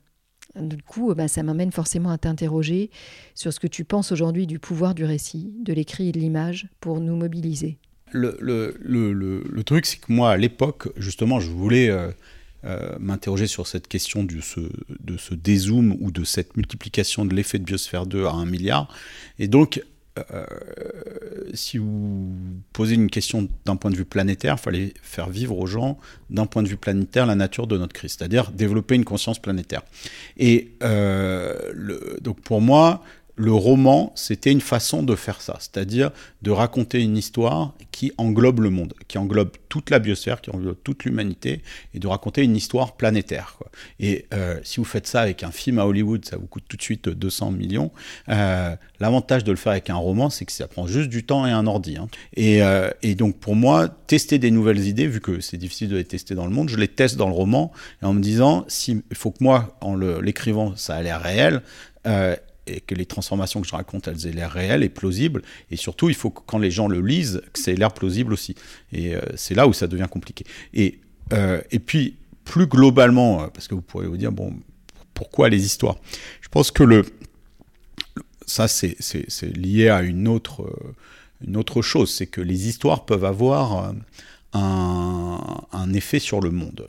Du 0.60 0.82
coup, 0.84 1.14
bah, 1.14 1.30
ça 1.30 1.44
m'amène 1.44 1.72
forcément 1.72 2.10
à 2.10 2.18
t'interroger 2.18 2.90
sur 3.36 3.54
ce 3.54 3.60
que 3.62 3.68
tu 3.68 3.86
penses 3.86 4.12
aujourd'hui 4.12 4.48
du 4.48 4.60
pouvoir 4.60 4.96
du 4.96 5.06
récit, 5.06 5.54
de 5.62 5.72
l'écrit 5.72 6.10
et 6.10 6.12
de 6.12 6.20
l'image 6.20 6.68
pour 6.82 7.00
nous 7.00 7.16
mobiliser. 7.16 7.78
Le, 8.14 9.62
truc, 9.64 9.86
c'est 9.86 9.98
que 9.98 10.12
moi, 10.12 10.32
à 10.32 10.38
l'époque, 10.38 10.90
justement, 10.98 11.40
je 11.40 11.50
voulais 11.50 11.90
euh, 11.90 12.10
euh, 12.66 12.96
m'interroger 13.00 13.48
sur 13.48 13.68
cette 13.68 13.88
question 13.88 14.24
de 14.24 14.42
ce, 14.42 14.60
de 14.60 15.18
dézoom 15.36 15.98
ou 16.00 16.12
de 16.12 16.24
cette 16.24 16.58
multiplication 16.58 17.26
de 17.26 17.34
l'effet 17.34 17.60
de 17.60 17.64
Biosphère 17.64 18.06
2 18.06 18.26
à 18.26 18.32
un 18.32 18.46
milliard. 18.46 18.88
Et 19.40 19.48
donc, 19.48 19.82
euh, 20.20 20.46
si 21.54 21.78
vous 21.78 22.36
posez 22.74 22.96
une 22.96 23.10
question 23.10 23.48
d'un 23.66 23.78
point 23.78 23.92
de 23.92 23.96
vue 23.96 24.06
planétaire, 24.06 24.56
il 24.60 24.62
fallait 24.62 24.94
faire 25.02 25.30
vivre 25.30 25.58
aux 25.58 25.68
gens 25.68 25.98
d'un 26.30 26.46
point 26.46 26.64
de 26.64 26.68
vue 26.68 26.76
planétaire 26.76 27.26
la 27.26 27.36
nature 27.36 27.66
de 27.66 27.78
notre 27.78 27.94
Christ, 27.94 28.20
c'est-à-dire 28.20 28.52
développer 28.52 28.96
une 28.96 29.06
conscience 29.06 29.40
planétaire. 29.40 29.84
Et 30.38 30.74
donc 32.22 32.42
pour 32.42 32.60
moi, 32.60 33.04
le 33.42 33.54
roman, 33.54 34.12
c'était 34.16 34.52
une 34.52 34.62
façon 34.62 35.02
de 35.02 35.16
faire 35.16 35.42
ça, 35.42 35.58
c'est-à-dire 35.60 36.12
de 36.44 36.52
raconter 36.52 37.02
une 37.02 37.18
histoire 37.18 37.74
qui 37.92 38.12
englobe 38.20 38.60
le 38.60 38.70
monde, 38.70 38.94
qui 39.08 39.18
englobe 39.18 39.50
toute 39.68 39.90
la 39.90 39.98
biosphère, 39.98 40.42
qui 40.42 40.52
englobe 40.52 40.78
toute 40.84 41.06
l'humanité, 41.06 41.64
et 41.96 42.00
de 42.00 42.08
raconter 42.08 42.44
une 42.44 42.56
histoire 42.56 42.96
planétaire. 42.96 43.58
Et 44.00 44.26
euh, 44.36 44.60
si 44.64 44.78
vous 44.78 44.86
faites 44.86 45.08
ça 45.08 45.22
avec 45.22 45.42
un 45.42 45.50
film 45.50 45.80
à 45.80 45.88
Hollywood, 45.88 46.24
ça 46.24 46.38
vous 46.38 46.46
coûte 46.46 46.66
tout 46.68 46.78
de 46.78 46.84
suite 46.84 47.10
200 47.10 47.50
millions. 47.50 47.92
Euh, 48.30 48.76
l'avantage 49.00 49.44
de 49.44 49.50
le 49.50 49.58
faire 49.58 49.72
avec 49.72 49.90
un 49.90 49.96
roman, 49.96 50.30
c'est 50.30 50.46
que 50.46 50.52
ça 50.52 50.68
prend 50.68 50.86
juste 50.86 51.10
du 51.10 51.24
temps 51.24 51.48
et 51.48 51.52
un 51.52 51.66
ordi. 51.66 51.98
Hein. 51.98 52.10
Euh, 52.38 52.92
et, 53.02 53.16
donc 53.16 53.40
pour 53.40 53.56
moi, 53.56 53.90
tester 54.06 54.38
des 54.38 54.52
nouvelles 54.52 54.86
idées, 54.88 55.08
vu 55.08 55.20
que 55.20 55.42
c'est 55.42 55.58
difficile 55.58 55.90
de 55.90 55.98
les 55.98 56.06
tester 56.06 56.36
dans 56.36 56.46
le 56.46 56.52
monde, 56.52 56.70
je 56.70 56.78
les 56.78 56.88
teste 56.88 57.18
dans 57.18 57.28
le 57.28 57.34
roman, 57.34 57.72
en 58.04 58.14
me 58.14 58.22
disant, 58.22 58.66
s'il 58.68 59.02
faut 59.16 59.32
que 59.32 59.44
moi, 59.44 59.80
en 59.82 59.96
l'écrivant, 59.96 60.76
ça 60.76 60.94
a 60.94 61.02
l'air 61.02 61.22
réel, 61.22 61.64
et 62.68 62.80
que 62.80 62.96
les 62.96 63.06
transformations 63.06 63.62
que 63.62 63.68
je 63.68 63.74
raconte, 63.74 64.08
elles 64.08 64.28
aient 64.28 64.32
l'air 64.32 64.52
réelles 64.52 64.84
et 64.84 64.90
plausibles. 64.90 65.42
Et 65.72 65.76
surtout, 65.76 66.10
il 66.10 66.16
faut 66.16 66.30
que 66.30 66.42
quand 66.46 66.60
les 66.60 66.72
gens 66.72 66.88
le 66.88 67.02
lisent, 67.02 67.42
que 67.54 67.60
ça 67.60 67.72
ait 67.72 67.76
l'air 67.76 67.94
plausible 67.94 68.34
aussi. 68.34 68.56
Et 68.92 69.16
euh, 69.16 69.22
c'est 69.36 69.56
là 69.56 69.68
où 69.68 69.74
ça 69.74 69.88
devient 69.88 70.08
compliqué. 70.10 70.46
Et, 70.74 71.00
euh, 71.34 71.62
et 71.72 71.80
puis, 71.80 72.18
plus 72.46 72.68
globalement, 72.68 73.44
euh, 73.44 73.48
parce 73.48 73.68
que 73.68 73.76
vous 73.76 73.82
pourrez 73.82 74.08
vous 74.08 74.18
dire, 74.18 74.32
bon, 74.32 74.54
pourquoi 75.14 75.50
les 75.50 75.66
histoires? 75.66 75.98
Je 76.42 76.50
pense 76.50 76.72
que 76.72 76.84
le, 76.84 77.06
ça, 78.46 78.68
c'est 78.68 78.96
lié 79.56 79.90
à 79.90 80.02
une 80.02 80.28
autre, 80.28 80.66
une 81.46 81.58
autre 81.58 81.82
chose, 81.82 82.14
c'est 82.14 82.28
que 82.28 82.42
les 82.42 82.68
histoires 82.68 83.06
peuvent 83.06 83.26
avoir 83.26 83.94
un, 84.54 85.94
effet 85.94 86.20
sur 86.20 86.40
le 86.40 86.52
monde, 86.52 86.88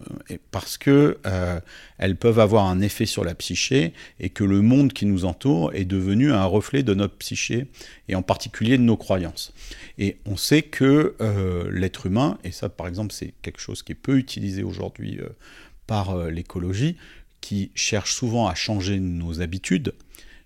parce 0.53 0.79
que 0.79 1.19
euh, 1.27 1.61
elles 1.99 2.17
peuvent 2.17 2.39
avoir 2.39 2.67
un 2.67 2.81
effet 2.81 3.07
sur 3.07 3.25
la 3.25 3.35
psyché 3.35 3.93
et 4.21 4.31
que 4.31 4.45
le 4.45 4.63
monde 4.63 4.93
qui 4.93 5.07
nous 5.07 5.25
entoure 5.25 5.75
est 5.75 5.85
devenu 5.85 6.33
un 6.33 6.45
reflet 6.45 6.85
de 6.85 6.95
notre 6.95 7.17
psyché 7.17 7.67
et 8.09 8.15
en 8.15 8.23
particulier 8.23 8.79
de 8.79 8.83
nos 8.83 8.97
croyances. 8.97 9.53
Et 9.99 10.19
on 10.25 10.37
sait 10.37 10.63
que 10.63 11.17
euh, 11.21 11.69
l'être 11.73 12.07
humain, 12.07 12.39
et 12.45 12.53
ça 12.53 12.69
par 12.69 12.87
exemple 12.87 13.13
c'est 13.13 13.35
quelque 13.43 13.61
chose 13.61 13.83
qui 13.83 13.93
est 13.93 13.97
peu 13.97 14.19
utilisé 14.19 14.63
aujourd'hui 14.63 15.19
euh, 15.19 15.29
par 15.89 16.17
l'écologie, 16.29 16.97
qui 17.41 17.73
cherche 17.75 18.15
souvent 18.15 18.47
à 18.47 18.55
changer 18.55 19.01
nos 19.01 19.41
habitudes, 19.41 19.95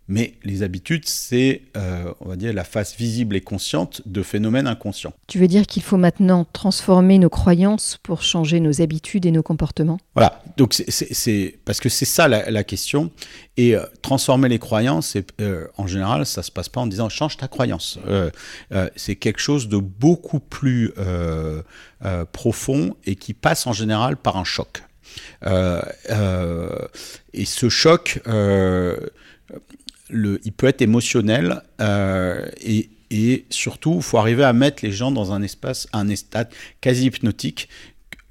mais 0.08 0.34
les 0.44 0.62
habitudes, 0.62 1.06
c'est, 1.06 1.62
euh, 1.76 2.12
on 2.20 2.28
va 2.28 2.36
dire, 2.36 2.52
la 2.52 2.64
face 2.64 2.96
visible 2.96 3.34
et 3.34 3.40
consciente 3.40 4.02
de 4.06 4.22
phénomènes 4.22 4.68
inconscients. 4.68 5.12
Tu 5.26 5.38
veux 5.38 5.48
dire 5.48 5.66
qu'il 5.66 5.82
faut 5.82 5.96
maintenant 5.96 6.46
transformer 6.52 7.18
nos 7.18 7.28
croyances 7.28 7.98
pour 8.02 8.22
changer 8.22 8.60
nos 8.60 8.80
habitudes 8.80 9.26
et 9.26 9.32
nos 9.32 9.42
comportements? 9.42 9.98
Voilà, 10.14 10.42
donc 10.56 10.74
c'est 10.74 11.58
parce 11.64 11.80
que 11.80 11.88
c'est 11.88 12.04
ça 12.04 12.28
la, 12.28 12.64
question. 12.64 13.10
Et 13.56 13.74
euh, 13.74 13.84
transformer 14.02 14.48
les 14.48 14.58
croyances, 14.58 15.16
euh, 15.40 15.66
en 15.76 15.86
général, 15.86 16.24
ça 16.24 16.42
se 16.42 16.52
passe 16.52 16.68
pas 16.68 16.80
en 16.80 16.86
disant 16.86 17.08
change 17.08 17.36
ta 17.36 17.48
croyance. 17.48 17.98
c'est 18.94 19.16
quelque 19.16 19.40
chose 19.40 19.68
de 19.68 19.78
beaucoup 19.78 20.40
plus 20.40 20.92
profond 22.32 22.96
et 23.04 23.16
qui 23.16 23.34
passe 23.34 23.66
en 23.66 23.72
général 23.72 24.16
par 24.16 24.36
un 24.36 24.44
choc. 24.44 24.84
et 25.42 27.44
ce 27.44 27.68
choc 27.68 28.20
il 30.10 30.52
peut 30.52 30.66
être 30.66 30.82
émotionnel 30.82 31.62
euh, 31.80 32.46
et, 32.60 33.44
surtout, 33.50 33.94
il 33.96 34.02
faut 34.02 34.18
arriver 34.18 34.44
à 34.44 34.52
mettre 34.52 34.84
les 34.84 34.92
gens 34.92 35.10
dans 35.10 35.32
un 35.32 35.42
espace, 35.42 35.88
un 35.92 36.08
état 36.08 36.48
quasi 36.80 37.06
hypnotique. 37.06 37.68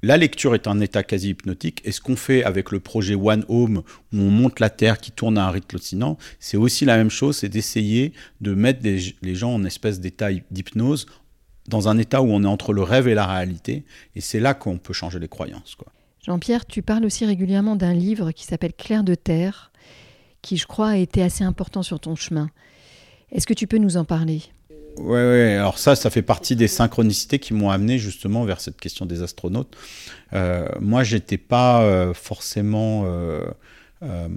La 0.02 0.16
lecture 0.16 0.54
est 0.54 0.66
un 0.66 0.80
état 0.80 1.02
quasi 1.02 1.30
hypnotique 1.30 1.80
et 1.84 1.92
ce 1.92 2.00
qu'on 2.00 2.16
fait 2.16 2.44
avec 2.44 2.70
le 2.70 2.80
projet 2.80 3.14
One 3.14 3.44
Home 3.48 3.82
où 4.12 4.18
on 4.18 4.30
monte 4.30 4.60
la 4.60 4.70
Terre 4.70 4.98
qui 4.98 5.10
tourne 5.10 5.38
à 5.38 5.46
un 5.46 5.50
rythme 5.50 5.76
hallucinant, 5.76 6.18
c'est 6.38 6.58
aussi 6.58 6.84
la 6.84 6.96
même 6.96 7.10
chose, 7.10 7.38
c'est 7.38 7.48
d'essayer 7.48 8.12
de 8.40 8.54
mettre 8.54 8.80
les 8.82 9.34
gens 9.34 9.54
en 9.54 9.64
espèce 9.64 9.98
d'état 9.98 10.28
d'hypnose 10.50 11.06
dans 11.68 11.88
un 11.88 11.98
état 11.98 12.22
où 12.22 12.26
on 12.26 12.44
est 12.44 12.48
entre 12.48 12.72
le 12.72 12.82
rêve 12.82 13.08
et 13.08 13.14
la 13.14 13.26
réalité 13.26 13.84
et 14.14 14.20
c'est 14.20 14.40
là 14.40 14.54
qu'on 14.54 14.78
peut 14.78 14.92
changer 14.92 15.18
les 15.18 15.28
croyances. 15.28 15.76
Jean-Pierre, 16.24 16.66
tu 16.66 16.82
parles 16.82 17.04
aussi 17.04 17.24
régulièrement 17.24 17.76
d'un 17.76 17.94
livre 17.94 18.32
qui 18.32 18.44
s'appelle 18.44 18.74
Clair 18.74 19.04
de 19.04 19.14
Terre 19.14 19.72
qui, 20.46 20.56
je 20.56 20.66
crois, 20.66 20.90
a 20.90 20.96
été 20.96 21.22
assez 21.22 21.42
important 21.42 21.82
sur 21.82 21.98
ton 21.98 22.14
chemin. 22.14 22.50
Est-ce 23.32 23.48
que 23.48 23.54
tu 23.54 23.66
peux 23.66 23.78
nous 23.78 23.96
en 23.96 24.04
parler? 24.04 24.42
Oui, 24.98 25.18
ouais, 25.18 25.56
alors 25.58 25.78
ça, 25.78 25.96
ça 25.96 26.08
fait 26.08 26.22
partie 26.22 26.54
des 26.54 26.68
synchronicités 26.68 27.40
qui 27.40 27.52
m'ont 27.52 27.70
amené 27.70 27.98
justement 27.98 28.44
vers 28.44 28.60
cette 28.60 28.80
question 28.80 29.06
des 29.06 29.22
astronautes. 29.22 29.76
Euh, 30.34 30.68
moi, 30.80 31.02
j'étais 31.02 31.36
pas 31.36 31.82
euh, 31.82 32.14
forcément 32.14 33.04
euh, 33.06 33.44
euh 34.02 34.28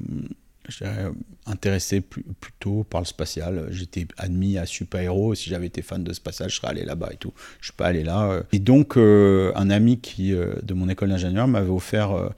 intéressé 1.47 2.01
plutôt 2.01 2.83
par 2.83 3.01
le 3.01 3.07
spatial. 3.07 3.69
J'étais 3.71 4.05
admis 4.17 4.59
à 4.59 4.67
Super 4.67 5.01
Héros. 5.01 5.33
Si 5.33 5.49
j'avais 5.49 5.65
été 5.65 5.81
fan 5.81 6.03
de 6.03 6.13
spatial, 6.13 6.47
je 6.47 6.55
serais 6.57 6.67
allé 6.67 6.85
là-bas 6.85 7.09
et 7.11 7.17
tout. 7.17 7.33
Je 7.59 7.67
suis 7.67 7.73
pas 7.73 7.87
allé 7.87 8.03
là. 8.03 8.43
Et 8.51 8.59
donc, 8.59 8.95
un 8.97 9.69
ami 9.71 9.99
qui 9.99 10.29
de 10.29 10.73
mon 10.75 10.87
école 10.87 11.09
d'ingénieur 11.09 11.47
m'avait 11.47 11.71
offert 11.71 12.29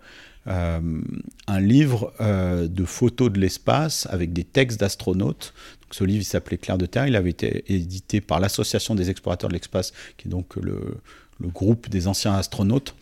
un 0.46 1.60
livre 1.60 2.14
euh, 2.20 2.68
de 2.68 2.84
photos 2.86 3.32
de 3.32 3.40
l'espace 3.40 4.08
avec 4.10 4.34
des 4.34 4.44
textes 4.44 4.80
d'astronautes. 4.80 5.54
ce 5.92 6.04
livre, 6.04 6.24
s'appelait 6.24 6.58
Clair 6.58 6.78
de 6.78 6.86
Terre. 6.86 7.08
Il 7.08 7.16
avait 7.16 7.30
été 7.30 7.64
édité 7.72 8.22
par 8.22 8.40
l'Association 8.40 8.96
des 8.96 9.10
explorateurs 9.10 9.50
de 9.50 9.54
l'espace, 9.54 9.94
qui 10.18 10.28
est 10.28 10.32
donc 10.32 10.56
le, 10.56 10.98
groupe 11.42 11.90
des 11.90 12.08
anciens 12.08 12.34
astronautes. 12.34 12.96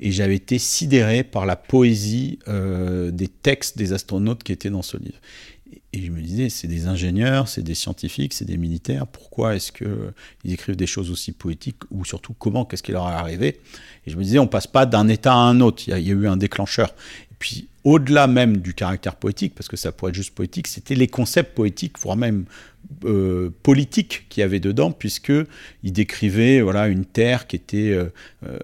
Et 0.00 0.10
j'avais 0.10 0.34
été 0.34 0.58
sidéré 0.58 1.22
par 1.22 1.46
la 1.46 1.54
poésie 1.54 2.38
euh, 2.48 3.10
des 3.10 3.28
textes 3.28 3.78
des 3.78 3.92
astronautes 3.92 4.42
qui 4.42 4.50
étaient 4.50 4.70
dans 4.70 4.82
ce 4.82 4.96
livre. 4.96 5.18
Et 5.92 6.02
je 6.02 6.10
me 6.10 6.20
disais, 6.20 6.48
c'est 6.48 6.68
des 6.68 6.86
ingénieurs, 6.86 7.48
c'est 7.48 7.62
des 7.62 7.74
scientifiques, 7.74 8.32
c'est 8.34 8.44
des 8.44 8.56
militaires. 8.56 9.06
Pourquoi 9.06 9.56
est-ce 9.56 9.72
qu'ils 9.72 10.52
écrivent 10.52 10.76
des 10.76 10.86
choses 10.86 11.10
aussi 11.10 11.32
poétiques 11.32 11.82
Ou 11.90 12.04
surtout, 12.04 12.34
comment, 12.34 12.64
qu'est-ce 12.64 12.82
qui 12.82 12.92
leur 12.92 13.08
est 13.08 13.12
arrivé? 13.12 13.60
Et 14.06 14.10
je 14.10 14.16
me 14.16 14.22
disais, 14.22 14.38
on 14.38 14.46
passe 14.46 14.66
pas 14.66 14.86
d'un 14.86 15.08
état 15.08 15.32
à 15.32 15.36
un 15.36 15.60
autre. 15.60 15.82
Il 15.86 15.90
y, 15.90 16.10
a, 16.10 16.14
eu 16.14 16.26
un 16.26 16.36
déclencheur. 16.36 16.94
Et 17.30 17.34
puis, 17.38 17.68
au-delà 17.84 18.26
même 18.26 18.58
du 18.58 18.74
caractère 18.74 19.16
poétique, 19.16 19.54
parce 19.54 19.68
que 19.68 19.76
ça 19.76 19.92
pourrait 19.92 20.10
être 20.10 20.16
juste 20.16 20.34
poétique, 20.34 20.66
c'était 20.68 20.94
les 20.94 21.08
concepts 21.08 21.54
poétiques, 21.54 21.98
voire 21.98 22.16
même 22.16 22.44
euh, 23.04 23.50
politique 23.62 24.26
qu'il 24.28 24.42
y 24.42 24.44
avait 24.44 24.60
dedans, 24.60 24.92
puisque 24.92 25.32
il 25.82 25.92
décrivait 25.92 26.60
voilà 26.60 26.86
une 26.88 27.04
terre 27.04 27.46
qui 27.46 27.56
était 27.56 27.90
euh, 27.90 28.12
euh, 28.46 28.58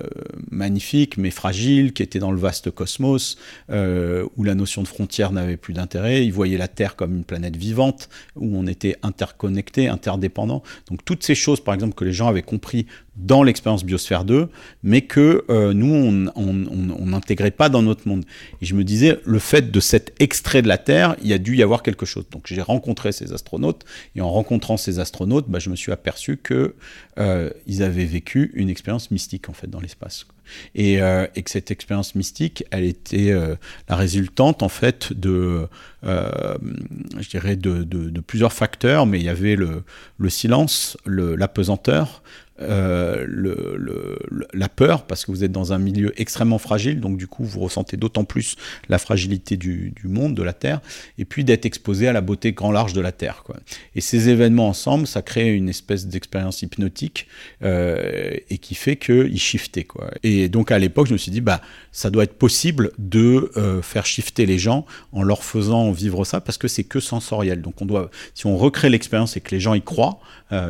magnifique 0.51 1.17
mais 1.17 1.31
fragile, 1.31 1.93
qui 1.93 2.03
était 2.03 2.19
dans 2.19 2.31
le 2.31 2.39
vaste 2.39 2.71
cosmos, 2.71 3.37
où 3.69 4.45
la 4.45 4.55
notion 4.55 4.83
de 4.83 4.89
frontière 4.89 5.33
n'avait 5.33 5.57
plus 5.57 5.73
d'intérêt. 5.73 6.25
Il 6.25 6.33
voyait 6.33 6.59
la 6.59 6.69
Terre 6.69 6.95
comme 6.95 7.17
une 7.17 7.25
planète 7.25 7.57
vivante, 7.57 8.09
où 8.37 8.57
on 8.57 8.67
était 8.67 8.97
interconnecté, 9.03 9.89
interdépendant. 9.89 10.63
Donc 10.91 11.05
toutes 11.05 11.25
ces 11.25 11.35
choses, 11.35 11.61
par 11.61 11.75
exemple, 11.75 11.95
que 11.95 12.05
les 12.05 12.13
gens 12.13 12.29
avaient 12.29 12.43
compris 12.43 12.87
dans 13.17 13.43
l'expérience 13.43 13.85
Biosphère 13.85 14.25
2, 14.25 14.49
mais 14.83 15.03
que 15.03 15.45
nous, 15.73 16.31
on 16.37 17.07
n'intégrait 17.07 17.51
pas 17.51 17.69
dans 17.69 17.83
notre 17.83 18.07
monde. 18.07 18.25
Et 18.63 18.67
je 18.67 18.75
me 18.75 18.85
disais, 18.85 19.08
le 19.25 19.39
fait 19.39 19.71
de 19.71 19.81
cet 19.81 20.15
extrait 20.21 20.63
de 20.63 20.69
la 20.69 20.79
Terre, 20.79 21.17
il 21.23 21.29
y 21.29 21.33
a 21.33 21.39
dû 21.39 21.57
y 21.57 21.63
avoir 21.63 21.83
quelque 21.83 22.07
chose. 22.07 22.25
Donc 22.31 22.45
j'ai 22.47 22.63
rencontré 22.63 23.13
ces 23.13 23.33
astronautes, 23.33 23.85
et 24.17 24.21
en 24.21 24.31
rencontrant 24.31 24.77
ces 24.77 24.99
astronautes, 24.99 25.49
bah, 25.49 25.59
je 25.59 25.71
me 25.71 25.77
suis 25.77 25.93
aperçu 25.93 26.39
qu'ils 26.39 26.73
euh, 27.19 27.51
avaient 27.81 28.05
vécu 28.05 28.51
une 28.55 28.69
expérience 28.69 29.11
mystique 29.11 29.49
en 29.49 29.53
fait 29.53 29.69
dans 29.69 29.81
l'espace. 29.81 30.27
Et, 30.75 31.03
euh, 31.03 31.27
que 31.27 31.51
cette 31.51 31.71
expérience 31.71 32.15
mystique, 32.15 32.65
elle 32.71 32.85
était 32.85 33.33
euh, 33.33 33.55
la 33.89 33.97
résultante 33.97 34.63
en 34.63 34.71
fait 34.71 35.13
de, 35.13 35.69
je 36.03 37.29
dirais, 37.29 37.57
de, 37.57 38.21
plusieurs 38.21 38.53
facteurs, 38.53 39.07
mais 39.07 39.19
il 39.21 39.25
y 39.25 39.29
avait 39.29 39.57
le, 39.57 39.85
le 40.19 40.31
silence, 40.31 40.97
l'apesanteur, 41.07 42.23
euh, 42.61 43.25
le, 43.29 44.19
la 44.53 44.69
peur, 44.69 45.05
parce 45.05 45.25
que 45.25 45.31
vous 45.31 45.45
êtes 45.45 45.53
dans 45.53 45.73
un 45.73 45.79
milieu 45.79 46.13
extrêmement 46.21 46.59
fragile, 46.59 47.01
donc 47.01 47.17
du 47.17 47.27
coup 47.27 47.45
vous 47.45 47.61
ressentez 47.61 47.97
d'autant 47.97 48.25
plus 48.25 48.57
la 48.89 48.99
fragilité 48.99 49.57
du, 49.57 49.93
monde, 50.05 50.35
de 50.35 50.43
la 50.43 50.53
Terre, 50.53 50.81
et 51.19 51.25
puis 51.25 51.45
d'être 51.45 51.67
exposé 51.67 52.09
à 52.09 52.13
la 52.13 52.21
beauté 52.21 52.53
grand 52.53 52.73
large 52.73 52.93
de 52.93 53.01
la 53.01 53.13
Terre. 53.13 53.43
Quoi. 53.45 53.57
Et 53.95 54.01
ces 54.01 54.29
événements 54.29 54.69
ensemble, 54.69 55.07
ça 55.07 55.23
crée 55.23 55.55
une 55.55 55.69
espèce 55.69 56.07
d'expérience 56.07 56.63
hypnotique 56.63 57.29
euh, 57.63 58.35
et 58.51 58.59
qui 58.59 58.75
fait 58.75 58.97
qu'ils 58.97 59.41
shiftaient. 59.41 59.85
Quoi. 59.85 60.11
Et 60.23 60.49
donc 60.49 60.73
à 60.73 60.79
l'époque, 60.79 61.07
je 61.07 61.13
me 61.13 61.19
suis 61.19 61.31
dit, 61.31 61.41
bah, 61.41 61.61
ça 61.93 62.11
doit 62.11 62.25
être 62.25 62.39
possible 62.39 62.91
de 62.99 63.51
euh, 63.57 63.83
faire 63.83 64.07
shifter 64.07 64.47
les 64.47 64.59
gens 64.59 64.85
en 65.13 65.23
leur 65.23 65.45
faisant 65.45 65.93
vivre 65.93 66.25
ça, 66.25 66.41
parce 66.41 66.59
que 66.59 66.69
c'est 66.69 66.85
que 66.85 67.01
sensoriel. 67.01 67.63
Donc 67.63 67.81
on 67.81 67.87
doit, 67.87 68.11
si 68.35 68.47
on 68.47 68.57
recrée 68.57 68.91
l'expérience 68.91 69.37
et 69.37 69.41
que 69.41 69.51
les 69.51 69.61
gens 69.61 69.75
y 69.75 69.83
croient, 69.83 70.19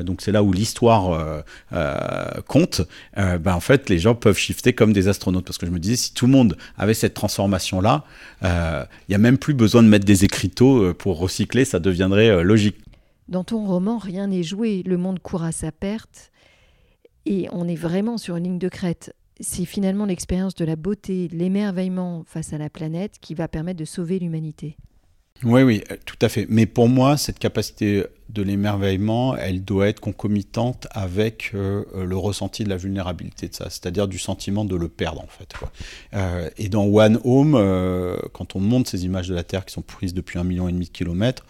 donc 0.03 0.23
c'est 0.23 0.33
là 0.33 0.43
où 0.43 0.53
l'histoire 0.53 1.13
euh, 1.13 1.41
compte, 2.47 2.83
euh, 3.17 3.39
ben 3.39 3.55
en 3.55 3.61
fait, 3.61 3.89
les 3.89 3.99
gens 3.99 4.15
peuvent 4.15 4.37
shifter 4.37 4.73
comme 4.73 4.93
des 4.93 5.09
astronautes. 5.09 5.45
Parce 5.45 5.59
que 5.59 5.67
je 5.67 5.71
me 5.71 5.79
disais, 5.79 5.97
si 5.97 6.15
tout 6.15 6.27
le 6.27 6.33
monde 6.33 6.57
avait 6.77 6.95
cette 6.95 7.15
transformation-là, 7.15 8.05
il 8.43 8.47
euh, 8.47 8.85
n'y 9.09 9.15
a 9.15 9.19
même 9.19 9.39
plus 9.39 9.55
besoin 9.55 9.83
de 9.83 9.89
mettre 9.89 10.05
des 10.05 10.25
écriteaux 10.25 10.95
pour 10.95 11.19
recycler, 11.19 11.65
ça 11.65 11.79
deviendrait 11.79 12.43
logique. 12.43 12.77
Dans 13.29 13.45
ton 13.45 13.65
roman, 13.67 13.99
rien 13.99 14.29
n'est 14.29 14.43
joué, 14.43 14.83
le 14.87 14.97
monde 14.97 15.19
court 15.19 15.43
à 15.43 15.53
sa 15.53 15.71
perte, 15.71 16.31
et 17.27 17.47
on 17.53 17.69
est 17.69 17.75
vraiment 17.75 18.17
sur 18.17 18.37
une 18.37 18.45
ligne 18.45 18.59
de 18.59 18.71
crête. 18.71 19.15
C'est 19.41 19.67
finalement 19.67 20.07
l'expérience 20.07 20.55
de 20.55 20.65
la 20.65 20.77
beauté, 20.77 21.29
l'émerveillement 21.31 22.25
face 22.27 22.53
à 22.53 22.59
la 22.59 22.71
planète 22.71 23.17
qui 23.21 23.35
va 23.35 23.47
permettre 23.47 23.79
de 23.79 23.85
sauver 23.85 24.19
l'humanité. 24.19 24.77
Oui, 25.45 25.63
oui, 25.63 25.85
tout 26.05 26.17
à 26.23 26.29
fait. 26.29 26.47
Mais 26.49 26.67
pour 26.67 26.89
moi, 26.89 27.17
cette 27.17 27.39
capacité 27.39 28.05
de 28.29 28.43
l'émerveillement, 28.43 29.37
elle 29.37 29.65
doit 29.65 29.89
être 29.89 30.01
concomitante 30.01 30.87
avec 30.91 31.53
euh, 31.55 31.85
le 31.95 32.17
ressenti 32.17 32.63
de 32.63 32.69
la 32.69 32.77
vulnérabilité 32.77 33.49
de 33.49 33.55
ça, 33.55 33.71
c'est-à-dire 33.71 34.07
du 34.07 34.19
sentiment 34.19 34.67
de 34.67 34.77
le 34.77 34.89
perdre 34.89 35.23
en 35.23 35.29
fait. 35.29 35.55
Euh, 36.13 36.51
et 36.59 36.69
dans 36.69 36.85
One 36.85 37.19
Home, 37.25 37.55
euh, 37.55 38.19
quand 38.35 38.55
on 38.55 38.61
monte 38.61 38.89
ces 38.89 39.07
images 39.07 39.29
de 39.29 39.35
la 39.35 39.45
Terre 39.45 39.65
qui 39.65 39.73
sont 39.73 39.83
prises 39.83 40.13
depuis 40.13 40.39
un 40.39 40.45
million 40.45 40.69
et 40.69 40.73
demi 40.73 40.87
de 40.87 40.91
kilomètres, 40.91 41.45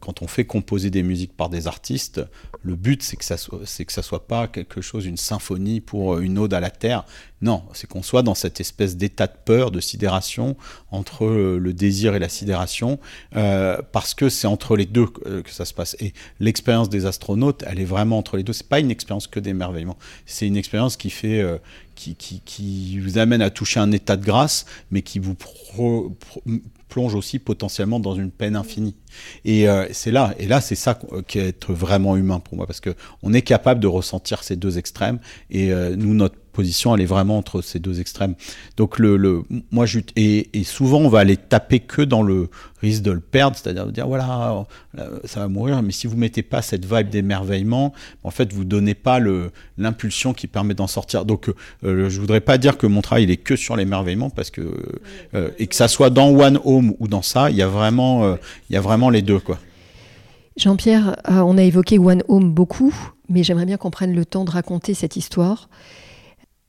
quand 0.00 0.22
on 0.22 0.26
fait 0.28 0.46
composer 0.46 0.88
des 0.88 1.02
musiques 1.02 1.36
par 1.36 1.50
des 1.50 1.66
artistes, 1.66 2.22
le 2.62 2.74
but 2.74 3.02
c'est 3.02 3.18
que 3.18 3.24
ça 3.26 3.36
soit, 3.36 3.60
c'est 3.66 3.84
que 3.84 3.92
ça 3.92 4.00
soit 4.00 4.26
pas 4.26 4.48
quelque 4.48 4.80
chose, 4.80 5.04
une 5.04 5.18
symphonie 5.18 5.82
pour 5.82 6.20
une 6.20 6.38
ode 6.38 6.54
à 6.54 6.60
la 6.60 6.70
Terre. 6.70 7.04
Non, 7.42 7.62
c'est 7.74 7.86
qu'on 7.86 8.02
soit 8.02 8.22
dans 8.22 8.34
cette 8.34 8.60
espèce 8.60 8.96
d'état 8.96 9.26
de 9.26 9.34
peur, 9.44 9.70
de 9.70 9.80
sidération 9.80 10.56
entre 10.90 11.26
le 11.26 11.72
désir 11.74 12.14
et 12.14 12.18
la 12.18 12.30
sidération, 12.30 12.98
parce 13.32 14.14
que 14.14 14.30
c'est 14.30 14.46
entre 14.46 14.74
les 14.74 14.86
deux 14.86 15.08
que 15.08 15.50
ça 15.50 15.66
se 15.66 15.74
passe. 15.74 15.81
Et 16.00 16.12
l'expérience 16.40 16.88
des 16.88 17.06
astronautes, 17.06 17.64
elle 17.66 17.80
est 17.80 17.84
vraiment 17.84 18.18
entre 18.18 18.36
les 18.36 18.42
deux. 18.42 18.52
C'est 18.52 18.68
pas 18.68 18.80
une 18.80 18.90
expérience 18.90 19.26
que 19.26 19.40
d'émerveillement. 19.40 19.96
C'est 20.26 20.46
une 20.46 20.56
expérience 20.56 20.96
qui 20.96 21.10
fait, 21.10 21.40
euh, 21.40 21.58
qui, 21.94 22.14
qui, 22.16 22.98
vous 22.98 23.18
amène 23.18 23.42
à 23.42 23.50
toucher 23.50 23.80
un 23.80 23.92
état 23.92 24.16
de 24.16 24.24
grâce, 24.24 24.66
mais 24.90 25.02
qui 25.02 25.18
vous 25.18 25.36
plonge 26.88 27.14
aussi 27.14 27.38
potentiellement 27.38 28.00
dans 28.00 28.14
une 28.14 28.30
peine 28.30 28.56
infinie. 28.56 28.94
Et 29.44 29.68
euh, 29.68 29.86
c'est 29.92 30.10
là, 30.10 30.34
et 30.38 30.46
là, 30.46 30.60
c'est 30.60 30.74
ça 30.74 30.98
qui 31.26 31.38
est 31.38 31.48
être 31.48 31.72
vraiment 31.72 32.16
humain 32.16 32.38
pour 32.38 32.56
moi, 32.56 32.66
parce 32.66 32.80
que 32.80 32.94
on 33.22 33.32
est 33.32 33.42
capable 33.42 33.80
de 33.80 33.86
ressentir 33.86 34.42
ces 34.44 34.56
deux 34.56 34.78
extrêmes. 34.78 35.18
Et 35.50 35.72
euh, 35.72 35.96
nous, 35.96 36.14
notre 36.14 36.36
position, 36.52 36.94
elle 36.94 37.00
est 37.00 37.06
vraiment 37.06 37.38
entre 37.38 37.62
ces 37.62 37.78
deux 37.78 38.00
extrêmes. 38.00 38.34
Donc 38.76 38.98
le, 38.98 39.16
le 39.16 39.42
moi, 39.70 39.86
je, 39.86 40.00
et, 40.16 40.58
et, 40.58 40.64
souvent, 40.64 40.98
on 40.98 41.08
va 41.08 41.20
aller 41.20 41.36
taper 41.36 41.80
que 41.80 42.02
dans 42.02 42.22
le 42.22 42.48
risque 42.80 43.02
de 43.02 43.10
le 43.10 43.20
perdre, 43.20 43.56
c'est-à-dire 43.56 43.86
de 43.86 43.90
dire 43.90 44.06
voilà, 44.06 44.66
euh, 44.98 45.18
ça 45.24 45.40
va 45.40 45.48
mourir. 45.48 45.82
Mais 45.82 45.92
si 45.92 46.06
vous 46.06 46.16
mettez 46.16 46.42
pas 46.42 46.62
cette 46.62 46.84
vibe 46.84 47.08
d'émerveillement, 47.08 47.92
en 48.24 48.30
fait, 48.30 48.52
vous 48.52 48.64
donnez 48.64 48.94
pas 48.94 49.18
le 49.18 49.50
l'impulsion 49.78 50.32
qui 50.32 50.46
permet 50.46 50.74
d'en 50.74 50.86
sortir. 50.86 51.24
Donc, 51.24 51.50
euh, 51.84 52.08
je 52.08 52.20
voudrais 52.20 52.40
pas 52.40 52.58
dire 52.58 52.78
que 52.78 52.86
mon 52.86 53.02
travail 53.02 53.24
il 53.24 53.30
est 53.30 53.36
que 53.36 53.56
sur 53.56 53.76
l'émerveillement, 53.76 54.30
parce 54.30 54.50
que 54.50 54.62
euh, 55.34 55.50
et 55.58 55.66
que 55.66 55.74
ça 55.74 55.88
soit 55.88 56.10
dans 56.10 56.28
One 56.28 56.58
Home 56.64 56.94
ou 56.98 57.08
dans 57.08 57.22
ça, 57.22 57.50
il 57.50 57.56
y 57.56 57.62
a 57.62 57.68
vraiment, 57.68 58.24
euh, 58.24 58.36
il 58.70 58.74
y 58.74 58.76
a 58.76 58.80
vraiment 58.80 59.10
les 59.10 59.22
deux 59.22 59.40
quoi. 59.40 59.58
Jean-Pierre, 60.56 61.16
on 61.28 61.56
a 61.56 61.62
évoqué 61.62 61.98
One 61.98 62.22
Home 62.28 62.52
beaucoup, 62.52 62.94
mais 63.30 63.42
j'aimerais 63.42 63.64
bien 63.64 63.78
qu'on 63.78 63.90
prenne 63.90 64.14
le 64.14 64.26
temps 64.26 64.44
de 64.44 64.50
raconter 64.50 64.92
cette 64.92 65.16
histoire. 65.16 65.70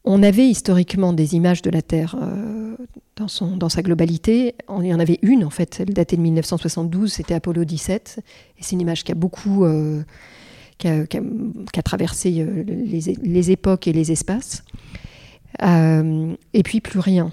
On 0.06 0.22
avait 0.22 0.48
historiquement 0.48 1.13
des 1.13 1.36
images 1.36 1.62
de 1.62 1.70
la 1.70 1.82
Terre 1.82 2.16
euh, 2.22 2.76
dans, 3.16 3.70
sa 3.70 3.82
globalité. 3.82 4.56
Il 4.80 4.86
y 4.86 4.94
en 4.94 5.00
avait 5.00 5.20
une, 5.22 5.46
en 5.46 5.50
fait, 5.50 5.80
elle 5.80 5.94
datait 5.94 6.18
de 6.18 6.22
1972, 6.22 7.12
c'était 7.12 7.34
Apollo 7.34 7.63
17. 7.63 8.20
Et 8.58 8.63
c'est 8.63 8.74
une 8.74 8.82
image 8.82 9.04
qui 9.04 9.12
a 9.13 9.16
beaucoup. 9.16 9.63
Euh, 9.66 10.04
qui, 10.78 10.89
a, 10.89 11.82
traversé 11.84 12.42
euh, 12.42 12.63
les, 12.66 13.16
les, 13.22 13.52
époques 13.52 13.88
et 13.88 13.94
les 13.94 14.12
espaces. 14.12 14.66
et 15.62 16.63
puis 16.63 16.82
plus 16.82 17.00
rien. 17.00 17.32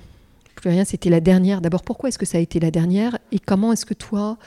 Plus 0.54 0.70
rien, 0.70 0.84
c'était 0.84 1.10
la 1.10 1.20
dernière. 1.20 1.60
D'abord, 1.60 1.82
pourquoi 1.82 2.10
est-ce 2.10 2.18
que 2.18 2.26
ça 2.26 2.38
a 2.38 2.40
été 2.40 2.60
la 2.60 2.70
dernière? 2.70 3.18
Et 3.32 3.40
comment 3.40 3.72
est-ce 3.72 3.86
que 3.86 3.94
toi, 3.94 4.38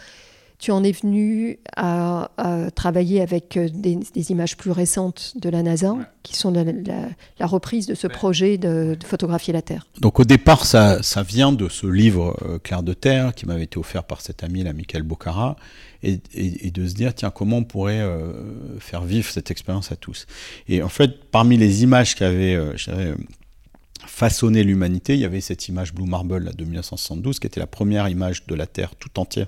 tu 0.63 0.71
en 0.71 0.81
es 0.81 0.93
venu 0.93 1.59
à, 1.75 2.29
travailler 2.73 3.19
avec 3.19 3.57
euh, 3.57 3.67
des, 3.69 4.31
images 4.31 4.55
plus 4.55 4.71
récentes 4.71 5.33
de 5.35 5.49
la 5.49 5.61
NASA, 5.61 5.93
qui 6.23 6.37
sont 6.37 6.53
la, 6.53 7.45
reprise 7.45 7.85
de 7.85 7.95
ce 7.95 8.07
projet 8.07 8.57
de, 8.57 8.97
photographier 9.03 9.51
la 9.51 9.61
Terre. 9.61 9.85
Donc 9.99 10.21
au 10.21 10.23
départ, 10.23 10.65
ça, 10.65 11.01
vient 11.27 11.51
de 11.51 11.67
ce 11.67 11.85
livre 11.85 12.37
euh, 12.45 12.59
Clair 12.59 12.81
de 12.81 12.93
Terre 12.93 13.35
qui 13.35 13.45
m'avait 13.45 13.63
été 13.63 13.77
offert 13.77 14.05
par 14.05 14.21
cet 14.21 14.41
ami, 14.41 14.63
la 14.63 14.71
Michael 14.71 15.03
Bocara, 15.03 15.57
et, 16.01 16.21
de 16.71 16.87
se 16.87 16.93
dire, 16.93 17.13
tiens, 17.13 17.29
comment 17.29 17.57
on 17.57 17.63
pourrait 17.65 17.99
euh, 17.99 18.31
faire 18.79 19.03
vivre 19.03 19.29
cette 19.29 19.51
expérience 19.51 19.91
à 19.91 19.97
tous? 19.97 20.27
Et 20.69 20.81
en 20.81 20.87
fait, 20.87 21.29
parmi 21.29 21.57
les 21.57 21.83
images 21.83 22.15
qui 22.15 22.23
avaient, 22.23 22.57
façonné 24.05 24.63
l'humanité, 24.63 25.13
il 25.13 25.19
y 25.19 25.25
avait 25.25 25.41
cette 25.41 25.67
image 25.67 25.93
Blue 25.93 26.05
Marble 26.05 26.55
de 26.55 26.63
1972, 26.63 27.39
qui 27.39 27.47
était 27.47 27.59
la 27.59 27.67
première 27.67 28.09
image 28.09 28.45
de 28.45 28.55
la 28.55 28.67
Terre 28.67 28.95
tout 28.95 29.19
entière 29.19 29.47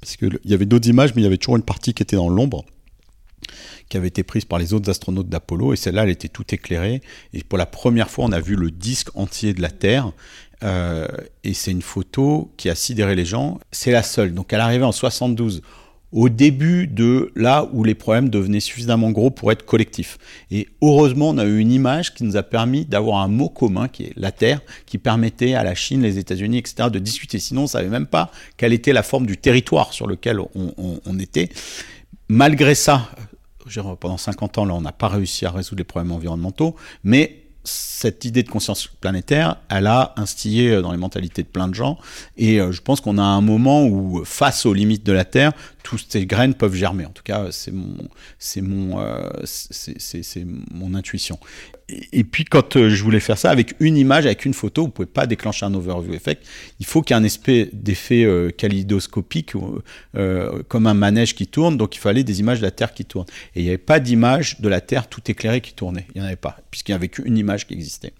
parce 0.00 0.16
qu'il 0.16 0.38
y 0.44 0.54
avait 0.54 0.66
d'autres 0.66 0.88
images, 0.88 1.14
mais 1.14 1.22
il 1.22 1.24
y 1.24 1.26
avait 1.26 1.36
toujours 1.36 1.56
une 1.56 1.62
partie 1.62 1.94
qui 1.94 2.02
était 2.02 2.16
dans 2.16 2.28
l'ombre, 2.28 2.64
qui 3.88 3.96
avait 3.96 4.08
été 4.08 4.22
prise 4.22 4.44
par 4.44 4.58
les 4.58 4.72
autres 4.72 4.88
astronautes 4.88 5.28
d'Apollo, 5.28 5.72
et 5.72 5.76
celle-là, 5.76 6.04
elle 6.04 6.10
était 6.10 6.28
tout 6.28 6.44
éclairée. 6.54 7.02
Et 7.32 7.42
pour 7.42 7.58
la 7.58 7.66
première 7.66 8.10
fois, 8.10 8.24
on 8.24 8.32
a 8.32 8.40
vu 8.40 8.54
le 8.56 8.70
disque 8.70 9.08
entier 9.16 9.52
de 9.52 9.62
la 9.62 9.70
Terre. 9.70 10.12
Euh, 10.62 11.08
et 11.44 11.54
c'est 11.54 11.70
une 11.70 11.82
photo 11.82 12.52
qui 12.56 12.70
a 12.70 12.74
sidéré 12.74 13.14
les 13.14 13.24
gens. 13.24 13.58
C'est 13.72 13.90
la 13.90 14.02
seule. 14.02 14.32
Donc 14.32 14.52
elle 14.52 14.60
arrivait 14.60 14.84
en 14.84 14.92
72 14.92 15.62
au 16.12 16.28
début 16.28 16.86
de 16.86 17.32
là 17.34 17.68
où 17.72 17.84
les 17.84 17.94
problèmes 17.94 18.28
devenaient 18.28 18.60
suffisamment 18.60 19.10
gros 19.10 19.30
pour 19.30 19.50
être 19.52 19.64
collectifs. 19.64 20.18
Et 20.50 20.68
heureusement, 20.80 21.30
on 21.30 21.38
a 21.38 21.44
eu 21.44 21.58
une 21.58 21.72
image 21.72 22.14
qui 22.14 22.24
nous 22.24 22.36
a 22.36 22.42
permis 22.42 22.84
d'avoir 22.84 23.18
un 23.18 23.28
mot 23.28 23.48
commun, 23.48 23.88
qui 23.88 24.04
est 24.04 24.12
la 24.16 24.32
Terre, 24.32 24.60
qui 24.86 24.98
permettait 24.98 25.54
à 25.54 25.64
la 25.64 25.74
Chine, 25.74 26.02
les 26.02 26.18
États-Unis, 26.18 26.58
etc., 26.58 26.90
de 26.90 26.98
discuter. 26.98 27.38
Sinon, 27.38 27.62
on 27.62 27.64
ne 27.64 27.68
savait 27.68 27.88
même 27.88 28.06
pas 28.06 28.30
quelle 28.56 28.72
était 28.72 28.92
la 28.92 29.02
forme 29.02 29.26
du 29.26 29.36
territoire 29.36 29.92
sur 29.92 30.06
lequel 30.06 30.38
on, 30.40 31.18
était. 31.18 31.48
Malgré 32.28 32.74
ça, 32.74 33.10
pendant 34.00 34.16
50 34.16 34.58
ans, 34.58 34.64
là, 34.64 34.74
on 34.74 34.80
n'a 34.80 34.92
pas 34.92 35.08
réussi 35.08 35.44
à 35.44 35.50
résoudre 35.50 35.80
les 35.80 35.84
problèmes 35.84 36.12
environnementaux, 36.12 36.76
mais 37.02 37.45
cette 37.66 38.24
idée 38.24 38.42
de 38.42 38.48
conscience 38.48 38.86
planétaire, 38.86 39.56
elle 39.68 39.86
a 39.86 40.14
instillé 40.16 40.70
euh, 40.70 40.82
dans 40.82 40.92
les 40.92 40.98
mentalités 40.98 41.42
de 41.42 41.48
plein 41.48 41.68
de 41.68 41.74
gens. 41.74 41.98
Et 42.36 42.60
euh, 42.60 42.72
je 42.72 42.80
pense 42.80 43.00
qu'on 43.00 43.18
a 43.18 43.22
un 43.22 43.40
moment 43.40 43.84
où, 43.84 44.24
face 44.24 44.64
aux 44.66 44.72
limites 44.72 45.04
de 45.04 45.12
la 45.12 45.24
Terre, 45.24 45.52
toutes 45.82 46.06
ces 46.08 46.26
graines 46.26 46.54
peuvent 46.54 46.74
germer. 46.74 47.06
En 47.06 47.10
tout 47.10 47.22
cas, 47.22 47.48
c'est 47.50 47.72
mon, 47.72 47.96
c'est 48.38 48.60
mon, 48.60 49.00
euh, 49.00 49.28
c'est, 49.44 50.46
mon 50.72 50.94
intuition. 50.94 51.38
Et, 51.88 52.24
puis, 52.24 52.44
quand 52.44 52.88
je 52.88 53.02
voulais 53.02 53.20
faire 53.20 53.38
ça 53.38 53.50
avec 53.50 53.74
une 53.78 53.96
image, 53.96 54.26
avec 54.26 54.44
une 54.44 54.54
photo, 54.54 54.82
vous 54.82 54.88
pouvez 54.88 55.06
pas 55.06 55.26
déclencher 55.26 55.66
un 55.66 55.74
overview 55.74 56.14
effect. 56.14 56.44
Il 56.80 56.86
faut 56.86 57.00
qu'il 57.00 57.14
y 57.14 57.18
ait 57.18 57.22
un 57.22 57.24
espèce 57.24 57.68
d'effet 57.72 58.26
kaléidoscopique, 58.58 59.52
comme 60.68 60.86
un 60.86 60.94
manège 60.94 61.36
qui 61.36 61.46
tourne. 61.46 61.76
Donc, 61.76 61.94
il 61.94 62.00
fallait 62.00 62.24
des 62.24 62.40
images 62.40 62.58
de 62.58 62.64
la 62.64 62.72
Terre 62.72 62.92
qui 62.92 63.04
tournent. 63.04 63.26
Et 63.54 63.60
il 63.60 63.62
n'y 63.62 63.68
avait 63.68 63.78
pas 63.78 64.00
d'image 64.00 64.60
de 64.60 64.68
la 64.68 64.80
Terre 64.80 65.08
tout 65.08 65.22
éclairée 65.28 65.60
qui 65.60 65.74
tournait. 65.74 66.06
Il 66.14 66.20
n'y 66.20 66.24
en 66.24 66.26
avait 66.26 66.36
pas, 66.36 66.58
puisqu'il 66.72 66.90
n'y 66.90 66.96
avait 66.96 67.08
qu'une 67.08 67.38
image 67.38 67.68
qui 67.68 67.74
existait. 67.74 68.12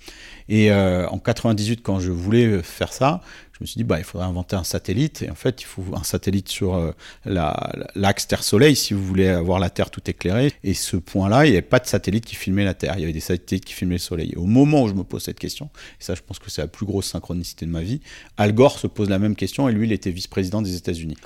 Et 0.48 0.70
euh, 0.70 1.08
en 1.08 1.18
98, 1.18 1.80
quand 1.82 2.00
je 2.00 2.10
voulais 2.12 2.62
faire 2.62 2.92
ça, 2.92 3.20
je 3.52 3.64
me 3.64 3.66
suis 3.66 3.78
dit, 3.78 3.84
bah, 3.84 3.98
il 3.98 4.04
faudrait 4.04 4.26
inventer 4.26 4.54
un 4.54 4.64
satellite. 4.64 5.22
Et 5.22 5.30
en 5.30 5.34
fait, 5.34 5.62
il 5.62 5.64
faut 5.64 5.82
un 5.94 6.02
satellite 6.02 6.48
sur 6.48 6.74
euh, 6.74 6.92
l'axe 7.24 8.26
Terre-Soleil 8.26 8.76
si 8.76 8.92
vous 8.92 9.02
voulez 9.02 9.28
avoir 9.28 9.58
la 9.58 9.70
Terre 9.70 9.90
tout 9.90 10.02
éclairée. 10.06 10.52
Et 10.62 10.74
ce 10.74 10.96
point-là, 10.98 11.46
il 11.46 11.50
n'y 11.50 11.56
avait 11.56 11.62
pas 11.62 11.78
de 11.78 11.86
satellite 11.86 12.26
qui 12.26 12.34
filmait 12.34 12.64
la 12.64 12.74
Terre. 12.74 12.94
Il 12.96 13.00
y 13.00 13.04
avait 13.04 13.14
des 13.14 13.20
satellites 13.20 13.64
qui 13.64 13.72
filmaient 13.72 13.94
le 13.94 13.98
Soleil. 13.98 14.32
Et 14.34 14.36
au 14.36 14.44
moment 14.44 14.82
où 14.82 14.88
je 14.88 14.94
me 14.94 15.04
pose 15.04 15.22
cette 15.22 15.38
question, 15.38 15.70
et 16.00 16.04
ça, 16.04 16.14
je 16.14 16.20
pense 16.20 16.38
que 16.38 16.50
c'est 16.50 16.60
la 16.60 16.68
plus 16.68 16.84
grosse 16.84 17.06
synchronicité 17.06 17.64
de 17.64 17.70
ma 17.70 17.82
vie, 17.82 18.00
Al 18.36 18.52
Gore 18.52 18.78
se 18.78 18.86
pose 18.86 19.08
la 19.08 19.18
même 19.18 19.36
question 19.36 19.68
et 19.68 19.72
lui, 19.72 19.86
il 19.86 19.92
était 19.92 20.10
vice-président 20.10 20.60
des 20.60 20.76
États-Unis. 20.76 21.16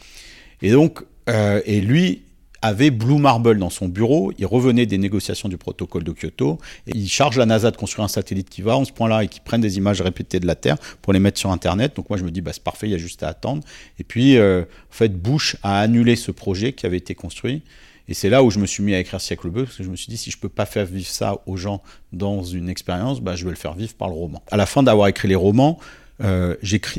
Et 0.62 0.70
donc, 0.70 1.02
euh, 1.28 1.60
et 1.64 1.80
lui, 1.80 2.22
avait 2.62 2.90
Blue 2.90 3.18
Marble 3.18 3.58
dans 3.58 3.70
son 3.70 3.88
bureau, 3.88 4.32
il 4.38 4.46
revenait 4.46 4.86
des 4.86 4.98
négociations 4.98 5.48
du 5.48 5.56
protocole 5.56 6.04
de 6.04 6.12
Kyoto, 6.12 6.58
et 6.86 6.92
il 6.94 7.08
charge 7.08 7.38
la 7.38 7.46
NASA 7.46 7.70
de 7.70 7.76
construire 7.76 8.04
un 8.04 8.08
satellite 8.08 8.50
qui 8.50 8.62
va 8.62 8.76
en 8.76 8.84
ce 8.84 8.92
point-là 8.92 9.24
et 9.24 9.28
qui 9.28 9.40
prenne 9.40 9.60
des 9.60 9.78
images 9.78 10.00
répétées 10.02 10.40
de 10.40 10.46
la 10.46 10.54
Terre 10.54 10.76
pour 11.02 11.12
les 11.12 11.20
mettre 11.20 11.38
sur 11.38 11.50
Internet. 11.50 11.96
Donc 11.96 12.10
moi 12.10 12.18
je 12.18 12.24
me 12.24 12.30
dis, 12.30 12.40
bah, 12.40 12.52
c'est 12.52 12.62
parfait, 12.62 12.88
il 12.88 12.92
y 12.92 12.94
a 12.94 12.98
juste 12.98 13.22
à 13.22 13.28
attendre. 13.28 13.62
Et 13.98 14.04
puis, 14.04 14.36
euh, 14.36 14.62
en 14.62 14.94
fait, 14.94 15.20
Bush 15.20 15.56
a 15.62 15.80
annulé 15.80 16.16
ce 16.16 16.30
projet 16.30 16.72
qui 16.72 16.86
avait 16.86 16.98
été 16.98 17.14
construit. 17.14 17.62
Et 18.08 18.14
c'est 18.14 18.28
là 18.28 18.42
où 18.42 18.50
je 18.50 18.58
me 18.58 18.66
suis 18.66 18.82
mis 18.82 18.92
à 18.92 18.98
écrire 18.98 19.20
Siècle 19.20 19.50
Bleu, 19.50 19.64
parce 19.64 19.76
que 19.76 19.84
je 19.84 19.88
me 19.88 19.94
suis 19.94 20.08
dit, 20.08 20.16
si 20.16 20.32
je 20.32 20.38
peux 20.38 20.48
pas 20.48 20.66
faire 20.66 20.84
vivre 20.84 21.06
ça 21.06 21.38
aux 21.46 21.56
gens 21.56 21.80
dans 22.12 22.42
une 22.42 22.68
expérience, 22.68 23.20
bah, 23.20 23.36
je 23.36 23.44
vais 23.44 23.50
le 23.50 23.56
faire 23.56 23.74
vivre 23.74 23.94
par 23.94 24.08
le 24.08 24.14
roman. 24.14 24.42
À 24.50 24.56
la 24.56 24.66
fin 24.66 24.82
d'avoir 24.82 25.06
écrit 25.06 25.28
les 25.28 25.36
romans, 25.36 25.78
euh, 26.22 26.56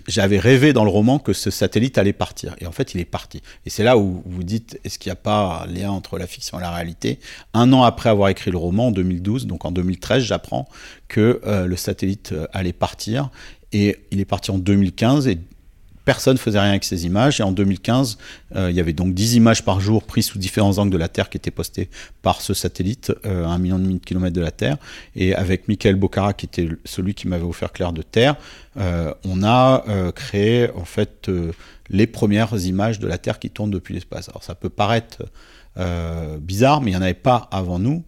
j'avais 0.07 0.39
rêvé 0.39 0.73
dans 0.73 0.83
le 0.83 0.89
roman 0.89 1.19
que 1.19 1.33
ce 1.33 1.51
satellite 1.51 1.97
allait 1.97 2.13
partir. 2.13 2.55
Et 2.59 2.65
en 2.65 2.71
fait, 2.71 2.93
il 2.93 3.01
est 3.01 3.05
parti. 3.05 3.41
Et 3.65 3.69
c'est 3.69 3.83
là 3.83 3.97
où 3.97 4.23
vous 4.25 4.43
dites, 4.43 4.79
est-ce 4.83 4.97
qu'il 4.97 5.09
n'y 5.09 5.13
a 5.13 5.17
pas 5.17 5.63
un 5.63 5.67
lien 5.67 5.91
entre 5.91 6.17
la 6.17 6.27
fiction 6.27 6.57
et 6.59 6.61
la 6.61 6.71
réalité? 6.71 7.19
Un 7.53 7.71
an 7.73 7.83
après 7.83 8.09
avoir 8.09 8.29
écrit 8.29 8.51
le 8.51 8.57
roman, 8.57 8.87
en 8.87 8.91
2012, 8.91 9.47
donc 9.47 9.65
en 9.65 9.71
2013, 9.71 10.23
j'apprends 10.23 10.67
que 11.07 11.41
euh, 11.45 11.65
le 11.65 11.75
satellite 11.75 12.31
euh, 12.31 12.47
allait 12.53 12.73
partir. 12.73 13.29
Et 13.73 13.97
il 14.11 14.19
est 14.19 14.25
parti 14.25 14.51
en 14.51 14.57
2015. 14.57 15.27
Et 15.27 15.37
personne 16.11 16.33
ne 16.33 16.39
faisait 16.39 16.59
rien 16.59 16.71
avec 16.71 16.83
ces 16.83 17.05
images. 17.05 17.39
Et 17.39 17.43
en 17.43 17.53
2015, 17.53 18.17
euh, 18.57 18.69
il 18.69 18.75
y 18.75 18.81
avait 18.81 18.91
donc 18.91 19.13
10 19.13 19.35
images 19.35 19.63
par 19.63 19.79
jour 19.79 20.03
prises 20.03 20.25
sous 20.25 20.39
différents 20.39 20.77
angles 20.77 20.91
de 20.91 20.97
la 20.97 21.07
Terre 21.07 21.29
qui 21.29 21.37
étaient 21.37 21.51
postées 21.51 21.89
par 22.21 22.41
ce 22.41 22.53
satellite 22.53 23.13
euh, 23.25 23.45
à 23.45 23.47
un 23.47 23.57
million 23.57 23.79
de 23.79 23.97
kilomètres 23.97 24.35
de 24.35 24.41
la 24.41 24.51
Terre. 24.51 24.75
Et 25.15 25.33
avec 25.33 25.69
Michael 25.69 25.95
Bocara, 25.95 26.33
qui 26.33 26.47
était 26.47 26.67
celui 26.83 27.13
qui 27.13 27.29
m'avait 27.29 27.45
offert 27.45 27.71
Clair 27.71 27.93
de 27.93 28.01
Terre, 28.01 28.35
euh, 28.75 29.13
on 29.23 29.41
a 29.41 29.85
créé 30.13 30.69
en 30.75 30.83
fait 30.83 31.31
les 31.89 32.07
premières 32.07 32.53
images 32.57 32.99
de 32.99 33.07
la 33.07 33.17
Terre 33.17 33.39
qui 33.39 33.49
tournent 33.49 33.71
depuis 33.71 33.93
l'espace. 33.93 34.27
Alors 34.27 34.43
ça 34.43 34.53
peut 34.53 34.69
paraître 34.69 35.23
bizarre, 36.41 36.81
mais 36.81 36.91
il 36.91 36.93
n'y 36.95 36.99
en 36.99 37.03
avait 37.03 37.13
pas 37.13 37.47
avant 37.51 37.79
nous. 37.79 38.03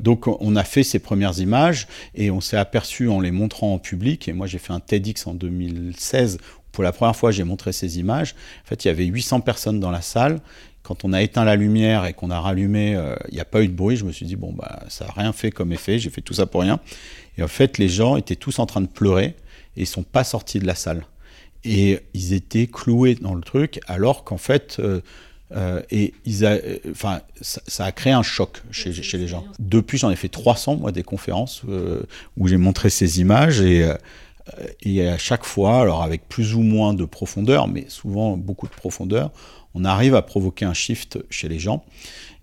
donc 0.00 0.26
on 0.26 0.56
a 0.56 0.64
fait 0.64 0.82
ces 0.82 0.98
premières 0.98 1.38
images 1.38 1.86
et 2.14 2.32
on 2.32 2.40
s'est 2.40 2.56
aperçu 2.56 3.08
en 3.08 3.20
les 3.20 3.30
montrant 3.30 3.72
en 3.74 3.78
public, 3.78 4.28
et 4.28 4.32
moi 4.32 4.46
j'ai 4.48 4.58
fait 4.58 4.72
un 4.72 4.80
TEDx 4.80 5.26
en 5.26 5.34
2016 5.34 6.38
pour 6.74 6.84
la 6.84 6.92
première 6.92 7.16
fois 7.16 7.30
j'ai 7.30 7.44
montré 7.44 7.72
ces 7.72 7.98
images. 7.98 8.34
En 8.64 8.68
fait 8.68 8.84
il 8.84 8.88
y 8.88 8.90
avait 8.90 9.06
800 9.06 9.40
personnes 9.40 9.80
dans 9.80 9.90
la 9.90 10.02
salle. 10.02 10.40
Quand 10.82 11.02
on 11.04 11.14
a 11.14 11.22
éteint 11.22 11.44
la 11.44 11.56
lumière 11.56 12.04
et 12.04 12.12
qu'on 12.12 12.30
a 12.30 12.38
rallumé, 12.38 12.90
il 13.28 13.34
n'y 13.34 13.40
a 13.40 13.46
pas 13.46 13.62
eu 13.62 13.68
de 13.68 13.72
bruit, 13.72 13.96
je 13.96 14.04
me 14.04 14.12
suis 14.12 14.26
dit 14.26 14.36
bon 14.36 14.52
bah 14.52 14.80
ça 14.88 15.06
n'a 15.06 15.12
rien 15.12 15.32
fait 15.32 15.50
comme 15.50 15.72
effet, 15.72 15.98
j'ai 15.98 16.10
fait 16.10 16.20
tout 16.20 16.34
ça 16.34 16.44
pour 16.44 16.60
rien. 16.60 16.78
Et 17.38 17.42
en 17.42 17.48
fait 17.48 17.78
les 17.78 17.88
gens 17.88 18.16
étaient 18.16 18.36
tous 18.36 18.58
en 18.58 18.66
train 18.66 18.82
de 18.82 18.86
pleurer 18.86 19.34
et 19.76 19.82
ils 19.82 19.86
sont 19.86 20.02
pas 20.02 20.24
sortis 20.24 20.58
de 20.58 20.66
la 20.66 20.74
salle. 20.74 21.04
Et 21.64 22.00
ils 22.12 22.34
étaient 22.34 22.66
cloués 22.66 23.14
dans 23.14 23.34
le 23.34 23.40
truc, 23.40 23.80
alors 23.86 24.24
qu'en 24.24 24.36
fait, 24.36 24.76
euh, 24.80 25.00
euh, 25.56 25.80
et 25.90 26.12
ils 26.24 26.44
a, 26.44 26.58
enfin, 26.90 27.20
ça, 27.40 27.84
a 27.84 27.92
créé 27.92 28.12
un 28.12 28.22
choc 28.22 28.62
chez, 28.70 28.92
chez 28.92 29.18
les 29.18 29.28
gens. 29.28 29.44
Depuis, 29.58 29.96
j'en 29.98 30.10
ai 30.10 30.16
fait 30.16 30.28
300, 30.28 30.76
moi, 30.76 30.92
des 30.92 31.02
conférences 31.02 31.62
euh, 31.68 32.02
où 32.36 32.48
j'ai 32.48 32.58
montré 32.58 32.90
ces 32.90 33.20
images 33.20 33.60
et, 33.60 33.88
et 34.82 35.06
à 35.06 35.18
chaque 35.18 35.44
fois, 35.44 35.80
alors 35.80 36.02
avec 36.02 36.28
plus 36.28 36.54
ou 36.54 36.60
moins 36.60 36.92
de 36.94 37.04
profondeur, 37.04 37.66
mais 37.66 37.86
souvent 37.88 38.36
beaucoup 38.36 38.66
de 38.66 38.72
profondeur, 38.72 39.30
on 39.74 39.84
arrive 39.84 40.14
à 40.14 40.22
provoquer 40.22 40.64
un 40.64 40.74
shift 40.74 41.18
chez 41.30 41.48
les 41.48 41.58
gens. 41.58 41.84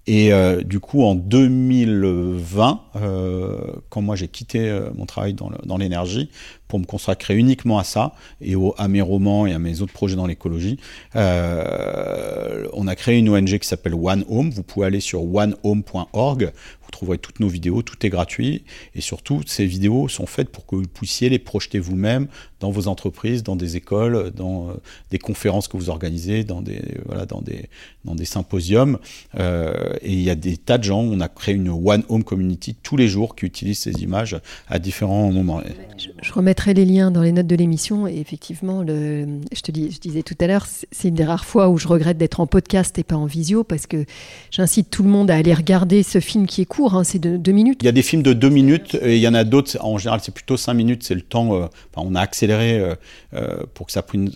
Et 0.07 0.33
euh, 0.33 0.63
du 0.63 0.79
coup, 0.79 1.03
en 1.03 1.13
2020, 1.13 2.81
euh, 2.95 3.59
quand 3.89 4.01
moi 4.01 4.15
j'ai 4.15 4.27
quitté 4.27 4.67
euh, 4.67 4.89
mon 4.95 5.05
travail 5.05 5.35
dans 5.35 5.77
l'énergie 5.77 6.31
pour 6.67 6.79
me 6.79 6.85
consacrer 6.85 7.35
uniquement 7.35 7.77
à 7.77 7.83
ça 7.83 8.13
et 8.41 8.55
à 8.77 8.87
mes 8.87 9.01
romans 9.01 9.45
et 9.45 9.53
à 9.53 9.59
mes 9.59 9.81
autres 9.81 9.93
projets 9.93 10.15
dans 10.15 10.25
l'écologie, 10.25 10.79
on 11.13 12.87
a 12.87 12.95
créé 12.95 13.19
une 13.19 13.29
ONG 13.29 13.59
qui 13.59 13.67
s'appelle 13.67 13.93
One 13.93 14.25
Home. 14.29 14.49
Vous 14.49 14.63
pouvez 14.63 14.87
aller 14.87 15.01
sur 15.01 15.23
onehome.org. 15.23 16.51
Vous 16.91 16.97
trouverez 16.97 17.19
toutes 17.19 17.39
nos 17.39 17.47
vidéos, 17.47 17.83
tout 17.83 18.05
est 18.05 18.09
gratuit. 18.09 18.65
Et 18.95 19.01
surtout, 19.01 19.41
ces 19.45 19.65
vidéos 19.65 20.09
sont 20.09 20.25
faites 20.25 20.49
pour 20.49 20.65
que 20.65 20.75
vous 20.75 20.87
puissiez 20.87 21.29
les 21.29 21.39
projeter 21.39 21.79
vous-même 21.79 22.27
dans 22.61 22.71
vos 22.71 22.87
entreprises, 22.87 23.43
dans 23.43 23.55
des 23.55 23.75
écoles, 23.75 24.31
dans 24.31 24.69
euh, 24.69 24.73
des 25.09 25.17
conférences 25.17 25.67
que 25.67 25.77
vous 25.77 25.89
organisez, 25.89 26.43
dans 26.43 26.61
des, 26.61 26.81
voilà, 27.05 27.25
dans 27.25 27.41
des, 27.41 27.65
dans 28.05 28.15
des 28.15 28.25
symposiums. 28.25 28.99
Euh, 29.39 29.93
et 30.01 30.13
il 30.13 30.21
y 30.21 30.29
a 30.29 30.35
des 30.35 30.57
tas 30.57 30.77
de 30.77 30.83
gens, 30.83 31.01
on 31.01 31.19
a 31.19 31.27
créé 31.27 31.55
une 31.55 31.69
One 31.69 32.03
Home 32.09 32.23
Community 32.23 32.75
tous 32.81 32.97
les 32.97 33.07
jours 33.07 33.35
qui 33.35 33.45
utilisent 33.45 33.79
ces 33.79 34.03
images 34.03 34.39
à 34.67 34.79
différents 34.79 35.31
moments. 35.31 35.61
Je, 35.97 36.33
remettrai 36.33 36.73
les 36.73 36.85
liens 36.85 37.11
dans 37.11 37.21
les 37.21 37.31
notes 37.31 37.47
de 37.47 37.55
l'émission. 37.55 38.07
Et 38.07 38.19
effectivement, 38.19 38.83
le, 38.83 39.25
je 39.53 39.61
te 39.61 39.71
dis, 39.71 39.91
je 39.91 39.99
disais 39.99 40.23
tout 40.23 40.35
à 40.39 40.47
l'heure, 40.47 40.67
c'est 40.91 41.07
une 41.07 41.15
des 41.15 41.25
rares 41.25 41.45
fois 41.45 41.69
où 41.69 41.77
je 41.77 41.87
regrette 41.87 42.17
d'être 42.17 42.39
en 42.39 42.47
podcast 42.47 42.97
et 42.99 43.03
pas 43.03 43.15
en 43.15 43.25
visio 43.25 43.63
parce 43.63 43.87
que 43.87 44.05
j'incite 44.51 44.89
tout 44.89 45.03
le 45.03 45.09
monde 45.09 45.31
à 45.31 45.35
aller 45.35 45.53
regarder 45.53 46.03
ce 46.03 46.19
film 46.19 46.45
qui 46.45 46.61
est 46.61 46.65
court 46.65 46.91
Hein, 46.93 47.03
c'est 47.03 47.19
de 47.19 47.37
deux 47.37 47.51
minutes. 47.51 47.79
Il 47.81 47.85
y 47.85 47.89
a 47.89 47.93
des 47.93 48.01
films 48.01 48.23
de 48.23 48.33
deux 48.33 48.49
minutes 48.49 48.97
et 49.01 49.15
il 49.15 49.21
y 49.21 49.27
en 49.27 49.33
a 49.33 49.43
d'autres, 49.43 49.77
en 49.81 49.97
général 49.97 50.19
c'est 50.23 50.33
plutôt 50.33 50.57
cinq 50.57 50.73
minutes, 50.73 51.03
c'est 51.03 51.15
le 51.15 51.21
temps, 51.21 51.55
euh, 51.55 51.67
on 51.95 52.15
a 52.15 52.21
accéléré 52.21 52.50
euh, 52.53 52.95
euh, 53.33 53.63
pour 53.73 53.85
que 53.87 53.91
ça 53.91 54.01
prenne 54.01 54.31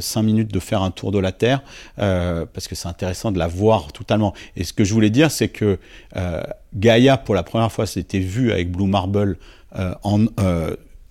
cinq 0.00 0.22
minutes 0.22 0.52
de 0.52 0.60
faire 0.60 0.82
un 0.82 0.90
tour 0.90 1.12
de 1.12 1.18
la 1.18 1.32
Terre, 1.32 1.62
parce 1.96 2.68
que 2.68 2.74
c'est 2.74 2.88
intéressant 2.88 3.32
de 3.32 3.38
la 3.38 3.48
voir 3.48 3.92
totalement. 3.92 4.34
Et 4.56 4.64
ce 4.64 4.72
que 4.72 4.84
je 4.84 4.92
voulais 4.92 5.10
dire, 5.10 5.30
c'est 5.30 5.48
que 5.48 5.78
Gaïa, 6.74 7.16
pour 7.16 7.34
la 7.34 7.42
première 7.42 7.72
fois, 7.72 7.86
c'était 7.86 8.18
vu 8.18 8.52
avec 8.52 8.70
Blue 8.70 8.86
Marble 8.86 9.38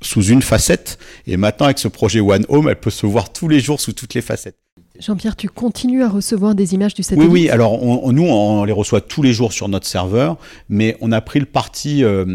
sous 0.02 0.24
une 0.24 0.42
facette. 0.42 0.98
Et 1.28 1.38
maintenant, 1.38 1.66
avec 1.66 1.80
ce 1.80 1.88
projet 1.88 2.20
One 2.20 2.46
Home, 2.50 2.70
elle 2.70 2.80
peut 2.80 2.90
se 2.90 3.06
voir 3.06 3.32
tous 3.32 3.48
les 3.48 3.60
jours 3.60 3.80
sous 3.80 3.94
toutes 3.94 4.14
les 4.14 4.22
facettes. 4.22 4.65
Jean-Pierre, 5.00 5.36
tu 5.36 5.50
continues 5.50 6.04
à 6.04 6.10
recevoir 6.10 6.56
des 6.56 6.74
images 6.74 6.94
du 6.94 7.04
satellite 7.04 7.30
Oui, 7.30 7.44
oui. 7.44 7.50
Alors, 7.50 7.80
nous, 8.12 8.24
on 8.24 8.64
les 8.64 8.72
reçoit 8.72 9.02
tous 9.02 9.22
les 9.22 9.34
jours 9.34 9.52
sur 9.52 9.68
notre 9.68 9.88
serveur, 9.88 10.38
mais 10.70 10.96
on 11.02 11.12
a 11.12 11.22
pris 11.22 11.40
le 11.40 11.46
parti. 11.46 12.04
Euh, 12.04 12.26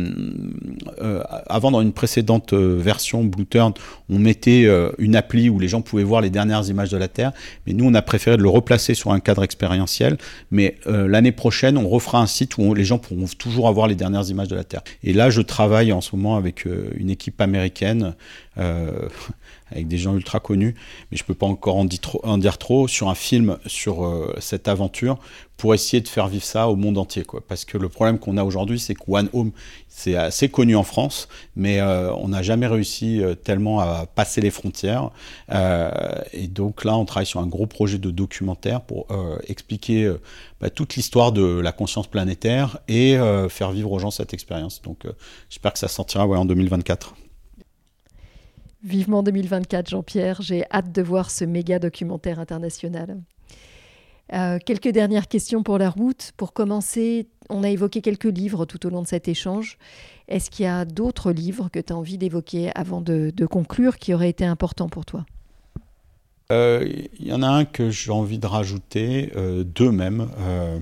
euh, 1.01 1.23
avant, 1.47 1.71
dans 1.71 1.81
une 1.81 1.93
précédente 1.93 2.53
euh, 2.53 2.77
version 2.79 3.25
Blueturn, 3.25 3.73
on 4.09 4.19
mettait 4.19 4.69
une 4.99 5.17
appli 5.17 5.49
où 5.49 5.59
les 5.59 5.69
gens 5.69 5.81
pouvaient 5.81 6.03
voir 6.03 6.21
les 6.21 6.31
dernières 6.31 6.69
images 6.69 6.91
de 6.91 6.97
la 6.97 7.09
Terre. 7.09 7.33
Mais 7.67 7.73
nous, 7.73 7.87
on 7.87 7.95
a 7.95 8.03
préféré 8.03 8.37
de 8.37 8.43
le 8.43 8.49
replacer 8.49 8.95
sur 8.95 9.13
un 9.13 9.21
cadre 9.21 9.45
expérientiel. 9.45 10.19
Mais 10.51 10.77
l'année 10.87 11.33
prochaine, 11.33 11.79
on 11.79 11.89
refera 11.89 12.21
un 12.21 12.27
site 12.27 12.59
où 12.59 12.75
les 12.75 12.85
gens 12.85 12.99
pourront 12.99 13.27
toujours 13.39 13.69
avoir 13.69 13.87
les 13.87 13.95
dernières 13.95 14.29
images 14.29 14.49
de 14.49 14.57
la 14.57 14.65
Terre. 14.65 14.83
Et 15.05 15.13
là, 15.13 15.31
je 15.31 15.41
travaille 15.41 15.93
en 15.93 16.01
ce 16.01 16.17
moment 16.17 16.37
avec 16.37 16.67
une 16.97 17.09
équipe 17.09 17.41
américaine 17.41 18.15
avec 19.71 19.89
des 19.89 19.99
gens 19.99 20.15
ultra 20.15 20.41
connus, 20.41 20.75
mais 21.11 21.17
je 21.17 21.25
peux 21.25 21.35
pas 21.35 21.47
encore 21.47 21.77
en, 21.77 22.39
dire 22.39 22.59
trop, 22.59 22.89
sur 22.89 23.09
un 23.09 23.15
film 23.15 23.59
sur 23.67 24.05
euh, 24.05 24.35
cette 24.41 24.69
aventure 24.69 25.19
pour 25.57 25.75
essayer 25.75 26.01
de 26.01 26.09
faire 26.09 26.29
vivre 26.29 26.45
ça 26.45 26.69
au 26.69 26.77
monde 26.77 26.97
entier. 26.97 27.23
Quoi. 27.23 27.43
Parce 27.47 27.67
que 27.67 27.77
le 27.77 27.91
problème 27.91 28.19
qu'on 28.19 28.39
a 28.39 28.45
aujourd'hui, 28.45 28.81
c'est 28.81 28.95
que 28.95 29.03
One 29.07 29.29
Home, 29.35 29.53
c'est 29.89 30.17
assez 30.17 30.49
connu 30.49 30.75
en 30.75 30.85
France, 30.85 31.29
mais 31.55 31.81
euh, 31.81 32.13
on 32.15 32.29
n'a 32.29 32.43
jamais 32.43 32.67
réussi 32.67 33.23
euh, 33.23 33.35
tellement 33.35 33.81
à 33.81 34.07
passer 34.07 34.41
les 34.41 34.51
frontières. 34.51 35.11
et 36.33 36.49
donc 36.49 36.85
là, 36.85 36.97
on 36.97 37.05
travaille 37.05 37.27
sur 37.27 37.41
un 37.41 37.47
gros 37.47 37.67
projet 37.67 37.99
de 37.99 38.11
documentaire 38.11 38.81
pour 38.81 39.07
expliquer 39.47 40.11
bah, 40.61 40.71
toute 40.71 40.97
l'histoire 40.97 41.33
de 41.33 41.61
la 41.61 41.73
conscience 41.73 42.07
planétaire 42.07 42.79
et 42.89 43.19
faire 43.49 43.73
vivre 43.73 43.93
aux 43.93 43.99
gens 43.99 44.11
cette 44.11 44.33
expérience. 44.33 44.81
Donc 44.83 45.07
j'espère 45.49 45.73
que 45.73 45.79
ça 45.79 45.89
sortira 45.89 46.27
ouais, 46.27 46.39
en 46.39 46.45
2024. 46.45 47.15
Vivement 48.83 49.23
2024, 49.23 49.91
Jean-Pierre. 49.91 50.41
J'ai 50.41 50.65
hâte 50.73 50.91
de 50.91 51.03
voir 51.03 51.31
ce 51.31 51.45
méga 51.45 51.79
documentaire 51.79 52.39
international. 52.39 53.21
Euh, 54.33 54.59
quelques 54.65 54.89
dernières 54.89 55.29
questions 55.29 55.63
pour 55.63 55.77
la 55.77 55.91
route. 55.91 56.33
Pour 56.37 56.53
commencer, 56.53 57.29
on 57.51 57.63
a 57.63 57.69
évoqué 57.69 58.01
quelques 58.01 58.25
livres 58.25 58.65
tout 58.65 58.87
au 58.87 58.91
long 58.91 59.03
de 59.03 59.07
cet 59.07 59.29
échange. 59.29 59.77
Est-ce 60.29 60.51
qu'il 60.51 60.65
y 60.65 60.69
a 60.69 60.85
d'autres 60.85 61.33
livres 61.33 61.69
que 61.69 61.81
tu 61.81 61.93
as 61.93 61.97
envie 61.97 62.17
d'évoquer 62.17 62.71
avant 62.75 63.01
de, 63.01 63.33
conclure 63.51 63.99
qui 63.99 64.15
auraient 64.15 64.31
été 64.31 64.45
importants 64.45 64.89
pour 64.89 65.05
toi? 65.05 65.27
Il 66.51 66.57
euh, 66.57 66.93
y 67.21 67.33
en 67.33 67.45
a 67.45 67.49
un 67.49 67.65
que 67.65 67.91
j'ai 67.91 68.11
envie 68.11 68.39
de 68.39 68.47
rajouter, 68.47 69.31
euh, 69.37 69.63
deux 69.63 69.93
même. 69.93 70.29
Euh, 70.41 70.79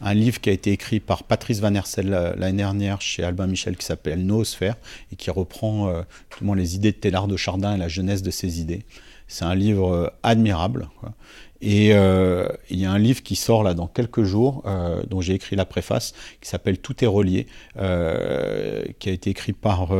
un 0.00 0.14
livre 0.14 0.40
qui 0.40 0.50
a 0.50 0.52
été 0.52 0.72
écrit 0.72 0.98
par 0.98 1.22
Patrice 1.22 1.60
Van 1.60 1.72
Hersel 1.72 2.10
l'année 2.36 2.56
dernière 2.56 3.00
chez 3.00 3.22
Albin 3.22 3.46
Michel 3.46 3.76
qui 3.76 3.86
s'appelle 3.86 4.26
Noosphère 4.26 4.74
et 5.12 5.16
qui 5.16 5.30
reprend 5.30 5.92
les 6.56 6.74
idées 6.74 6.90
de 6.90 6.96
Télard 6.96 7.28
de 7.28 7.36
Chardin 7.36 7.76
et 7.76 7.78
la 7.78 7.86
jeunesse 7.86 8.22
de 8.22 8.32
ses 8.32 8.60
idées. 8.60 8.82
C'est 9.28 9.44
un 9.44 9.54
livre 9.54 10.12
admirable. 10.24 10.88
Et 11.64 11.90
il 11.90 12.78
y 12.78 12.84
a 12.84 12.90
un 12.90 12.98
livre 12.98 13.22
qui 13.22 13.36
sort 13.36 13.62
là 13.62 13.72
dans 13.72 13.86
quelques 13.86 14.24
jours, 14.24 14.64
dont 15.08 15.20
j'ai 15.20 15.34
écrit 15.34 15.54
la 15.54 15.64
préface, 15.64 16.12
qui 16.40 16.48
s'appelle 16.48 16.78
Tout 16.78 17.04
est 17.04 17.06
relié, 17.06 17.46
qui 17.76 19.08
a 19.08 19.12
été 19.12 19.30
écrit 19.30 19.52
par 19.52 19.90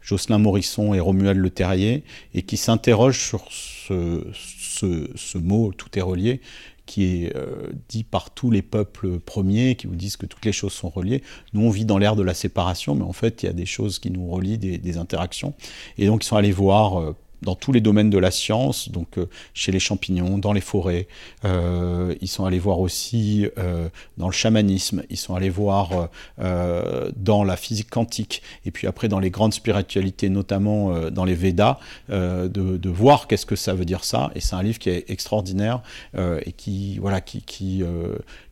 Jocelyn 0.00 0.38
Morisson 0.38 0.92
et 0.92 0.98
Romuald 0.98 1.38
Le 1.38 1.50
Terrier, 1.50 2.02
et 2.34 2.42
qui 2.42 2.56
s'interroge 2.56 3.20
sur 3.20 3.46
ce, 3.50 5.38
mot 5.38 5.72
tout 5.72 5.98
est 5.98 6.02
relié 6.02 6.40
qui 6.84 7.24
est 7.24 7.36
euh, 7.36 7.70
dit 7.88 8.04
par 8.04 8.30
tous 8.30 8.50
les 8.50 8.60
peuples 8.60 9.18
premiers, 9.18 9.76
qui 9.76 9.86
vous 9.86 9.94
disent 9.94 10.16
que 10.16 10.26
toutes 10.26 10.44
les 10.44 10.52
choses 10.52 10.72
sont 10.72 10.88
reliées. 10.88 11.22
Nous, 11.52 11.62
on 11.62 11.70
vit 11.70 11.84
dans 11.84 11.96
l'ère 11.96 12.16
de 12.16 12.22
la 12.22 12.34
séparation, 12.34 12.94
mais 12.94 13.04
en 13.04 13.12
fait, 13.12 13.42
il 13.42 13.46
y 13.46 13.48
a 13.48 13.52
des 13.52 13.66
choses 13.66 13.98
qui 13.98 14.10
nous 14.10 14.28
relient, 14.28 14.58
des, 14.58 14.98
interactions. 14.98 15.54
Et 15.96 16.06
donc, 16.06 16.24
ils 16.24 16.26
sont 16.26 16.36
allés 16.36 16.52
voir 16.52 17.00
euh, 17.00 17.16
dans 17.42 17.54
tous 17.54 17.72
les 17.72 17.80
domaines 17.80 18.10
de 18.10 18.18
la 18.18 18.30
science, 18.30 18.88
donc 18.88 19.18
euh, 19.18 19.26
chez 19.54 19.72
les 19.72 19.80
champignons, 19.80 20.38
dans 20.38 20.52
les 20.52 20.60
forêts. 20.60 21.08
Euh, 21.44 22.14
ils 22.20 22.28
sont 22.28 22.44
allés 22.44 22.58
voir 22.58 22.80
aussi 22.80 23.48
euh, 23.58 23.88
dans 24.16 24.26
le 24.26 24.32
chamanisme, 24.32 25.02
ils 25.10 25.16
sont 25.16 25.34
allés 25.34 25.50
voir 25.50 26.08
dans 26.38 27.44
la 27.44 27.56
physique 27.56 27.90
quantique, 27.90 28.42
et 28.64 28.70
puis 28.70 28.86
après 28.86 29.08
dans 29.08 29.18
les 29.18 29.30
grandes 29.30 29.54
spiritualités, 29.54 30.28
notamment 30.28 31.10
dans 31.10 31.24
les 31.24 31.34
Védas, 31.34 31.78
de, 32.08 32.88
voir 32.88 33.26
qu'est-ce 33.26 33.46
que 33.46 33.56
ça 33.56 33.74
veut 33.74 33.84
dire 33.84 34.04
ça. 34.04 34.30
Et 34.34 34.40
c'est 34.40 34.54
un 34.54 34.62
livre 34.62 34.78
qui 34.78 34.90
est 34.90 35.10
extraordinaire 35.10 35.82
et 36.14 36.52
qui, 36.52 36.98
voilà, 36.98 37.20
qui, 37.20 37.42
qui 37.42 37.82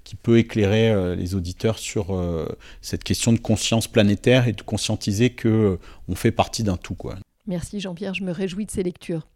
qui 0.05 0.17
peut 0.17 0.39
éclairer 0.39 1.17
les 1.17 1.35
auditeurs 1.35 1.79
sur 1.79 2.07
cette 2.81 3.05
question 3.05 3.33
de 3.33 3.39
conscience 3.39 3.87
planétaire 3.87 4.49
et 4.49 4.53
de 4.53 4.63
conscientiser 4.63 5.31
que 5.31 5.79
on 6.09 6.15
fait 6.15 6.33
partie 6.33 6.63
d'un 6.63 6.77
tout 6.77 6.95
quoi. 6.95 7.17
Merci 7.47 7.81
Jean-Pierre, 7.81 8.15
je 8.15 8.25
me 8.25 8.33
réjouis 8.33 8.67
de 8.67 8.71
ces 8.71 8.83
lectures. 8.83 9.27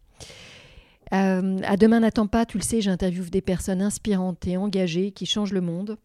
Euh, 1.13 1.59
à 1.63 1.77
demain 1.77 1.99
n'attends 1.99 2.27
pas, 2.27 2.45
tu 2.45 2.57
le 2.57 2.63
sais, 2.63 2.81
j'interviewe 2.81 3.29
des 3.29 3.41
personnes 3.41 3.81
inspirantes 3.81 4.47
et 4.47 4.57
engagées 4.57 5.11
qui 5.11 5.25
changent 5.25 5.53
le 5.53 5.61
monde. 5.61 5.97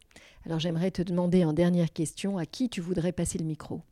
Alors 0.47 0.59
j'aimerais 0.59 0.91
te 0.91 1.03
demander 1.03 1.45
en 1.45 1.53
dernière 1.53 1.93
question 1.93 2.39
à 2.39 2.47
qui 2.47 2.69
tu 2.69 2.81
voudrais 2.81 3.13
passer 3.13 3.39
le 3.39 3.45
micro? 3.45 3.83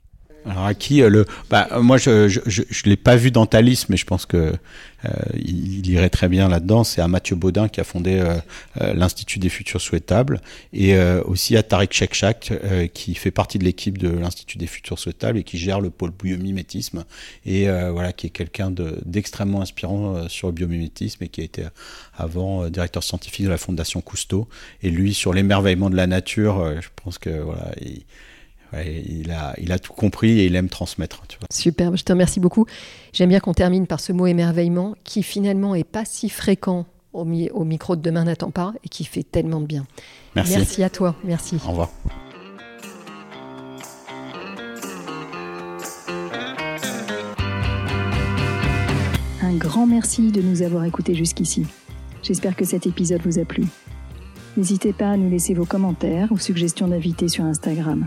Alors 0.46 0.64
à 0.64 0.74
qui 0.74 1.00
le 1.00 1.26
bah, 1.50 1.68
Moi, 1.80 1.98
je 1.98 2.10
ne 2.10 2.88
l'ai 2.88 2.96
pas 2.96 3.16
vu 3.16 3.30
dans 3.30 3.46
Thalys, 3.46 3.84
mais 3.88 3.96
je 3.96 4.06
pense 4.06 4.26
que 4.26 4.54
euh, 5.04 5.10
il, 5.34 5.88
irait 5.88 6.10
très 6.10 6.28
bien 6.28 6.48
là-dedans. 6.48 6.84
C'est 6.84 7.00
à 7.00 7.08
Mathieu 7.08 7.36
Baudin 7.36 7.68
qui 7.68 7.80
a 7.80 7.84
fondé 7.84 8.18
euh, 8.18 8.34
euh, 8.80 8.94
l'Institut 8.94 9.38
des 9.38 9.48
futurs 9.48 9.80
souhaitables 9.80 10.40
et 10.72 10.98
aussi 11.24 11.56
à 11.56 11.62
Tariq 11.62 11.92
Chekchak 11.92 12.52
qui 12.92 13.14
fait 13.14 13.30
partie 13.30 13.58
de 13.58 13.64
l'équipe 13.64 13.98
de 13.98 14.08
l'Institut 14.08 14.58
des 14.58 14.66
futurs 14.66 14.98
souhaitables 14.98 15.38
et 15.38 15.44
qui 15.44 15.58
gère 15.58 15.80
le 15.80 15.90
pôle 15.90 16.10
biomimétisme 16.10 17.04
et 17.46 17.66
voilà 17.68 18.12
qui 18.12 18.26
est 18.26 18.30
quelqu'un 18.30 18.70
d'extrêmement 19.04 19.60
inspirant 19.60 20.28
sur 20.28 20.48
le 20.48 20.52
biomimétisme 20.52 21.24
et 21.24 21.28
qui 21.28 21.40
a 21.40 21.44
été 21.44 21.64
avant 22.16 22.68
directeur 22.68 23.02
scientifique 23.02 23.46
de 23.46 23.50
la 23.50 23.58
Fondation 23.58 24.00
Cousteau 24.00 24.48
et 24.82 24.90
lui 24.90 25.14
sur 25.14 25.32
l'émerveillement 25.32 25.90
de 25.90 25.96
la 25.96 26.06
nature. 26.06 26.80
je 26.80 26.88
pense 27.02 27.18
que 27.18 27.30
voilà. 27.30 27.72
il, 27.80 28.04
a, 28.72 29.54
il 29.58 29.72
a 29.72 29.78
tout 29.78 29.92
compris 29.92 30.40
et 30.40 30.46
il 30.46 30.56
aime 30.56 30.68
transmettre. 30.68 31.22
Tu 31.28 31.38
Superbe, 31.50 31.96
je 31.96 32.04
te 32.04 32.12
remercie 32.12 32.40
beaucoup. 32.40 32.66
J'aime 33.12 33.30
bien 33.30 33.40
qu'on 33.40 33.54
termine 33.54 33.86
par 33.86 34.00
ce 34.00 34.12
mot 34.12 34.26
émerveillement 34.26 34.94
qui 35.04 35.22
finalement 35.22 35.74
est 35.74 35.84
pas 35.84 36.04
si 36.04 36.28
fréquent 36.28 36.86
au, 37.12 37.20
au 37.22 37.64
micro 37.64 37.96
de 37.96 38.02
Demain 38.02 38.24
n'attend 38.24 38.50
pas 38.50 38.74
et 38.84 38.88
qui 38.88 39.04
fait 39.04 39.22
tellement 39.22 39.60
de 39.60 39.66
bien. 39.66 39.86
Merci. 40.36 40.56
Merci 40.56 40.82
à 40.82 40.90
toi, 40.90 41.16
merci. 41.24 41.56
Au 41.66 41.70
revoir. 41.70 41.90
Un 49.42 49.54
grand 49.54 49.86
merci 49.86 50.30
de 50.30 50.42
nous 50.42 50.62
avoir 50.62 50.84
écoutés 50.84 51.14
jusqu'ici. 51.14 51.66
J'espère 52.22 52.54
que 52.54 52.64
cet 52.64 52.86
épisode 52.86 53.22
vous 53.24 53.38
a 53.38 53.44
plu. 53.44 53.64
N'hésitez 54.56 54.92
pas 54.92 55.12
à 55.12 55.16
nous 55.16 55.30
laisser 55.30 55.54
vos 55.54 55.64
commentaires 55.64 56.32
ou 56.32 56.38
suggestions 56.38 56.88
d'invités 56.88 57.28
sur 57.28 57.44
Instagram. 57.44 58.06